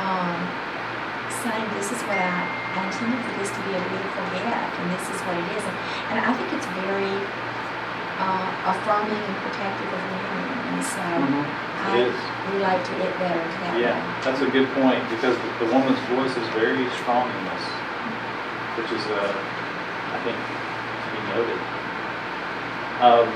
um, 0.00 0.36
saying, 1.44 1.66
this 1.76 1.92
is 1.92 2.00
what 2.08 2.16
I, 2.16 2.40
I 2.76 2.78
intended 2.88 3.20
for 3.24 3.32
this 3.40 3.50
to 3.52 3.60
be 3.68 3.72
a 3.76 3.82
beautiful 3.88 4.24
gift, 4.32 4.72
and 4.80 4.86
this 4.96 5.04
is 5.12 5.18
what 5.28 5.36
it 5.36 5.48
is. 5.56 5.64
And, 5.64 5.76
and 6.12 6.18
I 6.24 6.30
think 6.36 6.48
it's 6.56 6.68
very 6.84 7.16
uh, 8.20 8.48
affirming 8.72 9.16
and 9.20 9.36
protective 9.44 9.88
of 9.92 10.02
women, 10.12 10.44
and 10.76 10.80
so 10.84 11.04
I 11.04 11.88
It 12.00 12.12
is. 12.12 12.16
relate 12.56 12.80
to 12.84 12.92
it 13.00 13.12
better 13.20 13.40
to 13.44 13.56
that 13.64 13.74
Yeah, 13.80 13.96
way. 13.96 14.24
that's 14.24 14.40
a 14.44 14.48
good 14.52 14.68
point 14.76 15.00
because 15.12 15.36
the, 15.36 15.48
the 15.64 15.68
woman's 15.72 16.00
voice 16.12 16.32
is 16.36 16.48
very 16.56 16.84
strong 17.00 17.28
in 17.28 17.40
this, 17.48 17.64
which 18.80 18.90
is, 18.96 19.04
uh, 19.08 19.32
I 20.12 20.18
think, 20.24 20.36
to 20.36 21.10
be 21.14 21.20
noted. 21.34 21.60
Um, 23.00 23.28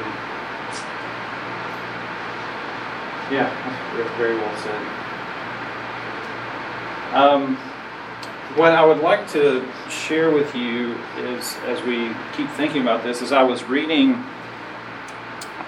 yeah, 3.33 3.49
that's 3.97 4.17
very 4.17 4.37
well 4.37 4.57
said. 4.59 4.83
Um, 7.15 7.57
what 8.57 8.73
I 8.73 8.85
would 8.85 8.99
like 8.99 9.29
to 9.31 9.67
share 9.89 10.31
with 10.31 10.55
you 10.55 10.97
is, 11.17 11.57
as 11.67 11.83
we 11.83 12.11
keep 12.37 12.51
thinking 12.51 12.83
about 12.83 13.03
this, 13.03 13.23
is 13.23 13.33
I 13.33 13.43
was 13.43 13.65
reading 13.65 14.23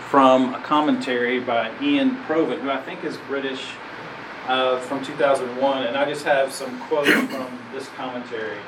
from 0.09 0.55
a 0.55 0.61
commentary 0.61 1.41
by 1.41 1.73
Ian 1.81 2.17
Provan, 2.25 2.61
who 2.61 2.71
I 2.71 2.81
think 2.83 3.05
is 3.05 3.17
British, 3.29 3.65
uh, 4.47 4.79
from 4.81 5.05
2001, 5.05 5.85
and 5.85 5.97
I 5.97 6.09
just 6.09 6.25
have 6.25 6.53
some 6.53 6.81
quotes 6.83 7.11
from 7.11 7.59
this 7.73 7.89
commentary 7.97 8.59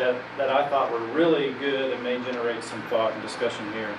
that, 0.00 0.20
that 0.38 0.50
I 0.50 0.68
thought 0.68 0.90
were 0.90 1.06
really 1.14 1.52
good 1.60 1.92
and 1.92 2.02
may 2.02 2.16
generate 2.24 2.64
some 2.64 2.82
thought 2.84 3.12
and 3.12 3.22
discussion 3.22 3.70
here. 3.72 3.94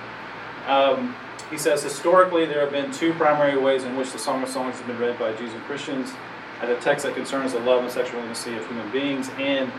Um, 0.66 1.14
he 1.50 1.56
says, 1.56 1.82
historically, 1.82 2.44
there 2.44 2.60
have 2.60 2.72
been 2.72 2.90
two 2.92 3.12
primary 3.14 3.58
ways 3.58 3.84
in 3.84 3.96
which 3.96 4.12
the 4.12 4.18
Song 4.18 4.42
of 4.42 4.48
Songs 4.48 4.76
has 4.78 4.86
been 4.86 4.98
read 4.98 5.18
by 5.18 5.32
Jews 5.34 5.52
and 5.52 5.62
Christians 5.64 6.12
as 6.60 6.68
a 6.68 6.80
text 6.80 7.04
that 7.04 7.14
concerns 7.14 7.52
the 7.52 7.60
love 7.60 7.82
and 7.82 7.90
sexual 7.90 8.20
intimacy 8.20 8.56
of 8.56 8.66
human 8.66 8.90
beings, 8.90 9.30
and 9.38 9.70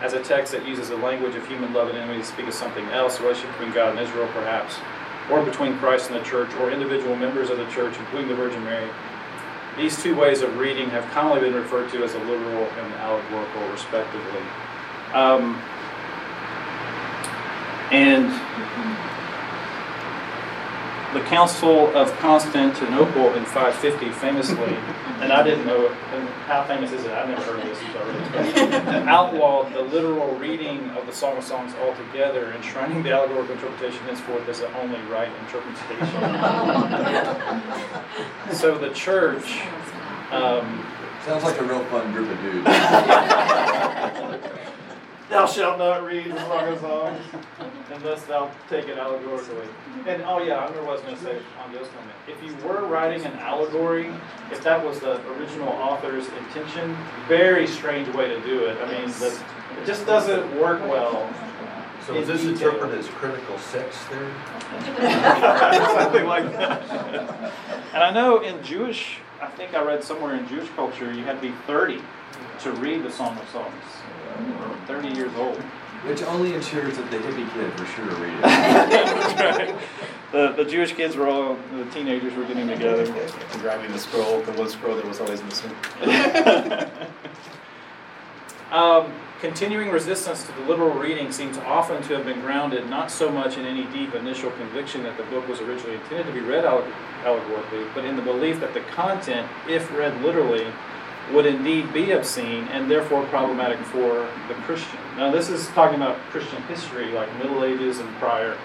as 0.00 0.12
a 0.12 0.22
text 0.22 0.52
that 0.52 0.66
uses 0.66 0.88
the 0.88 0.96
language 0.96 1.34
of 1.34 1.46
human 1.48 1.72
love 1.72 1.88
and 1.88 1.98
enmity 1.98 2.20
to 2.20 2.26
speak 2.26 2.46
of 2.46 2.54
something 2.54 2.84
else, 2.86 3.18
a 3.18 3.22
relationship 3.22 3.50
between 3.58 3.74
God 3.74 3.96
and 3.96 4.00
Israel, 4.00 4.28
perhaps, 4.32 4.76
or 5.30 5.44
between 5.44 5.76
Christ 5.78 6.10
and 6.10 6.18
the 6.18 6.24
church, 6.24 6.52
or 6.54 6.70
individual 6.70 7.16
members 7.16 7.50
of 7.50 7.58
the 7.58 7.66
church, 7.66 7.98
including 7.98 8.28
the 8.28 8.36
Virgin 8.36 8.62
Mary. 8.64 8.88
These 9.76 10.02
two 10.02 10.16
ways 10.16 10.42
of 10.42 10.56
reading 10.56 10.88
have 10.90 11.04
commonly 11.10 11.40
been 11.40 11.54
referred 11.54 11.90
to 11.90 12.04
as 12.04 12.14
a 12.14 12.18
literal 12.20 12.64
and 12.64 12.94
allegorical, 12.94 13.68
respectively. 13.68 14.42
Um, 15.14 15.60
and 17.90 18.30
the 21.14 21.20
Council 21.20 21.94
of 21.96 22.12
Constantinople 22.18 23.34
in 23.34 23.44
550 23.46 24.10
famously, 24.10 24.56
and 25.20 25.32
I 25.32 25.42
didn't 25.42 25.66
know, 25.66 25.88
and 26.12 26.28
how 26.46 26.64
famous 26.64 26.92
is 26.92 27.04
it? 27.04 27.10
I've 27.12 27.28
never 27.28 27.42
heard 27.42 27.60
of 27.60 27.64
this 27.64 27.80
until 28.34 28.68
really, 28.68 29.08
outlawed 29.08 29.72
the 29.72 29.80
literal 29.80 30.36
reading 30.36 30.90
of 30.90 31.06
the 31.06 31.12
Song 31.12 31.38
of 31.38 31.44
Songs 31.44 31.74
altogether, 31.76 32.52
enshrining 32.52 33.02
the 33.02 33.12
allegorical 33.12 33.54
interpretation 33.54 34.00
henceforth 34.04 34.46
as 34.48 34.60
the 34.60 34.70
only 34.80 35.00
right 35.10 35.30
interpretation. 35.40 36.08
so 38.54 38.76
the 38.76 38.90
church. 38.90 39.62
Um, 40.30 40.84
Sounds 41.24 41.42
like 41.44 41.58
a 41.58 41.64
real 41.64 41.84
fun 41.86 42.12
group 42.12 42.30
of 42.30 42.40
dudes. 42.42 42.66
Thou 45.28 45.46
shalt 45.46 45.78
not 45.78 46.04
read 46.04 46.32
the 46.32 46.38
Song 46.38 46.68
of 46.68 46.80
Songs 46.80 47.20
unless 47.92 48.24
thou 48.24 48.50
take 48.70 48.88
it 48.88 48.98
allegorically. 48.98 49.68
And 50.06 50.22
oh 50.22 50.42
yeah, 50.42 50.58
I 50.58 50.68
remember 50.68 50.86
what 50.86 50.90
I 50.90 50.92
was 50.92 51.00
going 51.02 51.16
to 51.16 51.22
say 51.22 51.38
on 51.62 51.72
Joe's 51.72 51.88
comment. 51.88 52.14
If 52.26 52.42
you 52.42 52.54
were 52.66 52.86
writing 52.86 53.24
an 53.26 53.32
allegory, 53.34 54.10
if 54.50 54.62
that 54.64 54.82
was 54.84 55.00
the 55.00 55.20
original 55.32 55.68
author's 55.68 56.28
intention, 56.28 56.96
very 57.26 57.66
strange 57.66 58.08
way 58.14 58.28
to 58.28 58.40
do 58.40 58.64
it. 58.66 58.78
I 58.82 58.90
mean, 58.90 59.10
the, 59.18 59.38
it 59.80 59.86
just 59.86 60.06
doesn't 60.06 60.58
work 60.58 60.80
well. 60.82 61.30
So 62.06 62.14
is 62.14 62.26
this 62.26 62.44
interpreted 62.44 62.98
as 62.98 63.06
critical 63.08 63.58
sex 63.58 63.96
theory? 64.04 64.32
Something 64.80 66.26
like 66.26 66.50
that. 66.52 67.52
And 67.92 68.02
I 68.02 68.10
know 68.10 68.40
in 68.40 68.62
Jewish 68.62 69.18
I 69.40 69.46
think 69.48 69.74
I 69.74 69.84
read 69.84 70.02
somewhere 70.02 70.34
in 70.34 70.48
Jewish 70.48 70.68
culture 70.70 71.12
you 71.12 71.22
had 71.24 71.40
to 71.40 71.48
be 71.48 71.54
30 71.66 72.00
to 72.60 72.72
read 72.72 73.04
the 73.04 73.10
Song 73.10 73.36
of 73.38 73.48
Songs. 73.50 73.97
Or 74.60 74.76
30 74.86 75.08
years 75.08 75.32
old. 75.36 75.56
Which 76.06 76.22
only 76.22 76.54
ensures 76.54 76.96
that 76.96 77.10
the 77.10 77.18
hippie 77.18 77.52
kid 77.54 77.72
for 77.72 77.86
sure 77.86 78.04
read 78.04 78.34
it. 78.34 78.42
That's 78.42 79.58
right. 79.58 79.78
The, 80.30 80.52
the 80.52 80.64
Jewish 80.64 80.92
kids 80.92 81.16
were 81.16 81.28
all, 81.28 81.56
the 81.74 81.84
teenagers 81.86 82.34
were 82.34 82.44
getting 82.44 82.68
together. 82.68 83.02
And 83.02 83.60
grabbing 83.60 83.90
the 83.90 83.98
scroll, 83.98 84.40
the 84.42 84.52
one 84.52 84.68
scroll 84.68 84.94
that 84.94 85.04
was 85.04 85.20
always 85.20 85.42
missing. 85.42 85.74
Um, 88.70 89.14
continuing 89.40 89.88
resistance 89.88 90.44
to 90.44 90.52
the 90.52 90.60
literal 90.68 90.90
reading 90.90 91.32
seems 91.32 91.56
often 91.58 92.02
to 92.02 92.14
have 92.14 92.26
been 92.26 92.40
grounded 92.40 92.90
not 92.90 93.10
so 93.10 93.30
much 93.30 93.56
in 93.56 93.64
any 93.64 93.84
deep 93.84 94.14
initial 94.14 94.50
conviction 94.52 95.02
that 95.04 95.16
the 95.16 95.22
book 95.24 95.48
was 95.48 95.60
originally 95.60 95.94
intended 95.94 96.26
to 96.26 96.32
be 96.32 96.40
read 96.40 96.66
allegorically, 96.66 97.86
but 97.94 98.04
in 98.04 98.16
the 98.16 98.22
belief 98.22 98.60
that 98.60 98.74
the 98.74 98.80
content, 98.80 99.48
if 99.66 99.90
read 99.96 100.20
literally, 100.22 100.66
would 101.32 101.46
indeed 101.46 101.92
be 101.92 102.12
obscene 102.12 102.64
and 102.68 102.90
therefore 102.90 103.24
problematic 103.26 103.78
for 103.78 104.28
the 104.48 104.54
Christian. 104.64 104.98
Now, 105.16 105.30
this 105.30 105.48
is 105.48 105.68
talking 105.68 105.96
about 105.96 106.18
Christian 106.30 106.62
history, 106.62 107.10
like 107.12 107.32
Middle 107.38 107.64
Ages 107.64 107.98
and 107.98 108.08
prior. 108.16 108.56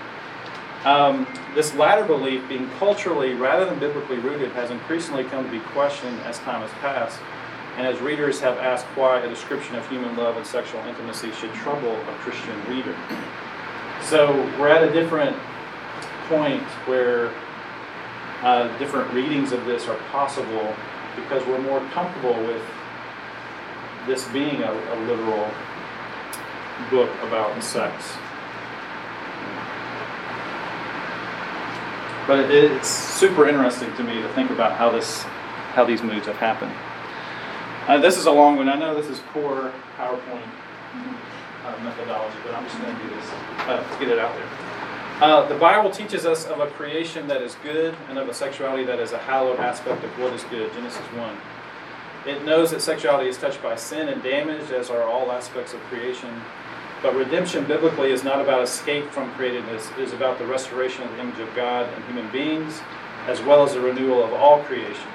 Um, 0.86 1.28
this 1.56 1.74
latter 1.76 2.04
belief, 2.04 2.48
being 2.50 2.70
culturally 2.78 3.34
rather 3.34 3.66
than 3.66 3.80
biblically 3.80 4.18
rooted, 4.18 4.52
has 4.52 4.70
increasingly 4.70 5.24
come 5.24 5.46
to 5.46 5.52
be 5.52 5.60
questioned 5.60 6.20
as 6.22 6.40
time 6.40 6.62
has 6.62 6.72
passed 6.80 7.20
and 7.78 7.88
as 7.88 8.00
readers 8.02 8.40
have 8.40 8.58
asked 8.58 8.86
why 8.96 9.20
a 9.20 9.28
description 9.28 9.76
of 9.76 9.88
human 9.90 10.16
love 10.16 10.38
and 10.38 10.46
sexual 10.46 10.80
intimacy 10.82 11.32
should 11.32 11.52
trouble 11.54 11.92
a 11.92 12.16
Christian 12.20 12.56
reader. 12.68 12.96
So 14.02 14.34
we're 14.60 14.70
at 14.70 14.84
a 14.84 14.92
different 14.92 15.36
point 16.28 16.62
where 16.86 17.34
uh, 18.44 18.78
different 18.78 19.12
readings 19.14 19.54
of 19.54 19.66
this 19.66 19.88
are 19.88 19.98
possible 20.12 20.76
because 21.16 21.46
we're 21.46 21.62
more 21.62 21.80
comfortable 21.92 22.36
with 22.46 22.62
this 24.08 24.28
being 24.30 24.62
a, 24.64 24.72
a 24.72 24.96
literal 25.08 25.50
book 26.90 27.10
about 27.24 27.64
sex. 27.64 28.18
But 32.28 32.40
it, 32.40 32.72
it's 32.72 32.88
super 32.88 33.48
interesting 33.48 33.94
to 33.96 34.04
me 34.04 34.22
to 34.22 34.30
think 34.30 34.50
about 34.50 34.74
how 34.74 34.90
this, 34.90 35.24
how 35.74 35.86
these 35.86 36.02
moves 36.02 36.26
have 36.28 36.38
happened. 36.38 36.72
Uh, 37.88 37.98
this 37.98 38.18
is 38.18 38.26
a 38.26 38.32
long 38.32 38.56
one. 38.56 38.70
I 38.70 38.76
know 38.76 38.96
this 38.96 39.10
is 39.10 39.20
poor 39.34 39.72
PowerPoint 39.98 40.48
uh, 41.66 41.84
methodology, 41.84 42.38
but 42.46 42.56
I'm 42.56 42.64
just 42.64 42.80
going 42.82 42.96
to 42.96 43.04
do 43.04 43.10
this 43.10 43.30
uh, 43.68 43.84
to 43.84 44.00
get 44.00 44.10
it 44.10 44.20
out 44.20 44.34
there. 44.36 44.48
Uh, 45.24 45.48
the 45.48 45.56
Bible 45.56 45.90
teaches 45.90 46.26
us 46.26 46.46
of 46.48 46.60
a 46.60 46.68
creation 46.72 47.30
that 47.30 47.42
is 47.42 47.56
good 47.64 47.96
and 48.10 48.18
of 48.18 48.28
a 48.28 48.34
sexuality 48.34 48.84
that 48.84 49.00
is 49.00 49.14
a 49.14 49.18
hallowed 49.18 49.58
aspect 49.58 50.04
of 50.04 50.10
what 50.20 50.34
is 50.34 50.44
good. 50.44 50.70
Genesis 50.74 51.00
1. 51.00 51.38
It 52.28 52.44
knows 52.44 52.72
that 52.72 52.82
sexuality 52.82 53.30
is 53.30 53.38
touched 53.38 53.64
by 53.64 53.78
sin 53.78 54.10
and 54.10 54.22
damaged, 54.22 54.74
as 54.74 54.90
are 54.90 55.04
all 55.04 55.32
aspects 55.32 55.74
of 55.74 55.80
creation. 55.84 56.42
But 57.02 57.16
redemption 57.16 57.66
biblically 57.66 58.12
is 58.12 58.26
not 58.26 58.42
about 58.42 58.64
escape 58.64 59.10
from 59.12 59.32
createdness, 59.36 59.98
it 59.98 60.00
is 60.00 60.12
about 60.12 60.40
the 60.40 60.46
restoration 60.46 61.06
of 61.06 61.12
the 61.12 61.22
image 61.22 61.40
of 61.40 61.56
God 61.56 61.88
in 61.94 62.04
human 62.04 62.30
beings, 62.30 62.82
as 63.28 63.42
well 63.44 63.64
as 63.64 63.76
the 63.76 63.80
renewal 63.80 64.22
of 64.26 64.34
all 64.34 64.62
creation. 64.64 65.08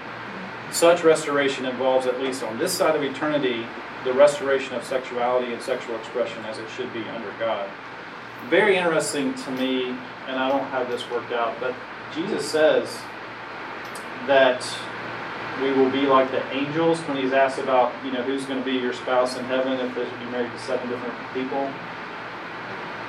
Such 0.73 1.05
restoration 1.05 1.67
involves, 1.67 2.07
at 2.07 2.19
least 2.19 2.43
on 2.43 2.57
this 2.57 2.73
side 2.73 2.97
of 2.97 3.03
eternity, 3.03 3.67
the 4.05 4.15
restoration 4.15 4.75
of 4.75 4.85
sexuality 4.85 5.53
and 5.53 5.61
sexual 5.61 5.97
expression 5.97 6.43
as 6.47 6.57
it 6.57 6.71
should 6.71 6.91
be 6.95 7.07
under 7.11 7.31
God. 7.39 7.69
Very 8.49 8.77
interesting 8.77 9.35
to 9.35 9.51
me, 9.53 9.89
and 10.27 10.37
I 10.37 10.49
don't 10.49 10.65
have 10.67 10.89
this 10.89 11.09
worked 11.11 11.33
out, 11.33 11.59
but 11.61 11.75
Jesus 12.15 12.49
says 12.49 12.99
that 14.27 14.67
we 15.61 15.73
will 15.73 15.91
be 15.91 16.07
like 16.07 16.31
the 16.31 16.47
angels 16.53 17.01
when 17.01 17.17
he's 17.17 17.33
asked 17.33 17.59
about, 17.59 17.93
you 18.05 18.13
know, 18.13 18.23
who's 18.23 18.45
going 18.47 18.59
to 18.59 18.65
be 18.65 18.79
your 18.79 18.93
spouse 18.93 19.37
in 19.37 19.45
heaven 19.45 19.73
if 19.73 19.97
you're 19.97 20.31
married 20.31 20.53
to 20.53 20.59
seven 20.61 20.89
different 20.89 21.15
people. 21.35 21.71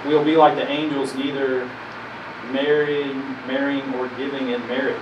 We'll 0.06 0.26
be 0.26 0.36
like 0.36 0.56
the 0.56 0.68
angels, 0.68 1.14
neither 1.16 1.70
marrying, 2.52 3.20
marrying 3.48 3.94
or 3.96 4.08
giving 4.18 4.50
in 4.50 4.66
marriage. 4.68 4.98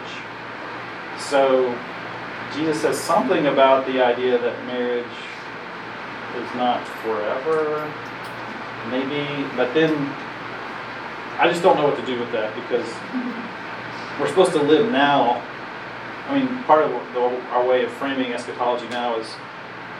So 1.19 1.77
Jesus 2.53 2.81
says 2.81 2.97
something 2.99 3.47
about 3.47 3.85
the 3.87 4.03
idea 4.03 4.37
that 4.37 4.65
marriage 4.65 5.05
is 6.35 6.55
not 6.55 6.85
forever, 7.03 7.91
maybe, 8.89 9.47
but 9.55 9.73
then 9.73 9.93
I 11.39 11.47
just 11.49 11.61
don't 11.61 11.77
know 11.77 11.85
what 11.85 11.97
to 11.97 12.05
do 12.05 12.19
with 12.19 12.31
that 12.31 12.55
because 12.55 12.87
we're 14.19 14.27
supposed 14.27 14.53
to 14.53 14.61
live 14.61 14.91
now. 14.91 15.43
I 16.27 16.39
mean, 16.39 16.63
part 16.63 16.83
of 16.83 16.91
the, 17.13 17.21
our 17.51 17.65
way 17.65 17.83
of 17.85 17.91
framing 17.93 18.33
eschatology 18.33 18.87
now 18.89 19.17
is 19.17 19.27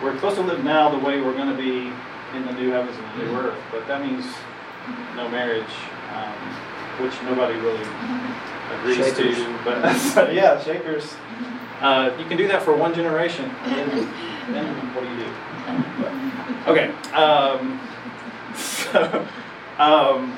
we're 0.02 0.16
supposed 0.16 0.36
to 0.38 0.42
live 0.44 0.64
now 0.64 0.90
the 0.90 1.00
way 1.00 1.22
we're 1.22 1.34
going 1.36 1.50
to 1.50 1.58
be 1.58 1.92
in 2.36 2.46
the 2.46 2.52
new 2.54 2.72
heavens 2.72 2.98
and 2.98 3.22
the 3.22 3.26
new 3.26 3.38
earth, 3.40 3.58
but 3.72 3.88
that 3.88 4.02
means 4.02 4.26
no 5.16 5.30
marriage, 5.30 5.64
um, 6.14 6.34
which 7.04 7.14
nobody 7.24 7.56
really 7.60 7.84
agrees 8.80 8.98
Shakers. 8.98 9.38
to. 9.38 9.60
But 9.64 10.34
yeah, 10.34 10.62
shakers. 10.62 11.16
Uh, 11.80 12.16
you 12.18 12.26
can 12.26 12.38
do 12.38 12.48
that 12.48 12.64
for 12.64 12.76
one 12.76 12.94
generation, 12.94 13.46
and 13.66 13.92
then, 13.92 14.54
then 14.54 14.96
what 14.96 15.04
do 15.04 15.10
you 15.10 15.18
do? 15.20 15.32
Okay. 16.72 16.92
Um, 17.14 17.80
so, 18.92 19.28
um, 19.78 20.38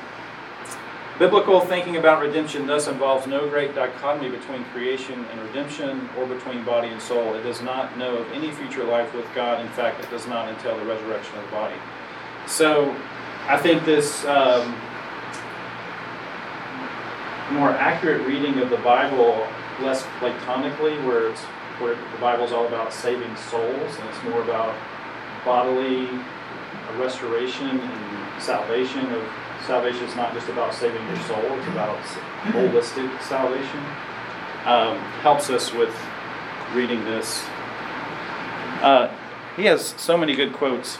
biblical 1.18 1.60
thinking 1.60 1.96
about 1.96 2.20
redemption 2.20 2.66
thus 2.66 2.88
involves 2.88 3.26
no 3.26 3.48
great 3.48 3.74
dichotomy 3.74 4.30
between 4.30 4.64
creation 4.66 5.24
and 5.32 5.40
redemption, 5.42 6.08
or 6.18 6.26
between 6.26 6.64
body 6.64 6.88
and 6.88 7.00
soul. 7.00 7.34
It 7.34 7.42
does 7.42 7.62
not 7.62 7.96
know 7.98 8.16
of 8.16 8.32
any 8.32 8.50
future 8.52 8.84
life 8.84 9.14
with 9.14 9.26
God. 9.34 9.60
In 9.60 9.68
fact, 9.72 10.02
it 10.02 10.10
does 10.10 10.26
not 10.26 10.48
entail 10.48 10.76
the 10.78 10.84
resurrection 10.84 11.36
of 11.38 11.44
the 11.44 11.50
body. 11.50 11.76
So, 12.46 12.94
I 13.48 13.58
think 13.58 13.84
this 13.84 14.24
um, 14.26 14.76
more 17.52 17.70
accurate 17.70 18.26
reading 18.26 18.58
of 18.58 18.70
the 18.70 18.76
Bible, 18.78 19.46
less 19.80 20.04
platonically, 20.18 20.96
where 21.02 21.30
it's 21.30 21.40
where 21.80 21.94
the 21.94 22.18
Bible's 22.20 22.52
all 22.52 22.66
about 22.66 22.92
saving 22.92 23.34
souls, 23.36 23.96
and 23.98 24.08
it's 24.08 24.22
more 24.24 24.42
about 24.42 24.74
bodily 25.44 26.08
restoration 26.98 27.68
and 27.68 28.42
salvation. 28.42 29.04
Of 29.12 29.28
salvation 29.66 30.04
is 30.04 30.16
not 30.16 30.32
just 30.32 30.48
about 30.48 30.74
saving 30.74 31.04
your 31.06 31.16
soul; 31.20 31.42
it's 31.42 31.68
about 31.68 31.98
holistic 32.52 33.22
salvation. 33.22 33.80
Um, 34.64 34.98
helps 35.22 35.48
us 35.50 35.72
with 35.72 35.94
reading 36.74 37.04
this. 37.04 37.44
Uh, 38.82 39.10
he 39.56 39.64
has 39.64 39.94
so 39.96 40.16
many 40.16 40.34
good 40.34 40.52
quotes. 40.52 40.98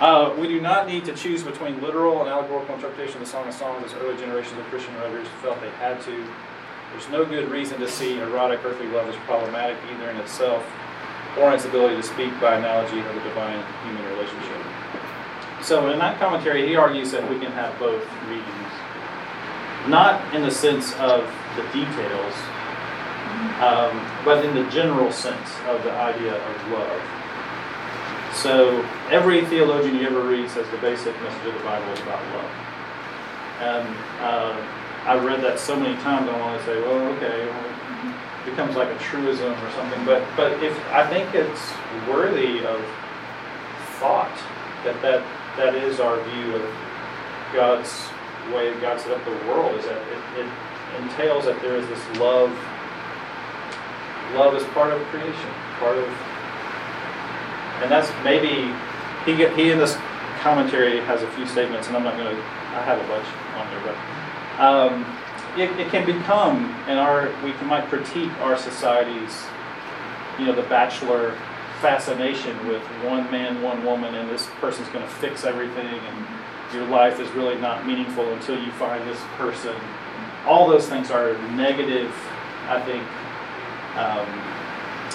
Uh, 0.00 0.34
we 0.38 0.48
do 0.48 0.60
not 0.60 0.86
need 0.86 1.04
to 1.04 1.14
choose 1.14 1.42
between 1.42 1.80
literal 1.82 2.20
and 2.20 2.28
allegorical 2.28 2.74
interpretation 2.74 3.16
of 3.16 3.20
the 3.20 3.26
Song 3.26 3.46
of 3.46 3.54
Songs 3.54 3.84
as 3.84 3.92
early 3.94 4.16
generations 4.16 4.58
of 4.58 4.64
Christian 4.66 4.94
writers 4.96 5.26
felt 5.42 5.60
they 5.60 5.70
had 5.70 6.00
to. 6.02 6.26
There's 6.92 7.08
no 7.10 7.24
good 7.24 7.50
reason 7.50 7.78
to 7.80 7.88
see 7.88 8.18
erotic 8.18 8.64
earthly 8.64 8.86
love 8.88 9.08
as 9.08 9.16
problematic 9.26 9.76
either 9.92 10.10
in 10.10 10.16
itself 10.16 10.64
or 11.38 11.52
its 11.52 11.64
ability 11.64 11.96
to 11.96 12.02
speak 12.02 12.32
by 12.40 12.56
analogy 12.56 12.98
of 12.98 13.14
the 13.14 13.20
divine 13.20 13.62
human 13.84 14.04
relationship. 14.12 14.56
So 15.62 15.90
in 15.90 15.98
that 15.98 16.18
commentary, 16.18 16.66
he 16.66 16.76
argues 16.76 17.10
that 17.12 17.28
we 17.28 17.38
can 17.38 17.52
have 17.52 17.78
both 17.78 18.02
readings, 18.28 18.72
not 19.88 20.34
in 20.34 20.42
the 20.42 20.50
sense 20.50 20.94
of 20.94 21.30
the 21.56 21.62
details, 21.72 22.34
um, 23.60 23.94
but 24.24 24.44
in 24.44 24.54
the 24.54 24.68
general 24.70 25.12
sense 25.12 25.50
of 25.68 25.82
the 25.84 25.92
idea 25.92 26.34
of 26.34 26.72
love. 26.72 27.02
So 28.34 28.80
every 29.10 29.44
theologian 29.46 29.96
you 29.96 30.06
ever 30.06 30.22
read 30.22 30.48
says 30.50 30.68
the 30.70 30.78
basic 30.78 31.14
message 31.22 31.46
of 31.46 31.54
the 31.54 31.64
Bible 31.64 31.92
is 31.92 32.00
about 32.00 32.22
love. 32.34 32.50
And 33.60 33.88
uh, 34.20 34.66
I've 35.04 35.24
read 35.24 35.42
that 35.42 35.58
so 35.58 35.76
many 35.76 35.94
times, 36.02 36.28
I 36.28 36.38
want 36.40 36.58
to 36.58 36.66
say, 36.66 36.80
well, 36.80 37.12
okay, 37.16 37.46
well, 37.46 37.79
becomes 38.44 38.76
like 38.76 38.88
a 38.88 38.98
truism 38.98 39.52
or 39.52 39.70
something. 39.72 40.04
But 40.04 40.24
but 40.36 40.52
if 40.62 40.76
I 40.90 41.06
think 41.08 41.34
it's 41.34 41.72
worthy 42.08 42.64
of 42.64 42.80
thought 43.98 44.34
that 44.84 45.00
that, 45.02 45.22
that 45.56 45.74
is 45.74 46.00
our 46.00 46.20
view 46.30 46.56
of 46.56 46.74
God's 47.52 48.08
way 48.54 48.72
of 48.72 48.80
God 48.80 49.00
set 49.00 49.12
up 49.12 49.24
the 49.24 49.36
world 49.46 49.78
is 49.78 49.84
that 49.84 50.00
it, 50.08 50.40
it 50.40 51.02
entails 51.02 51.44
that 51.44 51.60
there 51.60 51.76
is 51.76 51.86
this 51.88 52.18
love. 52.18 52.50
Love 54.34 54.54
is 54.54 54.64
part 54.72 54.92
of 54.92 55.02
creation, 55.08 55.50
part 55.78 55.98
of 55.98 56.08
and 57.82 57.90
that's 57.90 58.10
maybe 58.24 58.72
he 59.24 59.34
he 59.56 59.70
in 59.70 59.78
this 59.78 59.96
commentary 60.40 61.00
has 61.00 61.22
a 61.22 61.30
few 61.32 61.46
statements, 61.46 61.88
and 61.88 61.96
I'm 61.96 62.04
not 62.04 62.16
going 62.16 62.34
to. 62.34 62.42
I 62.70 62.82
have 62.82 63.00
a 63.00 63.08
bunch 63.08 63.26
on 63.56 63.66
there, 63.70 63.82
but 63.82 63.96
um, 64.62 65.04
it, 65.58 65.70
it 65.78 65.88
can 65.90 66.06
become, 66.06 66.66
and 66.86 66.98
our 66.98 67.28
we 67.44 67.52
can, 67.52 67.66
might 67.66 67.88
critique 67.88 68.32
our 68.40 68.56
society's, 68.56 69.44
you 70.38 70.46
know, 70.46 70.54
the 70.54 70.68
bachelor 70.68 71.36
fascination 71.80 72.66
with 72.66 72.82
one 73.04 73.30
man, 73.30 73.62
one 73.62 73.84
woman, 73.84 74.14
and 74.14 74.28
this 74.28 74.46
person's 74.60 74.88
going 74.88 75.04
to 75.04 75.10
fix 75.14 75.44
everything, 75.44 75.86
and 75.86 76.26
your 76.74 76.86
life 76.86 77.18
is 77.20 77.28
really 77.30 77.58
not 77.58 77.86
meaningful 77.86 78.32
until 78.32 78.62
you 78.62 78.70
find 78.72 79.08
this 79.08 79.20
person. 79.36 79.74
All 80.46 80.68
those 80.68 80.88
things 80.88 81.10
are 81.10 81.36
negative, 81.52 82.14
I 82.68 82.80
think. 82.82 83.04
Um, 83.96 84.50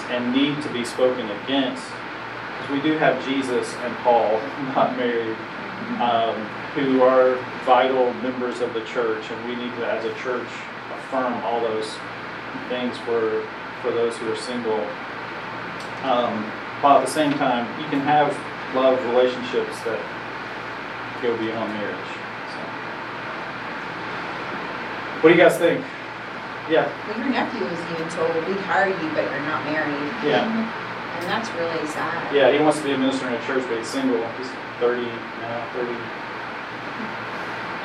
and 0.10 0.34
need 0.34 0.62
to 0.64 0.70
be 0.74 0.84
spoken 0.86 1.30
against. 1.44 1.84
Because 1.86 2.72
we 2.72 2.82
do 2.82 2.98
have 2.98 3.24
Jesus 3.26 3.74
and 3.76 3.96
Paul, 3.98 4.32
not 4.76 4.98
Mary, 4.98 5.36
um, 6.02 6.36
who 6.76 7.02
are 7.02 7.36
vital 7.66 8.14
members 8.16 8.62
of 8.62 8.74
the 8.74 8.84
church, 8.86 9.30
and 9.32 9.48
we 9.48 9.56
need 9.56 9.74
to, 9.78 9.86
as 9.86 10.06
a 10.06 10.14
church, 10.16 10.48
affirm 10.92 11.34
all 11.44 11.62
those 11.62 11.98
things 12.70 12.98
for 13.00 13.46
for 13.82 13.92
those 13.92 14.18
who 14.18 14.32
are 14.32 14.38
single. 14.38 14.80
Um, 16.04 16.44
while 16.82 16.98
at 16.98 17.06
the 17.06 17.12
same 17.12 17.34
time, 17.34 17.66
you 17.82 17.88
can 17.90 18.00
have 18.02 18.36
love 18.76 18.98
relationships 19.14 19.80
that 19.84 20.00
go 21.22 21.38
beyond 21.38 21.72
marriage. 21.74 22.12
So. 22.52 22.60
What 25.22 25.30
do 25.30 25.36
you 25.36 25.42
guys 25.42 25.58
think? 25.58 25.86
Yeah. 26.70 26.90
Well, 27.08 27.18
your 27.20 27.30
nephew 27.30 27.62
was 27.62 27.80
even 27.94 28.10
told, 28.10 28.34
we 28.48 28.54
hire 28.66 28.90
you, 28.90 29.10
but 29.14 29.30
you're 29.30 29.46
not 29.46 29.64
married. 29.66 30.12
Yeah. 30.26 30.50
And 30.50 31.26
that's 31.30 31.50
really 31.54 31.86
sad. 31.88 32.34
Yeah, 32.34 32.52
he 32.52 32.60
wants 32.60 32.80
to 32.80 32.86
be 32.86 32.94
a 32.94 32.98
minister 32.98 33.28
in 33.28 33.34
a 33.34 33.46
church, 33.46 33.64
but 33.70 33.78
he's 33.78 33.88
single. 33.88 34.18
He's 34.38 34.50
30 34.80 35.06
now, 35.06 35.70
30. 35.74 35.94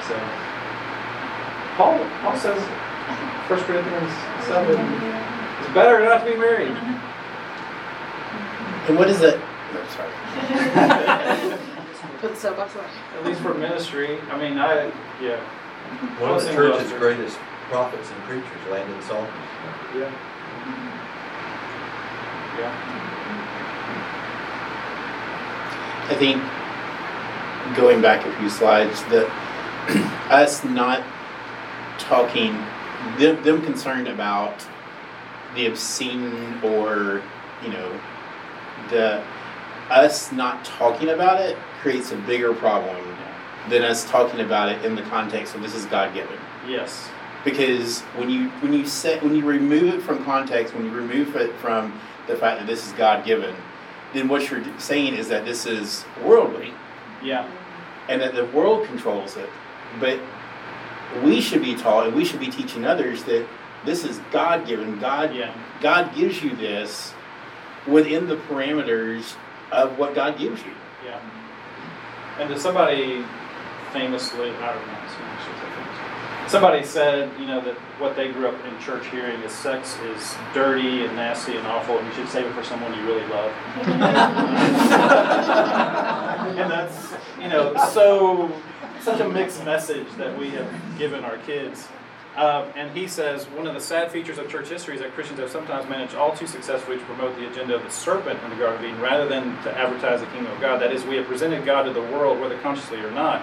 So, 0.06 0.14
Paul, 1.76 1.98
Paul 2.22 2.36
says, 2.36 2.60
1 3.48 3.60
Corinthians 3.60 4.12
7, 4.46 4.74
it's 5.60 5.74
better 5.74 6.04
not 6.04 6.24
to 6.24 6.32
be 6.32 6.36
married. 6.36 6.76
And 8.88 8.98
what 8.98 9.08
is 9.08 9.20
it? 9.20 9.38
No, 9.72 9.84
sorry. 9.94 10.10
Put 12.20 12.30
the 12.32 12.36
soapbox 12.36 12.74
away. 12.74 12.84
At 13.18 13.24
least 13.24 13.40
for 13.40 13.54
ministry. 13.54 14.20
I 14.30 14.38
mean, 14.38 14.58
I, 14.58 14.92
yeah. 15.22 15.40
One 16.20 16.32
of 16.34 16.42
the 16.44 16.52
church's 16.52 16.92
greatest 16.92 17.38
prophets 17.70 18.10
and 18.10 18.22
preachers, 18.24 18.66
Landon 18.70 19.00
Salters. 19.02 19.32
Yeah. 19.94 20.12
Yeah. 22.58 22.72
I 26.10 26.14
think 26.16 26.42
going 27.76 28.00
back 28.00 28.26
a 28.26 28.38
few 28.38 28.50
slides, 28.50 29.02
that 29.04 29.28
us 30.30 30.64
not 30.64 31.04
talking, 31.98 32.52
them, 33.18 33.42
them 33.42 33.62
concerned 33.62 34.08
about 34.08 34.66
the 35.54 35.66
obscene 35.66 36.58
or, 36.62 37.22
you 37.62 37.70
know, 37.70 38.00
the 38.90 39.22
us 39.90 40.30
not 40.30 40.64
talking 40.64 41.08
about 41.08 41.40
it 41.40 41.56
creates 41.80 42.12
a 42.12 42.16
bigger 42.18 42.54
problem 42.54 42.96
than 43.68 43.82
us 43.82 44.08
talking 44.08 44.40
about 44.40 44.68
it 44.68 44.84
in 44.84 44.94
the 44.94 45.02
context 45.02 45.54
of 45.54 45.62
this 45.62 45.74
is 45.74 45.84
God 45.86 46.14
given. 46.14 46.38
Yes. 46.68 47.08
because 47.44 48.00
when 48.16 48.28
you 48.30 48.48
when 48.60 48.72
you 48.72 48.86
set 48.86 49.22
when 49.22 49.34
you 49.34 49.44
remove 49.44 49.94
it 49.94 50.02
from 50.02 50.22
context 50.24 50.74
when 50.74 50.84
you 50.84 50.92
remove 50.92 51.34
it 51.36 51.54
from 51.56 51.98
the 52.26 52.36
fact 52.36 52.60
that 52.60 52.66
this 52.66 52.86
is 52.86 52.92
god 52.92 53.24
given 53.24 53.54
then 54.12 54.28
what 54.28 54.50
you're 54.50 54.62
saying 54.78 55.14
is 55.14 55.28
that 55.28 55.44
this 55.44 55.64
is 55.66 56.04
worldly 56.22 56.72
Yeah. 57.22 57.48
and 58.08 58.20
that 58.22 58.34
the 58.34 58.46
world 58.46 58.86
controls 58.86 59.36
it 59.36 59.48
but 59.98 60.18
we 61.22 61.40
should 61.40 61.62
be 61.62 61.74
taught 61.74 62.06
and 62.06 62.14
we 62.16 62.24
should 62.24 62.40
be 62.40 62.48
teaching 62.50 62.84
others 62.84 63.24
that 63.24 63.46
this 63.84 64.04
is 64.04 64.20
god 64.30 64.66
given 64.66 64.98
god 65.00 65.34
Yeah. 65.34 65.52
god 65.80 66.14
gives 66.14 66.42
you 66.42 66.54
this 66.56 67.12
within 67.86 68.26
the 68.26 68.36
parameters 68.36 69.34
of 69.72 69.98
what 69.98 70.14
god 70.14 70.38
gives 70.38 70.62
you 70.62 70.72
Yeah. 71.04 71.18
And 72.38 72.48
did 72.48 72.58
somebody 72.60 73.22
famously, 73.92 74.48
I 74.50 74.72
don't 74.72 74.86
know, 74.86 74.92
I 74.94 75.08
should 75.44 75.56
say 75.60 75.68
famous. 75.76 76.39
Somebody 76.50 76.84
said, 76.84 77.30
you 77.38 77.46
know, 77.46 77.60
that 77.60 77.76
what 78.00 78.16
they 78.16 78.32
grew 78.32 78.48
up 78.48 78.66
in 78.66 78.78
church 78.80 79.06
hearing 79.06 79.40
is 79.42 79.52
sex 79.52 79.96
is 80.00 80.34
dirty 80.52 81.04
and 81.04 81.14
nasty 81.14 81.56
and 81.56 81.64
awful, 81.66 81.96
and 81.96 82.06
you 82.08 82.12
should 82.14 82.28
save 82.28 82.44
it 82.44 82.52
for 82.54 82.64
someone 82.64 82.92
you 82.92 83.06
really 83.06 83.26
love. 83.28 83.52
and 86.58 86.70
that's, 86.70 87.14
you 87.40 87.48
know, 87.48 87.74
so 87.92 88.50
such 89.00 89.20
a 89.20 89.28
mixed 89.28 89.64
message 89.64 90.08
that 90.18 90.36
we 90.36 90.50
have 90.50 90.68
given 90.98 91.24
our 91.24 91.38
kids. 91.38 91.86
Um, 92.36 92.66
and 92.76 92.96
he 92.96 93.06
says 93.06 93.44
one 93.50 93.66
of 93.66 93.74
the 93.74 93.80
sad 93.80 94.10
features 94.10 94.38
of 94.38 94.48
church 94.48 94.68
history 94.68 94.94
is 94.94 95.00
that 95.02 95.12
Christians 95.14 95.40
have 95.40 95.50
sometimes 95.50 95.88
managed 95.88 96.14
all 96.14 96.34
too 96.34 96.46
successfully 96.46 96.96
to 96.98 97.04
promote 97.04 97.36
the 97.36 97.48
agenda 97.48 97.74
of 97.74 97.82
the 97.82 97.90
serpent 97.90 98.42
in 98.42 98.50
the 98.50 98.56
Garden 98.56 98.78
of 98.78 98.84
Eden 98.84 99.00
rather 99.00 99.28
than 99.28 99.60
to 99.62 99.76
advertise 99.76 100.20
the 100.20 100.26
kingdom 100.26 100.52
of 100.52 100.60
God. 100.60 100.80
That 100.80 100.92
is, 100.92 101.04
we 101.04 101.16
have 101.16 101.26
presented 101.26 101.64
God 101.64 101.84
to 101.84 101.92
the 101.92 102.02
world, 102.02 102.40
whether 102.40 102.58
consciously 102.58 102.98
or 103.00 103.10
not, 103.10 103.42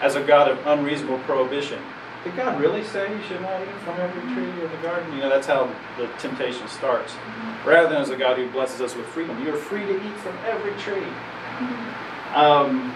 as 0.00 0.14
a 0.16 0.22
God 0.22 0.50
of 0.50 0.66
unreasonable 0.66 1.18
prohibition. 1.20 1.82
Did 2.24 2.36
God 2.36 2.58
really 2.58 2.82
say 2.84 3.14
you 3.14 3.22
should 3.24 3.42
not 3.42 3.60
eat 3.60 3.68
from 3.84 4.00
every 4.00 4.22
tree 4.32 4.48
in 4.48 4.70
the 4.70 4.78
garden? 4.78 5.12
You 5.12 5.20
know, 5.20 5.28
that's 5.28 5.46
how 5.46 5.70
the 5.98 6.06
temptation 6.18 6.66
starts. 6.68 7.12
Rather 7.66 7.90
than 7.90 8.00
as 8.00 8.08
a 8.08 8.16
God 8.16 8.38
who 8.38 8.50
blesses 8.50 8.80
us 8.80 8.96
with 8.96 9.04
freedom. 9.08 9.44
You 9.44 9.54
are 9.54 9.58
free 9.58 9.84
to 9.84 9.94
eat 9.94 10.16
from 10.24 10.34
every 10.46 10.72
tree. 10.80 11.06
Um, 12.34 12.94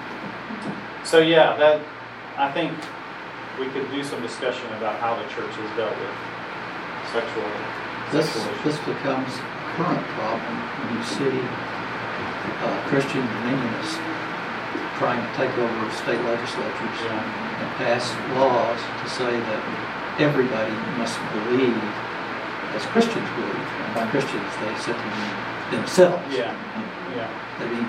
so 1.05 1.19
yeah, 1.19 1.57
that 1.57 1.83
I 2.39 2.51
think 2.53 2.73
we 3.61 3.69
could 3.69 3.91
do 3.91 4.03
some 4.03 4.23
discussion 4.23 4.67
about 4.81 4.99
how 4.99 5.15
the 5.15 5.29
church 5.29 5.53
has 5.53 5.77
dealt 5.77 5.93
with 5.93 6.17
sexual 7.13 7.45
This, 8.11 8.33
sexual 8.33 8.65
this 8.65 8.79
becomes 8.81 9.29
a 9.29 9.77
current 9.77 10.07
problem 10.17 10.57
when 10.81 10.97
you 10.97 11.05
see 11.05 11.37
uh, 12.65 12.89
Christian 12.89 13.21
dominionists 13.21 14.18
trying 14.99 15.23
to 15.23 15.31
take 15.39 15.51
over 15.59 15.91
state 15.95 16.21
legislatures 16.27 16.99
Yeah. 17.05 17.63
and 17.63 17.69
pass 17.79 18.11
laws 18.37 18.81
to 19.03 19.09
say 19.09 19.31
that 19.31 19.63
everybody 20.19 20.75
must 20.99 21.19
believe 21.33 21.79
as 22.75 22.85
Christians 22.87 23.29
believe. 23.39 23.69
And 23.87 23.95
by 23.95 24.07
Christians, 24.11 24.51
they 24.61 24.75
simply 24.83 25.11
mean 25.11 25.37
themselves. 25.71 26.23
Yeah, 26.35 26.53
yeah. 27.17 27.29
They 27.59 27.67
mean, 27.67 27.87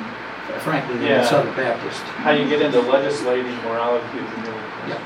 frankly, 0.60 0.98
they're 1.00 1.18
Yeah. 1.18 1.26
Southern 1.26 1.54
Baptist. 1.56 2.02
How 2.24 2.32
you 2.32 2.48
get 2.48 2.62
into 2.62 2.80
legislating 2.82 3.56
morality 3.64 4.06
is 4.18 4.30
really 4.38 4.60
Yeah. 4.88 4.98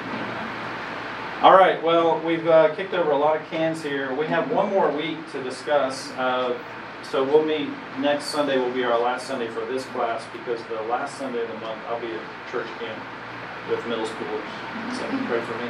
All 1.42 1.54
right, 1.58 1.82
well, 1.84 2.20
we've 2.20 2.48
uh, 2.48 2.70
kicked 2.76 2.94
over 2.94 3.12
a 3.12 3.18
lot 3.18 3.36
of 3.36 3.50
cans 3.50 3.82
here. 3.84 4.14
We 4.14 4.28
have 4.28 4.50
one 4.52 4.70
more 4.70 4.90
week 4.90 5.18
to 5.34 5.44
discuss. 5.44 6.12
Uh, 6.18 6.54
so 7.04 7.24
we'll 7.24 7.46
meet 7.46 7.70
next 8.00 8.26
Sunday, 8.26 8.58
will 8.58 8.72
be 8.72 8.84
our 8.84 9.00
last 9.00 9.28
Sunday 9.28 9.48
for 9.48 9.66
this 9.66 9.86
class 9.88 10.26
because 10.32 10.62
the 10.66 10.82
last 10.84 11.18
Sunday 11.18 11.42
of 11.42 11.48
the 11.48 11.58
month 11.60 11.80
I'll 11.88 12.00
be 12.00 12.12
at 12.12 12.22
church 12.52 12.68
camp 12.80 13.04
with 13.70 13.86
middle 13.88 14.06
schoolers. 14.06 14.44
So 14.96 15.08
pray 15.28 15.42
for 15.42 15.58
me. 15.58 15.70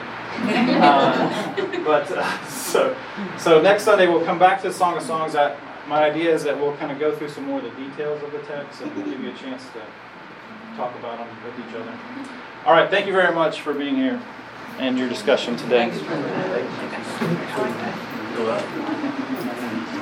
Uh, 0.79 1.83
but 1.85 2.11
uh, 2.11 2.47
so, 2.47 2.95
so 3.37 3.61
next 3.61 3.83
Sunday 3.83 4.07
we'll 4.07 4.25
come 4.25 4.39
back 4.39 4.61
to 4.61 4.69
the 4.69 4.73
Song 4.73 4.97
of 4.97 5.03
Songs. 5.03 5.35
I, 5.35 5.55
my 5.87 6.03
idea 6.03 6.33
is 6.33 6.43
that 6.43 6.57
we'll 6.57 6.75
kind 6.77 6.91
of 6.91 6.99
go 6.99 7.15
through 7.15 7.29
some 7.29 7.45
more 7.45 7.59
of 7.59 7.65
the 7.65 7.71
details 7.71 8.23
of 8.23 8.31
the 8.31 8.39
text 8.39 8.81
and 8.81 8.95
we'll 8.95 9.05
give 9.05 9.21
you 9.21 9.31
a 9.31 9.35
chance 9.35 9.63
to 9.73 9.81
talk 10.75 10.97
about 10.97 11.19
them 11.19 11.27
with 11.43 11.67
each 11.67 11.75
other. 11.75 11.93
All 12.65 12.73
right, 12.73 12.89
thank 12.89 13.05
you 13.05 13.13
very 13.13 13.33
much 13.33 13.61
for 13.61 13.73
being 13.73 13.95
here 13.95 14.21
and 14.79 14.97
your 14.97 15.09
discussion 15.09 15.55
today. 15.55 15.89
Thanks 15.89 15.99
for 15.99 16.15
that. 18.45 19.72